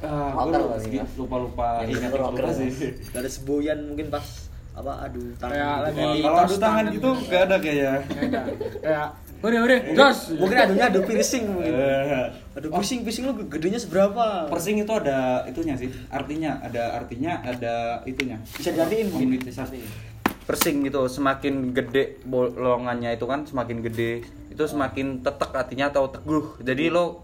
ah, 0.00 0.30
gua 0.32 0.78
kali 0.78 0.94
ya. 0.94 1.04
lupa 1.14 1.36
lupa 1.36 1.68
Yang 1.82 1.90
ingat 1.98 2.12
rocker 2.14 2.44
lupa 2.44 2.54
sih 2.54 2.70
Gak 3.04 3.18
ada 3.18 3.26
sebuyan 3.28 3.78
mungkin 3.84 4.06
pas 4.08 4.26
apa 4.72 4.92
aduh 5.04 5.26
tangan. 5.36 5.52
Kayak 5.52 5.68
gitu. 5.68 5.82
lagi 5.84 6.22
kalau 6.22 6.38
adu 6.40 6.56
tangan 6.56 6.84
gitu 6.88 7.10
nggak 7.20 7.42
ada 7.42 7.56
kayaknya 7.58 7.94
Kayak 8.08 8.44
kayak 8.78 9.06
udah 9.42 9.60
udah 9.66 9.78
jos. 9.92 10.38
Mungkin 10.38 10.56
adunya 10.56 10.86
adu 10.86 11.02
piercing 11.02 11.44
mungkin. 11.50 11.74
Eh, 11.74 12.30
Aduh 12.54 12.70
piercing 12.70 13.02
piercing 13.02 13.26
lu 13.26 13.34
gedenya 13.50 13.82
seberapa? 13.82 14.46
Persing 14.46 14.80
itu 14.80 14.92
ada 14.94 15.42
itunya 15.44 15.74
sih, 15.74 15.90
artinya 16.08 16.62
ada 16.62 16.94
artinya 16.94 17.42
ada 17.42 18.00
itunya. 18.06 18.38
Bisa 18.54 18.70
jadiin 18.70 19.10
mungkin. 19.10 19.36
Komunitasasi. 19.42 20.10
persing 20.42 20.82
gitu 20.82 21.06
semakin 21.06 21.70
gede 21.70 22.18
bolongannya 22.26 23.14
itu 23.14 23.30
kan 23.30 23.46
semakin 23.46 23.78
gede 23.78 24.26
itu 24.50 24.62
semakin 24.66 25.22
tetek 25.22 25.54
artinya 25.54 25.86
atau 25.94 26.10
teguh 26.10 26.58
jadi 26.58 26.90
lo 26.90 27.22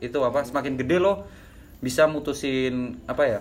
itu 0.00 0.16
apa 0.24 0.40
semakin 0.48 0.80
gede 0.80 0.96
lo 0.96 1.28
bisa 1.84 2.08
mutusin 2.08 2.96
apa 3.04 3.22
ya 3.28 3.40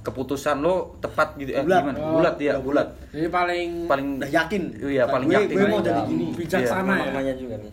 keputusan 0.00 0.58
lo 0.58 0.74
tepat 0.98 1.34
gitu 1.36 1.50
eh, 1.50 1.60
Bulat. 1.60 1.80
gimana 1.80 1.98
Oh, 2.00 2.10
bulat 2.16 2.34
ya 2.36 2.54
bulat 2.56 2.88
Jadi 3.08 3.28
paling 3.28 3.68
paling 3.84 4.06
Udah 4.16 4.30
yakin. 4.30 4.62
iya 4.80 5.04
paling 5.04 5.26
gue, 5.26 5.36
yakin 5.36 5.48
Gue 5.52 5.66
mau 5.66 5.78
Iya. 5.78 5.86
jadi 5.88 6.00
gini. 6.06 6.26
bijaksana 6.34 6.92
ya. 6.92 7.04
namanya 7.08 7.34
juga 7.34 7.54
nih 7.56 7.72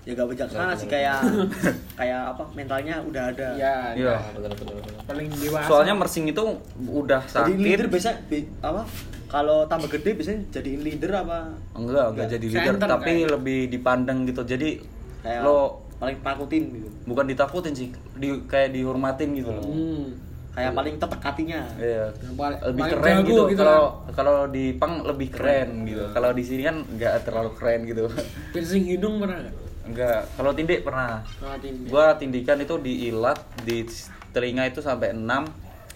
Ya 0.00 0.12
gak 0.14 0.28
bijaksana 0.28 0.72
sih 0.72 0.88
kayak 0.88 1.20
kayak 2.00 2.20
apa 2.26 2.42
mentalnya 2.50 2.96
udah 3.02 3.22
ada. 3.26 3.48
Iya. 3.52 3.74
Iya. 3.94 4.14
betul 4.32 4.50
betul 4.50 4.74
betul 4.74 4.92
Paling 5.04 5.28
dewasa. 5.30 5.66
soalnya 5.66 5.94
mersing 5.94 6.24
itu 6.26 6.42
udah 6.82 7.20
Jadi 7.22 7.52
leader 7.54 7.86
sakit 7.86 7.92
biasa 7.92 8.10
be- 8.26 8.50
apa? 8.60 8.82
Kalau 9.30 9.62
tambah 9.64 9.86
gede 9.88 10.10
biasanya 10.14 10.40
jadiin 10.50 10.80
leader 10.80 11.12
apa? 11.14 11.52
enggak 11.72 12.06
enggak 12.10 12.26
jadi 12.30 12.46
leader 12.48 12.74
Center 12.74 12.88
tapi 12.90 13.12
kayak. 13.14 13.30
lebih 13.30 13.58
dipandang 13.68 14.18
gitu 14.24 14.42
jadi 14.42 14.80
Kayak 15.20 15.40
lo 15.42 15.58
paling 15.94 16.16
takutin 16.18 16.62
gitu. 16.72 16.88
bukan 17.04 17.24
ditakutin 17.26 17.72
sih 17.72 17.88
di 18.14 18.28
kayak 18.46 18.72
dihormatin 18.72 19.30
gitu 19.34 19.52
loh 19.52 19.60
Hmm. 19.62 20.16
Kayak 20.60 20.72
paling 20.76 20.94
tetek 21.00 21.20
hatinya. 21.24 21.60
Iya. 21.80 22.04
Lebih 22.12 22.36
paling 22.36 22.92
keren 22.92 23.16
jago 23.16 23.24
gitu. 23.24 23.44
gitu 23.48 23.60
Kalau 23.64 23.80
kalau 24.12 24.36
di 24.52 24.64
pang 24.76 24.94
lebih 25.00 25.28
keren 25.32 25.70
gitu. 25.88 26.04
Kalau 26.12 26.30
di 26.36 26.42
sini 26.44 26.62
kan 26.68 26.76
nggak 26.84 27.14
terlalu 27.24 27.50
keren 27.56 27.80
gitu. 27.88 28.04
Piercing 28.52 28.84
hidung 28.92 29.16
pernah 29.24 29.36
nggak? 29.40 29.54
Enggak. 29.90 30.20
Kalau 30.36 30.50
tindik 30.52 30.80
pernah. 30.84 31.24
Oh, 31.40 31.56
tindik. 31.56 31.88
Gua 31.88 32.06
tindikan 32.20 32.58
itu 32.60 32.74
di 32.76 33.08
ilat, 33.08 33.40
di 33.64 33.88
telinga 34.30 34.68
itu 34.68 34.84
sampai 34.84 35.16
6, 35.16 35.24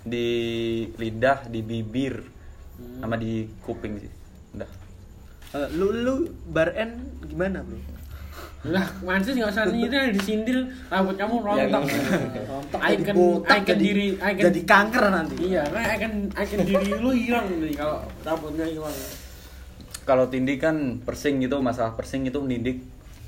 di 0.02 0.28
lidah, 0.98 1.46
di 1.46 1.60
bibir, 1.62 2.24
sama 2.98 3.14
di 3.14 3.46
kuping 3.62 4.00
sih. 4.02 4.12
Udah. 4.58 4.70
Eh, 5.54 5.68
lu 5.78 5.94
lu 5.94 6.14
bar 6.50 6.74
N 6.74 7.22
gimana, 7.30 7.62
Bro? 7.62 7.93
Lah, 8.64 8.88
mancis 9.00 9.36
nggak 9.36 9.52
usah 9.52 9.68
nyindir 9.68 10.08
disindir 10.08 10.56
rambut 10.88 11.20
kamu 11.20 11.36
rontok. 11.38 11.84
Rontok 12.48 12.80
Icon- 12.80 12.96
jadi 12.96 13.12
botak 13.12 13.52
icon 13.54 13.68
jadi, 13.68 13.84
diri- 13.84 14.16
icon- 14.16 14.40
jadi 14.42 14.60
kanker 14.64 15.04
nanti. 15.06 15.34
Iya, 15.44 15.62
kan 15.68 15.84
icon 15.92 16.12
icon 16.32 16.58
diri 16.62 16.88
lu 16.94 17.10
hilang 17.12 17.44
nih 17.54 17.76
kalau 17.76 17.96
rambutnya 18.24 18.64
hilang. 18.64 18.96
Kalau 20.04 20.24
tindik 20.26 20.58
kan 20.58 20.76
persing 20.98 21.40
gitu, 21.40 21.60
masalah 21.60 21.92
persing 21.92 22.24
itu 22.24 22.40
nindik 22.40 22.80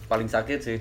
paling 0.06 0.24
sakit 0.26 0.58
sih. 0.58 0.78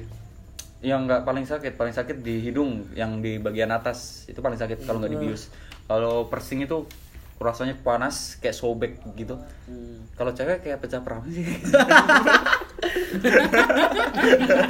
Yang 0.79 0.99
nggak 1.03 1.21
paling 1.23 1.43
sakit, 1.43 1.75
paling 1.75 1.91
sakit 1.91 2.19
di 2.19 2.39
hidung, 2.39 2.87
yang 2.93 3.19
di 3.19 3.35
bagian 3.37 3.69
atas 3.69 4.23
itu 4.25 4.39
paling 4.39 4.55
sakit 4.55 4.83
kalau 4.83 4.99
nggak 4.99 5.11
dibius. 5.11 5.51
Kalau 5.85 6.25
persing 6.25 6.63
itu 6.63 6.87
rasanya 7.35 7.75
panas 7.77 8.39
kayak 8.39 8.55
sobek 8.55 8.91
gitu. 9.13 9.35
Kalau 10.15 10.31
cewek 10.31 10.63
kayak 10.63 10.79
pecah 10.79 10.99
perang 10.99 11.27
sih. 11.27 11.43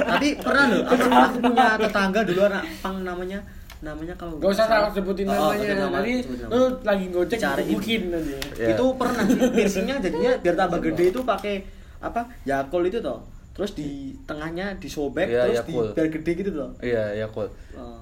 Tapi 0.06 0.28
pernah 0.36 0.64
loh, 0.68 0.82
aku, 0.82 1.04
aku 1.06 1.36
punya 1.42 1.66
tetangga 1.78 2.20
dulu 2.22 2.40
anak 2.44 2.64
pang 2.78 2.96
namanya 3.00 3.40
namanya 3.76 4.14
kalau 4.16 4.40
Gak 4.40 4.50
usah 4.50 4.66
salah- 4.66 4.88
sebutin 4.90 5.28
Oh, 5.28 5.52
namanya. 5.52 5.52
sebutin 5.54 5.76
nama, 5.78 5.96
Nanti 5.96 6.12
lu 6.48 6.60
lagi 6.82 7.06
gocek 7.08 7.38
Cariin. 7.38 7.68
mungkin 7.70 8.00
nanti. 8.08 8.32
Iya. 8.56 8.66
Itu 8.72 8.84
pernah 8.96 9.22
piercingnya 9.52 9.96
jadinya 10.00 10.32
biar 10.38 10.54
tambah 10.56 10.80
gede 10.82 11.04
itu 11.06 11.20
pakai 11.22 11.54
apa? 11.98 12.20
Yakul 12.42 12.82
itu 12.84 12.98
toh. 12.98 13.20
Terus 13.52 13.72
di 13.72 13.88
tengahnya 14.24 14.76
disobek 14.76 15.28
Iya, 15.28 15.42
terus 15.44 15.56
Yakult. 15.60 15.86
di 15.86 15.94
biar 15.94 16.08
gede 16.10 16.30
gitu 16.34 16.50
toh. 16.52 16.70
Iya, 16.80 17.04
Yakult. 17.18 17.52
Oh. 17.74 18.00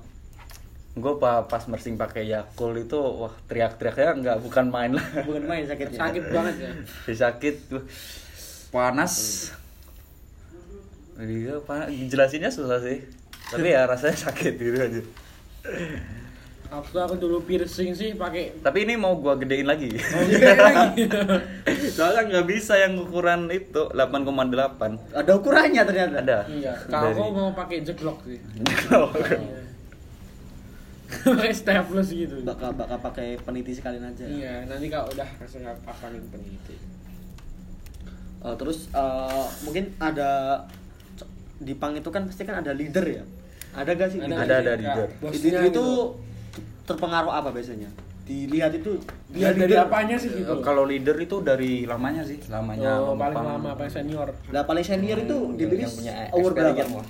Gue 0.94 1.12
pas 1.18 1.62
mersing 1.66 1.94
pakai 1.94 2.22
Yakult 2.24 2.78
itu 2.80 2.94
wah 2.94 3.34
teriak-teriaknya 3.44 4.10
nggak 4.16 4.36
bukan 4.40 4.66
main 4.68 4.94
lah. 4.94 5.06
Bukan 5.22 5.42
main 5.42 5.66
sakitnya. 5.66 5.98
Sakit 6.00 6.22
banget 6.30 6.54
ya. 6.60 6.70
Sakit 7.26 7.54
tuh. 7.68 7.82
Panas. 8.70 9.14
Iya. 11.14 11.54
Jelasinnya 12.10 12.50
susah 12.50 12.82
sih. 12.82 12.98
Tapi 13.50 13.70
ya 13.70 13.86
rasanya 13.86 14.16
sakit 14.18 14.52
gitu 14.56 14.78
aja. 14.78 15.02
Waktu 16.74 16.96
aku 16.98 17.14
dulu 17.22 17.38
piercing 17.46 17.94
sih 17.94 18.18
pakai 18.18 18.50
Tapi 18.58 18.82
ini 18.82 18.98
mau 18.98 19.14
gua 19.14 19.38
gedein 19.38 19.62
lagi. 19.68 19.94
Lagi. 19.94 21.06
Soalnya 21.96 22.22
nggak 22.26 22.46
bisa 22.50 22.74
yang 22.74 22.98
ukuran 22.98 23.46
itu 23.54 23.86
8,8. 23.94 25.14
Ada 25.14 25.32
ukurannya 25.38 25.82
ternyata. 25.86 26.18
Ada. 26.18 26.38
Iya, 26.50 26.72
kalau 26.90 27.14
Dari- 27.14 27.20
aku 27.22 27.30
mau 27.30 27.50
pakai 27.54 27.78
jeglok 27.86 28.18
sih. 28.26 28.40
pakai 31.14 31.54
staples 31.54 32.10
gitu. 32.10 32.42
Bakal 32.42 32.74
bakal 32.74 32.98
pakai 32.98 33.38
peniti 33.38 33.70
sekalian 33.70 34.10
aja. 34.10 34.26
Iya, 34.26 34.66
nanti 34.66 34.90
kalau 34.90 35.06
udah 35.14 35.28
langsung 35.38 35.62
nggak 35.62 35.78
pasangin 35.86 36.26
peniti. 36.26 36.74
Eh, 38.44 38.54
terus 38.58 38.90
eh, 38.90 39.44
mungkin 39.62 39.94
ada 40.02 40.58
di 41.58 41.74
pang 41.78 41.94
itu 41.94 42.08
kan 42.10 42.26
pasti 42.26 42.42
kan 42.42 42.60
ada 42.62 42.72
leader 42.74 43.04
ya. 43.06 43.24
Ada 43.74 43.90
gak 43.98 44.08
sih? 44.14 44.18
leader? 44.22 44.38
Ada, 44.42 44.54
ada 44.62 44.72
leader. 44.78 45.06
Itu, 45.10 45.18
Bosnya 45.22 45.60
itu 45.60 45.66
gitu. 45.70 45.86
terpengaruh 46.86 47.32
apa 47.34 47.50
biasanya? 47.50 47.90
Dilihat 48.24 48.72
itu 48.80 48.96
Dia 49.28 49.52
dari 49.52 49.68
leader. 49.68 49.84
apanya 49.84 50.16
sih 50.16 50.30
gitu? 50.32 50.64
Kalau 50.64 50.88
leader 50.88 51.16
itu 51.20 51.36
dari 51.44 51.84
lamanya 51.84 52.24
sih, 52.24 52.40
lamanya. 52.48 53.04
oh, 53.04 53.12
paling 53.18 53.36
lama 53.36 53.70
paling 53.76 53.92
senior. 53.92 54.28
Lah 54.48 54.64
paling 54.64 54.84
senior 54.86 55.18
itu 55.20 55.36
di 55.58 55.64
yang 55.68 55.92
punya 55.92 56.12
umur 56.32 56.50
berapa? 56.56 56.82
Nah. 56.88 57.04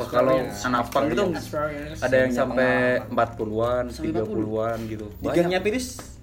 Wah 0.00 0.08
kalau 0.08 0.40
anak 0.40 0.88
pang 0.88 1.04
itu 1.10 1.24
Experience. 1.36 2.00
ada 2.00 2.16
yang 2.16 2.32
sampai 2.32 3.02
40-an, 3.12 3.84
Sampai 3.92 4.22
30-an 4.24 4.78
gitu. 4.88 5.06
Di 5.20 5.28
gengnya 5.34 5.60
Piris 5.60 6.13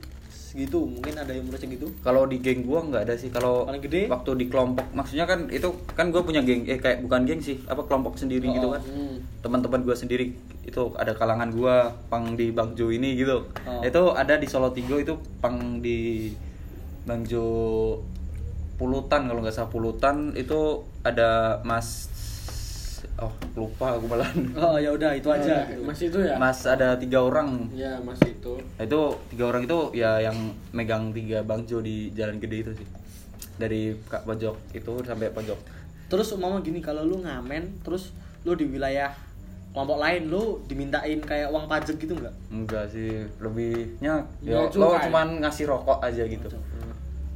gitu, 0.52 0.84
mungkin 0.84 1.16
ada 1.16 1.32
yang 1.32 1.48
umurnya 1.48 1.64
gitu. 1.64 1.88
Kalau 2.04 2.28
di 2.28 2.44
geng 2.44 2.68
gua 2.68 2.84
nggak 2.84 3.08
ada 3.08 3.16
sih. 3.16 3.32
Kalau 3.32 3.64
Paling 3.64 3.80
gede? 3.80 4.12
waktu 4.12 4.32
di 4.36 4.46
kelompok, 4.52 4.84
maksudnya 4.92 5.24
kan 5.24 5.48
itu 5.48 5.72
kan 5.96 6.12
gua 6.12 6.22
punya 6.22 6.44
geng, 6.44 6.68
eh 6.68 6.76
kayak 6.76 7.02
bukan 7.02 7.24
geng 7.24 7.40
sih, 7.40 7.56
apa 7.66 7.88
kelompok 7.88 8.20
sendiri 8.20 8.52
Oh, 8.52 8.54
gitu 8.54 8.68
kan. 8.70 8.82
hmm. 8.84 9.16
Teman-teman 9.40 9.82
gua 9.82 9.96
sendiri 9.96 10.36
itu 10.62 10.84
ada 10.94 11.16
kalangan 11.16 11.50
gua 11.50 11.90
pang 12.12 12.36
di 12.36 12.52
Bangjo 12.52 12.92
ini 12.92 13.16
gitu. 13.16 13.48
Oh. 13.64 13.82
Itu 13.82 14.12
ada 14.12 14.36
di 14.36 14.46
Solo 14.46 14.76
Tigo 14.76 15.00
itu 15.00 15.16
pang 15.40 15.80
di 15.80 16.30
Bangjo 17.02 17.48
Pulutan 18.76 19.30
kalau 19.30 19.40
nggak 19.40 19.56
salah 19.56 19.72
Pulutan 19.72 20.36
itu 20.36 20.84
ada 21.02 21.62
Mas 21.64 22.11
oh 23.22 23.30
lupa 23.54 23.94
aku 23.94 24.06
malah 24.08 24.30
Oh 24.58 24.76
ya 24.76 24.90
udah 24.90 25.14
itu 25.14 25.30
aja. 25.30 25.62
Oh, 25.72 25.86
Mas 25.86 26.02
itu 26.02 26.18
ya? 26.18 26.36
mas 26.36 26.66
ada 26.66 26.98
tiga 26.98 27.22
orang 27.22 27.70
Ya, 27.72 28.02
Mas 28.02 28.18
itu. 28.22 28.58
Nah, 28.58 28.84
itu 28.84 29.02
tiga 29.30 29.44
orang 29.48 29.64
itu 29.64 29.80
ya 29.94 30.18
yang 30.20 30.38
megang 30.72 31.14
tiga 31.14 31.42
bangjo 31.42 31.80
di 31.80 32.10
jalan 32.12 32.42
gede 32.42 32.58
itu 32.60 32.72
sih 32.76 32.88
dari 33.56 33.94
kak 34.04 34.26
pojok 34.26 34.58
itu 34.74 34.94
sampai 35.02 35.30
pojok 35.30 35.60
Terus 36.10 36.34
mama 36.36 36.60
gini 36.60 36.82
kalau 36.82 37.06
lu 37.06 37.22
ngamen 37.22 37.82
terus 37.82 38.10
lu 38.42 38.52
di 38.52 38.66
wilayah 38.66 39.14
kelompok 39.72 40.02
lain 40.02 40.28
lu 40.28 40.60
dimintain 40.66 41.22
kayak 41.22 41.48
uang 41.48 41.64
pajak 41.64 41.96
gitu 41.96 42.12
nggak? 42.12 42.34
enggak 42.50 42.84
sih 42.90 43.24
lebihnya 43.38 44.26
Ya, 44.42 44.66
ya 44.66 44.74
lo 44.74 44.98
cuman 44.98 45.40
ngasih 45.40 45.70
rokok 45.70 46.02
aja 46.02 46.26
gitu 46.26 46.50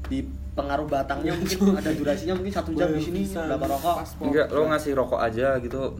Di 0.05 0.25
pengaruh 0.55 0.87
batangnya 0.87 1.35
mungkin 1.39 1.75
ada 1.75 1.91
durasinya 1.91 2.33
mungkin 2.33 2.53
satu 2.53 2.71
jam 2.73 2.89
di 2.89 3.03
sini 3.03 3.21
berapa 3.27 3.65
rokok? 3.67 3.95
enggak 4.23 4.47
lo 4.49 4.61
ngasih 4.71 4.91
rokok 4.95 5.19
aja 5.19 5.59
gitu 5.59 5.99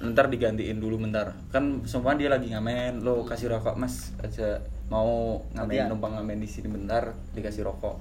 ntar 0.00 0.32
digantiin 0.32 0.80
dulu 0.80 0.96
bentar 1.04 1.36
kan 1.52 1.84
semua 1.84 2.16
dia 2.16 2.32
lagi 2.32 2.48
ngamen 2.48 3.04
lo 3.04 3.20
kasih 3.28 3.52
rokok 3.52 3.76
mas 3.76 4.16
aja 4.24 4.64
mau 4.88 5.44
ngamen 5.52 5.68
Gantian. 5.70 5.86
numpang 5.92 6.16
ngamen 6.16 6.40
di 6.40 6.48
sini 6.48 6.72
bentar 6.72 7.12
dikasih 7.36 7.68
rokok 7.68 8.00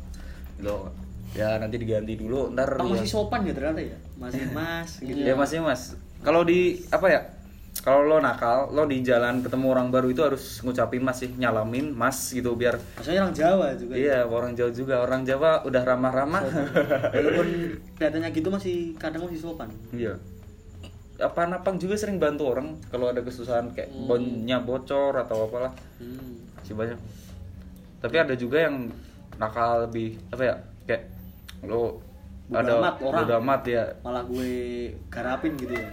gitu 0.57 0.87
ya 1.35 1.59
nanti 1.59 1.75
diganti 1.75 2.15
dulu 2.15 2.55
ntar 2.55 2.79
ya- 2.79 2.87
masih 2.87 3.05
sopan 3.05 3.43
ya 3.45 3.53
ternyata 3.53 3.83
ya? 3.83 3.97
Masih 4.17 4.49
mas 4.49 4.97
gitu. 4.97 5.19
Ya 5.19 5.37
masih 5.37 5.61
mas. 5.61 5.93
Kalau 6.19 6.41
di 6.41 6.83
apa 6.89 7.07
ya? 7.07 7.21
Kalau 7.79 8.03
lo 8.03 8.19
nakal, 8.19 8.75
lo 8.75 8.83
di 8.83 8.99
jalan 8.99 9.39
ketemu 9.39 9.65
orang 9.71 9.87
baru 9.87 10.11
itu 10.11 10.19
harus 10.19 10.59
ngucapin 10.61 10.99
mas 10.99 11.23
sih, 11.23 11.31
nyalamin 11.31 11.95
mas 11.95 12.27
gitu 12.27 12.51
biar 12.53 12.75
Maksudnya 12.99 13.23
orang 13.23 13.35
Jawa 13.35 13.67
juga. 13.73 13.93
ya? 13.95 13.99
Iya, 14.03 14.19
orang 14.27 14.51
Jawa 14.51 14.71
juga. 14.75 14.95
Orang 14.99 15.21
Jawa 15.23 15.63
udah 15.63 15.81
ramah-ramah. 15.87 16.43
Walaupun 17.15 17.47
kelihatannya 17.95 18.29
gitu 18.35 18.47
masih 18.51 18.75
kadang 18.99 19.23
masih 19.23 19.39
sopan. 19.39 19.71
iya. 19.95 20.19
Apa 21.19 21.47
napang 21.47 21.75
juga 21.75 21.99
sering 21.99 22.15
bantu 22.15 22.47
orang 22.47 22.79
kalau 22.87 23.11
ada 23.11 23.19
kesusahan 23.19 23.71
kayak 23.71 23.91
bonnya 24.07 24.59
bocor 24.59 25.15
atau 25.15 25.47
apalah. 25.47 25.71
Hmm. 25.99 26.47
Masih 26.59 26.75
banyak. 26.75 26.99
Tapi 27.99 28.15
ada 28.15 28.35
juga 28.35 28.63
yang 28.63 28.87
nakal 29.35 29.87
lebih 29.87 30.19
apa 30.31 30.43
ya? 30.43 30.55
Kayak 30.83 31.03
lo 31.63 31.99
Ada 32.49 32.73
amat 32.75 32.95
orang. 32.99 33.21
bodo 33.21 33.33
amat 33.39 33.61
ya. 33.63 33.83
Malah 34.01 34.23
gue 34.25 34.51
garapin 35.05 35.53
gitu 35.53 35.69
ya. 35.69 35.85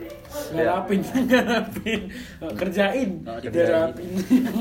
Ngarapin, 0.50 0.98
ngarapin. 1.04 2.00
Kerjain. 2.60 3.10
Oh, 3.22 3.36
Garapin. 3.36 4.08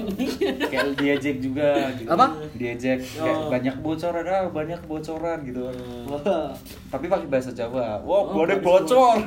kayak 0.72 0.86
diejek 0.96 1.40
juga 1.40 1.70
gitu. 1.96 2.10
Apa? 2.10 2.36
diejek 2.54 3.00
kayak 3.00 3.36
Oh. 3.36 3.48
banyak 3.48 3.76
bocoran 3.80 4.26
ah 4.26 4.44
banyak 4.48 4.80
bocoran 4.84 5.38
gitu 5.44 5.72
Wah. 6.06 6.52
tapi 6.92 7.06
pakai 7.06 7.28
bahasa 7.28 7.52
Jawa 7.52 8.00
wah 8.02 8.24
boleh 8.28 8.58
bocor 8.58 9.20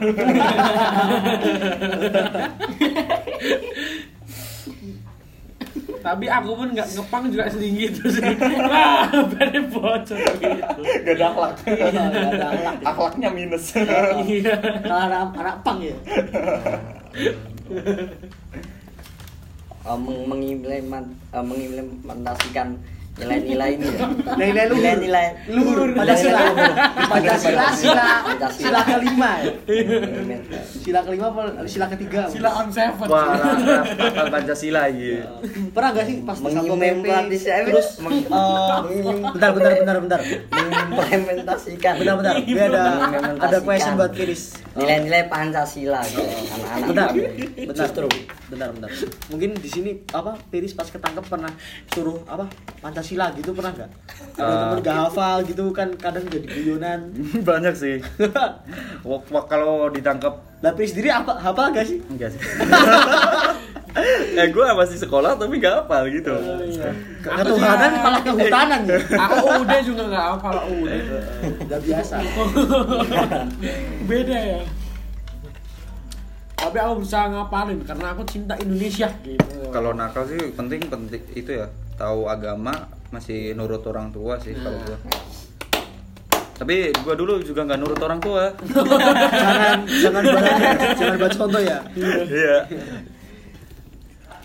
Tapi 6.09 6.25
aku 6.25 6.57
pun 6.57 6.69
nggak 6.73 6.89
ngepang 6.97 7.29
juga 7.29 7.45
sering 7.53 7.75
gitu 7.77 8.01
sih. 8.09 8.25
Wah, 8.73 9.05
pada 9.29 9.61
bocor 9.69 10.17
gitu. 10.17 10.81
gak 11.05 11.15
ada 11.21 11.25
akhlak 11.29 11.53
Nggak 11.69 11.89
ada 11.93 12.47
akhlak. 12.49 12.77
akhlaknya 12.81 13.29
minus 13.29 13.65
Iya. 14.25 14.57
Kalau 14.81 15.03
anak, 15.05 15.37
anak 15.37 15.57
pang 15.61 15.79
ya. 15.85 15.93
meng- 19.89 20.27
mengimplement, 20.29 21.09
mengimplementasikan 21.33 22.77
nilai-nilai 23.19 23.71
ini 23.75 23.87
ya. 23.87 24.07
Nilai-nilai 24.39 24.67
luhur. 24.71 24.83
Nilai-nilai 24.83 25.27
Luhur 25.51 25.79
Pancasila. 25.93 26.41
Pancasila 27.09 27.65
sila 27.75 28.07
Pancasila. 28.25 28.69
sila 28.71 28.81
kelima 28.87 29.31
ya. 29.43 29.53
Sila 30.63 31.01
kelima 31.03 31.27
apa 31.29 31.43
sila 31.67 31.87
ketiga? 31.91 32.21
Sila 32.31 32.51
on 32.55 32.69
seven. 32.71 33.07
wah 33.09 33.35
akal 33.99 34.27
Pancasila 34.31 34.83
iya 34.87 35.27
Pernah 35.75 35.91
gak 35.93 36.05
sih 36.07 36.17
pas 36.23 36.37
Mengimplementasikan 36.39 37.61
terus 37.67 37.89
eh, 37.99 39.15
bentar 39.35 39.51
bentar 39.51 39.73
bentar 39.75 39.97
bentar. 39.99 40.21
mengimplementasikan 40.49 41.95
Bentar 41.99 42.15
bentar. 42.19 42.35
Gue 42.39 42.63
ada 42.63 42.83
ada 43.41 43.59
question 43.61 43.93
buat 43.95 44.13
Kiris. 44.13 44.63
nilai-nilai 44.79 45.27
Pancasila 45.27 46.07
gitu 46.07 46.23
anak-anak 46.23 46.87
Bentar. 46.87 47.09
kami. 47.11 47.21
Bentar. 47.67 47.83
justru 47.83 48.07
Bentar 48.49 48.69
bentar. 48.71 48.91
Mungkin 49.29 49.51
di 49.59 49.69
sini 49.69 49.91
apa 50.09 50.39
Piris 50.49 50.73
pas 50.73 50.87
ketangkep 50.87 51.25
pernah 51.27 51.51
suruh 51.91 52.23
apa 52.25 52.47
Pancasila 52.79 53.08
gitu 53.09 53.51
pernah 53.53 53.73
nggak? 53.73 53.91
Temen-temen 54.35 54.79
gak 54.83 54.97
hafal 55.09 55.37
gitu 55.43 55.65
kan 55.71 55.89
kadang 55.97 56.27
jadi 56.27 56.45
guyonan. 56.45 57.01
banyak 57.49 57.75
sih 57.75 57.97
kalau 59.51 59.89
ditangkap 59.89 60.35
Lah 60.59 60.75
Piris 60.75 60.91
sendiri 60.91 61.09
apa 61.09 61.39
hafal 61.39 61.71
gak 61.71 61.87
sih? 61.87 62.03
enggak 62.07 62.35
sih 62.35 62.41
eh 64.39 64.47
gue 64.51 64.65
masih 64.75 64.99
sekolah 64.99 65.35
tapi 65.35 65.59
gak 65.59 65.87
hafal 65.87 66.07
gitu 66.07 66.35
Ketuhanan 67.19 67.91
malah 67.99 68.21
kehutanan 68.23 68.81
ya. 68.85 68.99
Aku 69.27 69.37
UUD 69.59 69.73
juga 69.83 70.03
nggak 70.07 70.25
hafal 70.35 70.57
UUD. 70.71 70.91
Udah 71.67 71.81
biasa. 71.83 72.15
Beda 74.07 74.39
ya. 74.39 74.61
Tapi 76.59 76.75
aku 76.75 76.93
berusaha 77.03 77.25
ngapalin 77.27 77.79
karena 77.83 78.07
aku 78.11 78.23
cinta 78.27 78.55
Indonesia 78.59 79.07
gitu. 79.23 79.71
kalau 79.71 79.95
nakal 79.95 80.27
sih 80.27 80.39
penting 80.53 80.83
penting 80.91 81.23
itu 81.33 81.55
ya 81.55 81.71
tahu 81.95 82.27
agama 82.27 82.75
masih 83.09 83.57
nurut 83.57 83.81
orang 83.89 84.13
tua 84.13 84.37
sih 84.41 84.53
kalau 84.53 84.77
gua. 84.85 84.99
Tapi 86.59 86.91
gua 87.07 87.15
dulu 87.15 87.41
juga 87.41 87.65
nggak 87.65 87.79
nurut 87.81 88.01
orang 88.03 88.21
tua. 88.21 88.53
Jangan 89.43 89.79
jangan 89.87 90.23
buat 90.27 90.45
jangan 90.99 91.15
buat 91.17 91.35
contoh 91.39 91.63
ya. 91.63 91.79
iya. 92.29 92.57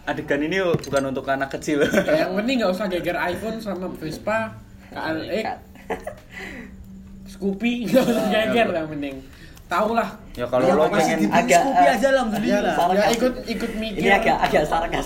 Adegan 0.04 0.44
ini 0.44 0.60
bukan 0.60 1.04
untuk 1.16 1.26
anak 1.32 1.50
kecil. 1.56 1.84
Yang 1.88 2.32
penting 2.36 2.56
nggak 2.60 2.72
usah 2.76 2.86
geger 2.92 3.16
iPhone 3.16 3.58
sama 3.64 3.88
Vespa, 3.96 4.52
KLX, 4.92 5.48
Scoopy 7.32 7.88
nggak 7.88 8.04
usah 8.04 8.26
geger 8.32 8.68
yang 8.76 8.90
penting. 8.92 9.16
Tahu 9.66 9.90
lah. 9.94 10.10
ya 10.34 10.46
kalau 10.46 10.66
Ya, 10.66 10.74
lo 10.74 10.86
pengen 10.88 11.30
Agak, 11.30 11.62
Scoopy 11.62 11.78
eh, 11.80 11.94
aja 11.94 12.08
alhamdulillah. 12.12 12.74
sarkas. 12.76 12.96
Ya 12.96 13.06
ikut 13.12 13.34
ikut 13.48 13.72
mikir. 13.76 14.00
ini 14.00 14.10
agak 14.12 14.38
agak 14.40 14.64
sarkas 14.66 15.06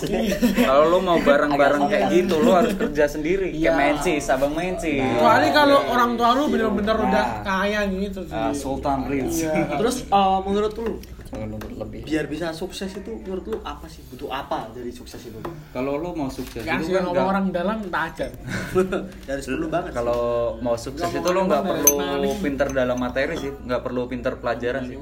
kalau 0.58 0.84
lo 0.88 0.98
mau 1.00 1.18
bareng-bareng 1.20 1.82
Agak 1.82 1.92
kayak 1.94 2.12
gitu 2.14 2.36
lo 2.38 2.52
harus 2.54 2.74
kerja 2.74 3.06
sendiri 3.06 3.48
Iya. 3.50 3.70
kayak 3.70 3.78
mencis 3.78 4.24
abang 4.28 4.52
mencis 4.52 5.04
Kecuali 5.04 5.48
kalau 5.52 5.78
orang 5.86 6.12
tua 6.14 6.30
lu 6.34 6.44
bener-bener 6.48 6.96
Nah. 6.96 7.08
udah 7.08 7.26
kaya 7.44 7.80
gitu 7.88 8.20
sih. 8.22 8.34
Ah, 8.34 8.52
Sultan 8.52 9.04
Prince 9.04 9.36
Iya. 9.42 9.54
Terus 9.74 9.96
eh, 10.06 10.38
menurut 10.42 10.74
lu 10.74 10.92
jangan 11.28 11.48
nurut 11.50 11.72
lebih 11.78 12.00
biar 12.02 12.26
bisa 12.26 12.50
sukses 12.52 12.90
itu 12.90 13.12
menurut 13.20 13.46
lu 13.46 13.58
apa 13.62 13.84
sih? 13.86 14.00
Butuh 14.08 14.30
apa 14.30 14.72
dari 14.72 14.90
sukses 14.90 15.20
itu? 15.22 15.36
Kalau 15.70 15.96
lo 15.96 16.12
mau 16.12 16.28
sukses 16.28 16.60
itu 16.60 16.66
Kasih 16.66 16.94
kan 16.94 17.04
nggak- 17.06 17.28
orang 17.28 17.46
dalam 17.50 17.78
tak 17.86 18.04
ajar. 18.10 18.32
dari 19.28 19.42
10 19.42 19.68
banget. 19.68 19.90
sih. 19.90 19.96
kalau 19.96 20.22
mau 20.60 20.76
sukses 20.76 21.10
itu 21.10 21.28
lo 21.28 21.42
nggak 21.44 21.64
perlu 21.64 21.98
pinter 22.40 22.68
dalam 22.72 22.98
materi 22.98 23.34
sih 23.36 23.52
nggak 23.52 23.82
perlu 23.82 24.06
pinter 24.06 24.34
pelajaran 24.36 24.84
sih 24.84 24.98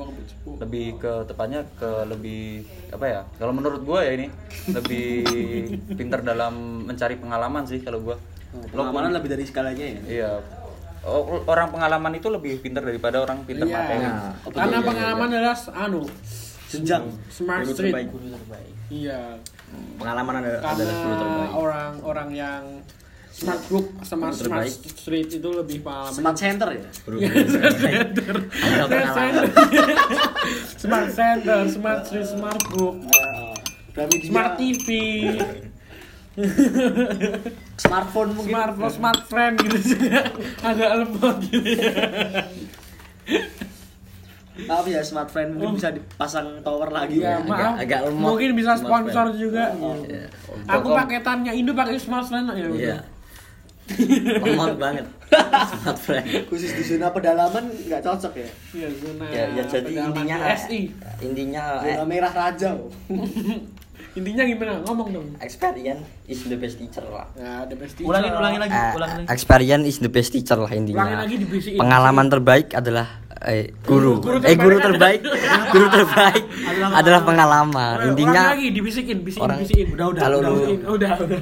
lebih 0.55 0.97
ke 0.97 1.26
tepatnya 1.26 1.67
ke 1.73 1.89
lebih 2.05 2.63
apa 2.89 3.05
ya 3.05 3.21
kalau 3.36 3.51
menurut 3.51 3.82
gua 3.82 4.01
ya 4.01 4.15
ini 4.15 4.28
lebih 4.67 5.07
pinter 5.99 6.19
dalam 6.21 6.53
mencari 6.84 7.15
pengalaman 7.15 7.63
sih 7.63 7.80
kalau 7.80 8.01
gua 8.01 8.17
Oh, 8.71 8.88
pun- 8.88 9.11
lebih 9.11 9.28
dari 9.30 9.43
skalanya 9.43 9.84
ya. 9.86 9.99
iya 10.07 10.32
orang 11.45 11.70
pengalaman 11.70 12.14
itu 12.14 12.28
lebih 12.28 12.60
pinter 12.60 12.82
daripada 12.82 13.22
orang 13.22 13.41
pinter 13.43 13.64
Iya. 13.64 13.76
materi 13.76 13.97
Nah, 14.01 14.34
Karena 14.47 14.76
iya, 14.76 14.84
pengalaman 14.84 15.28
adalah 15.30 15.58
anu 15.78 16.01
Jenjang. 16.66 17.03
Smart 17.30 17.62
Guru 17.62 17.72
Street. 17.72 17.93
terbaik, 17.93 18.08
guru 18.10 18.28
terbaik. 18.28 18.74
Iya. 18.88 19.22
pengalaman 19.95 20.34
ada 20.36 20.49
Karena 20.56 20.72
adalah 20.72 20.95
guru 20.95 21.14
terbaik 21.16 21.51
orang-orang 21.56 22.30
yang 22.32 22.64
smart 23.30 23.62
book 23.68 23.86
sama 24.01 24.24
Guru 24.26 24.36
smart 24.39 24.64
terbaik. 24.64 24.74
street 24.95 25.30
itu 25.36 25.49
lebih 25.51 25.78
pengalaman. 25.82 26.16
Smart 26.16 26.38
center 26.38 26.70
ya. 26.72 26.84
guru 26.99 27.16
terbaik 27.22 27.99
ada 28.66 28.84
pengalaman 28.86 29.34
smart 30.76 31.08
center, 31.12 31.60
smart 31.68 31.99
street, 32.03 32.28
smart 32.28 32.62
book, 32.70 32.95
Gramedia. 33.91 34.26
smart 34.26 34.51
TV, 34.56 34.88
smartphone 37.83 38.36
mungkin. 38.36 38.51
smart 38.51 38.91
smart 38.91 39.21
friend 39.25 39.55
gitu 39.61 39.77
sih. 39.81 39.99
Agak 40.67 40.89
lemot 40.99 41.38
gitu 41.43 41.69
ya. 41.75 41.91
Maaf 44.55 44.88
ya 44.88 45.03
smart 45.03 45.27
friend 45.27 45.59
mungkin 45.59 45.75
bisa 45.75 45.91
dipasang 45.91 46.63
tower 46.63 46.88
lagi 46.88 47.19
Ya, 47.19 47.36
ya. 47.36 47.43
maaf. 47.43 47.75
agak 47.75 48.07
lemot. 48.07 48.36
Mungkin 48.36 48.55
bisa 48.55 48.79
sponsor 48.79 49.36
juga. 49.36 49.75
Iya. 50.07 50.31
Aku 50.71 50.95
paketannya 50.95 51.51
Indo 51.51 51.75
pakai 51.75 51.99
smart 51.99 52.23
friend 52.27 52.51
ya. 52.55 52.67
udah. 52.67 52.79
iya 52.79 52.97
lemot 54.41 54.73
banget 54.81 55.05
smart 55.29 55.99
friend 56.01 56.25
Khusus 56.49 56.73
di 56.73 56.81
zona 56.81 57.13
pedalaman 57.13 57.69
nggak 57.69 58.01
cocok 58.01 58.33
ya. 58.33 58.49
Iya, 58.73 58.88
zona 58.97 59.25
ya, 59.29 59.43
ya 59.53 59.63
jadi 59.69 59.91
intinya 60.01 60.38
SI. 60.57 60.89
intinya 61.21 61.63
Zona 61.86 62.01
merah 62.01 62.33
raja. 62.33 62.73
Intinya 64.16 64.43
gimana? 64.43 64.80
Ngomong 64.82 65.07
dong. 65.11 65.28
experience 65.38 65.99
is 66.26 66.39
the 66.41 66.55
best 66.55 66.76
teacher 66.76 67.03
lah 67.05 67.28
Ya, 67.36 67.63
the 67.63 67.76
best 67.76 67.93
teacher. 67.93 68.07
Ulangin 68.07 68.32
ulangin 68.32 68.59
lagi, 68.61 68.72
Eh, 68.72 68.91
ulangin 68.93 69.16
lagi. 69.20 69.28
experience 69.30 69.86
is 69.86 69.97
the 69.99 70.07
best 70.07 70.30
teacher 70.30 70.55
lah 70.55 70.66
Ulangin 70.66 70.88
intinya 70.88 71.20
lagi 71.20 71.36
dibisikin. 71.38 71.78
pengalaman 71.78 72.28
terbaik 72.28 72.68
adalah 72.72 73.07
eh, 73.38 73.76
guru. 73.84 74.18
Guru 74.18 74.39
eh 74.41 74.55
guru 74.55 74.80
terbaik. 74.80 75.20
guru 75.76 75.88
terbaik 75.91 76.43
adalah 76.95 77.22
pengalaman. 77.22 77.93
Orang 77.93 78.07
Intinya 78.09 78.41
lagi 78.49 78.68
dibisikin, 78.72 79.18
bisikin, 79.22 79.43
orang- 79.43 79.59
bisikin. 79.61 79.86
Udah, 79.91 80.05
udah, 80.09 80.22
Kalau 80.24 80.38
udah, 80.39 80.49
lu- 80.49 80.63
udah, 80.89 81.11
udah. 81.20 81.39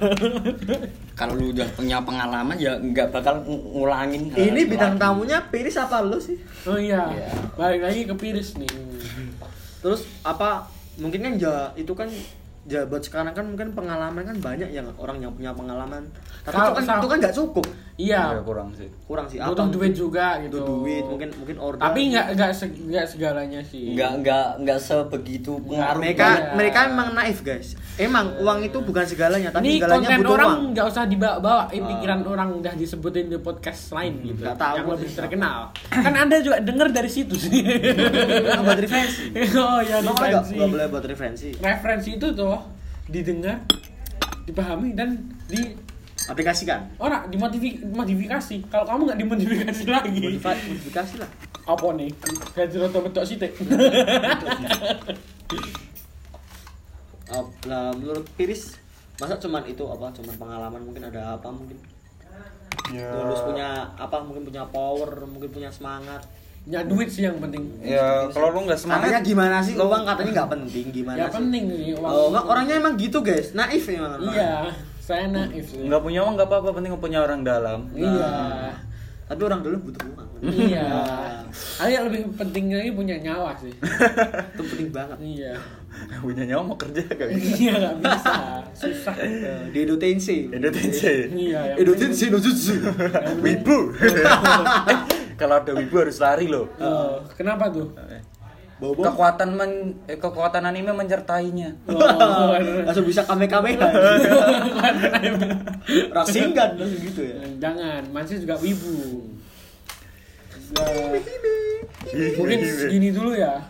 kalau 1.19 1.33
lu 1.35 1.53
udah 1.53 1.67
punya 1.71 2.01
pengalaman 2.01 2.57
ya 2.57 2.73
nggak 2.75 3.07
bakal 3.07 3.39
ng- 3.39 3.69
ngulangin. 3.71 4.21
Ini 4.29 4.61
bidang 4.65 4.97
lagi. 4.97 5.01
tamunya 5.05 5.37
Piris 5.45 5.77
apa 5.77 6.01
lu 6.01 6.17
sih? 6.17 6.41
Oh 6.65 6.75
iya. 6.75 7.05
Iya. 7.07 7.29
Balik 7.53 7.81
lagi 7.83 8.01
ke 8.03 8.15
Piris 8.17 8.57
nih. 8.57 8.67
Terus 9.79 10.01
apa 10.21 10.65
mungkin 10.95 11.21
kan 11.21 11.33
ya 11.35 11.53
itu 11.75 11.93
kan 11.93 12.09
ya 12.63 12.87
buat 12.87 13.03
sekarang 13.03 13.35
kan 13.35 13.43
mungkin 13.43 13.75
pengalaman 13.75 14.23
kan 14.23 14.37
banyak 14.39 14.71
yang 14.71 14.87
orang 14.95 15.19
yang 15.19 15.35
punya 15.35 15.51
pengalaman. 15.51 16.07
Tapi 16.43 16.53
Kalau 16.53 16.69
itu 16.69 16.75
kan 16.75 16.83
sama- 16.85 16.99
itu 16.99 17.07
kan 17.07 17.17
nggak 17.19 17.35
cukup. 17.35 17.65
Iya. 17.93 18.21
Ya, 18.33 18.41
kurang 18.41 18.73
sih. 18.73 18.89
Kurang 19.05 19.29
sih 19.29 19.37
Butuh 19.37 19.69
duit 19.69 19.93
juga 19.93 20.41
gitu. 20.41 20.57
Butuh 20.57 20.81
duit 20.81 21.03
mungkin 21.05 21.29
mungkin 21.37 21.57
order. 21.57 21.77
Tapi 21.77 22.09
nggak 22.09 22.25
nggak 22.33 22.51
se- 22.51 22.73
nggak 22.73 23.05
segalanya 23.05 23.61
sih. 23.61 23.93
nggak 23.93 24.11
nggak 24.19 24.47
nggak 24.61 24.79
sebegitu 24.79 25.61
pengaruh 25.61 26.01
mereka 26.01 26.25
Iya. 26.25 26.53
mereka 26.53 26.79
emang 26.87 27.09
naif 27.13 27.39
guys. 27.39 27.77
Emang 27.95 28.33
uang 28.41 28.59
itu 28.63 28.77
bukan 28.79 29.05
segalanya, 29.05 29.49
tapi 29.49 29.63
Ini 29.63 29.73
segalanya 29.77 29.93
konten 30.01 30.17
butuh 30.19 30.33
orang 30.33 30.51
nggak 30.73 30.85
usah 30.89 31.03
dibawa 31.05 31.69
ini 31.69 31.85
pikiran 31.85 32.19
orang 32.25 32.49
udah 32.57 32.73
disebutin 32.73 33.25
di 33.27 33.37
podcast 33.37 33.81
lain 33.91 34.13
gitu. 34.23 34.41
Nggak 34.41 34.57
tahu 34.57 34.75
yang 34.75 34.87
lebih 34.89 35.09
terkenal. 35.13 35.59
kan 35.87 36.13
Anda 36.15 36.37
juga 36.39 36.57
denger 36.59 36.87
dari 36.89 37.09
situ 37.09 37.35
sih. 37.37 37.61
Buat 38.57 38.79
referensi. 38.79 39.23
oh 39.61 39.79
ya 39.79 40.01
referensi. 40.01 40.53
nggak 40.57 40.69
boleh 40.71 40.85
buat 40.89 41.05
referensi. 41.05 41.49
Referensi 41.55 42.09
itu 42.11 42.27
tuh 42.31 42.57
didengar, 43.05 43.61
dipahami 44.43 44.97
dan 44.97 45.13
di 45.45 45.92
Aplikasikan. 46.25 46.79
orang 46.97 47.27
dimodifikasi. 47.27 48.55
Kalau 48.67 48.85
kamu 48.85 49.01
nggak 49.05 49.19
dimodifikasi 49.19 49.83
lagi, 49.87 50.19
Modifa- 50.21 50.55
Modifikasi 50.57 51.13
lah. 51.17 51.29
apa 51.63 51.87
nih? 51.93 52.09
Gaji 52.53 52.75
roto 52.77 52.99
betok 53.01 53.23
sih 53.23 53.37
Uh, 57.25 57.39
lah 57.65 57.89
menurut 57.93 58.27
Piris 58.35 58.77
masa 59.15 59.39
cuman 59.39 59.63
itu 59.63 59.81
apa 59.81 60.11
cuman 60.11 60.35
pengalaman 60.35 60.81
mungkin 60.81 61.03
ada 61.03 61.33
apa 61.33 61.49
mungkin 61.49 61.79
Ya. 62.91 63.09
lulus 63.15 63.39
punya 63.41 63.69
apa 63.89 64.19
mungkin 64.19 64.43
punya 64.43 64.67
power 64.67 65.07
mungkin 65.23 65.49
punya 65.49 65.69
semangat 65.69 66.19
Ya 66.63 66.79
duit 66.81 67.07
sih 67.07 67.23
yang 67.23 67.35
penting. 67.37 67.63
Ya 67.81 68.23
kalau 68.29 68.51
lu 68.51 68.63
nggak 68.63 68.75
katanya 68.77 68.99
semangat 69.09 69.23
gimana 69.23 69.57
sih 69.59 69.73
uang 69.73 70.03
katanya 70.05 70.31
nggak 70.33 70.51
penting 70.51 70.85
gimana 70.91 71.17
Ya 71.17 71.25
sih 71.25 71.35
penting 71.37 71.63
sih 71.69 71.91
uang. 71.93 72.07
oh 72.07 72.43
orangnya 72.45 72.75
emang 72.77 72.93
gitu 72.95 73.19
guys 73.19 73.51
naif 73.51 73.83
emang 73.85 74.15
orang. 74.15 74.19
Iya, 74.29 74.53
saya 75.03 75.27
naif 75.27 75.67
sih. 75.67 75.83
nggak 75.83 75.99
punya 75.99 76.23
uang 76.23 76.33
nggak 76.33 76.47
apa-apa 76.47 76.69
penting 76.73 76.95
punya 76.97 77.19
orang 77.19 77.43
dalam. 77.43 77.91
Iya. 77.91 78.31
tapi 79.23 79.41
orang 79.41 79.59
dulu 79.61 79.77
butuh 79.83 80.03
uang 80.05 80.29
Iya. 80.43 80.83
Nah, 80.83 81.39
Ada 81.79 81.89
yang 81.89 82.03
lebih 82.05 82.35
penting 82.35 82.65
lagi 82.69 82.91
punya 82.91 83.15
nyawa 83.17 83.55
sih. 83.55 83.71
itu 84.51 84.61
penting 84.65 84.89
banget 84.89 85.17
Iya. 85.17 85.53
punya 86.19 86.43
nyawa 86.45 86.61
mau 86.65 86.75
kerja 86.75 86.99
gak 87.05 87.27
bisa. 87.29 87.55
Iya 87.57 87.71
nggak 87.73 87.95
bisa, 88.01 88.33
susah. 88.73 89.15
Eh, 89.15 89.71
di 89.71 89.79
Edo 89.79 89.95
Tensei. 89.95 90.51
Iya. 90.51 91.59
yang 91.69 91.77
Edo 91.77 91.91
penting- 91.93 92.11
Tensei 92.11 92.27
no 92.27 92.39
Jutsu 92.39 92.75
Wibu. 93.39 93.77
Eh, 94.03 94.97
Kalau 95.33 95.57
ada 95.57 95.73
wibu 95.73 95.95
harus 95.97 96.17
lari 96.17 96.45
loh. 96.45 96.69
Oh, 96.77 97.17
kenapa 97.33 97.65
tuh? 97.67 97.89
Bobo 98.83 98.99
Kekuatan 98.99 99.49
men, 99.55 99.71
eh, 100.11 100.19
kekuatan 100.19 100.67
anime 100.67 100.91
mencertainya. 100.91 101.71
Oh, 101.93 102.51
langsung 102.83 103.07
bisa 103.07 103.23
kame 103.23 103.47
kame 103.47 103.79
Rasengan 106.15 106.75
langsung 106.75 106.99
gitu 106.99 107.21
ya 107.23 107.39
Jangan, 107.63 108.03
Mansi 108.11 108.43
juga 108.43 108.59
wibu. 108.59 109.23
Nah, 110.73 110.89
mungkin 112.35 112.59
segini 112.65 113.09
dulu 113.15 113.31
ya. 113.37 113.61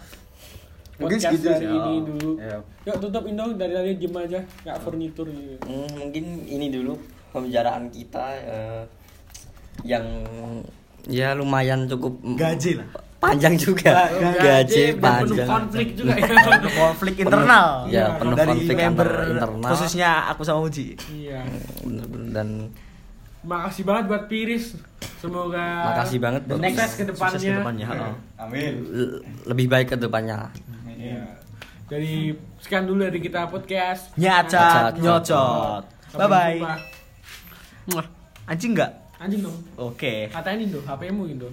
Mungkin 0.98 1.18
segitu 1.20 1.52
dari 1.52 1.66
sih, 1.66 1.68
ini 1.68 1.96
dulu. 2.06 2.32
Ya. 2.40 2.58
Yuk 2.88 2.98
tutup 3.02 3.24
Indo 3.28 3.52
dari 3.58 3.74
tadi 3.76 3.92
diem 4.00 4.16
aja, 4.16 4.40
nggak 4.64 4.78
furnitur 4.82 5.28
gitu. 5.28 5.58
Hmm, 5.68 5.90
mungkin 6.00 6.48
ini 6.48 6.70
dulu 6.70 6.96
pembicaraan 7.34 7.90
kita 7.92 8.26
eh, 8.46 8.84
yang 9.84 10.06
ya 11.10 11.36
lumayan 11.36 11.90
cukup 11.90 12.22
Gaji 12.38 12.80
lah. 12.80 12.88
Panjang 13.24 13.56
juga 13.56 13.92
gaji 14.36 14.84
dan 14.92 15.24
penuh 15.24 15.32
panjang 15.32 15.48
konflik 15.48 15.88
juga 15.96 16.12
ya. 16.14 16.36
konflik 16.76 17.14
internal 17.18 17.68
ya 17.88 18.06
penuh 18.14 18.36
dari 18.36 18.50
konflik 18.52 18.78
member 18.78 19.10
internal 19.32 19.70
khususnya 19.72 20.10
aku 20.28 20.42
sama 20.44 20.60
Uji 20.62 20.88
Iya. 21.10 21.40
Bener-bener. 21.82 22.30
dan 22.32 22.50
Makasih 23.44 23.84
banget 23.84 24.04
buat 24.08 24.24
Piris. 24.28 24.72
Semoga 25.20 25.64
makasih 25.86 26.16
banget 26.18 26.42
buat 26.46 26.60
sukses 26.60 26.92
ke 26.94 27.04
depannya. 27.06 27.32
Sukses 27.32 27.44
ke 27.46 27.56
depannya. 27.58 27.88
Amin. 28.36 28.74
lebih 29.44 29.66
baik 29.68 29.88
ke 29.90 29.98
depannya 29.98 30.48
Iya. 30.90 31.24
Jadi 31.86 32.32
sekian 32.58 32.88
dulu 32.88 33.04
dari 33.04 33.20
kita 33.20 33.48
podcast. 33.48 34.16
nyacat 34.16 34.96
nyocot 34.98 35.84
bye 36.14 36.28
bye 36.28 36.60
anjing 38.46 38.72
nggak 38.72 38.92
Anjing 39.18 39.40
dong. 39.42 39.56
oke 39.76 40.28
Katain 40.30 40.60
Indo, 40.60 40.80
HP-mu 40.80 41.24
Indo. 41.26 41.48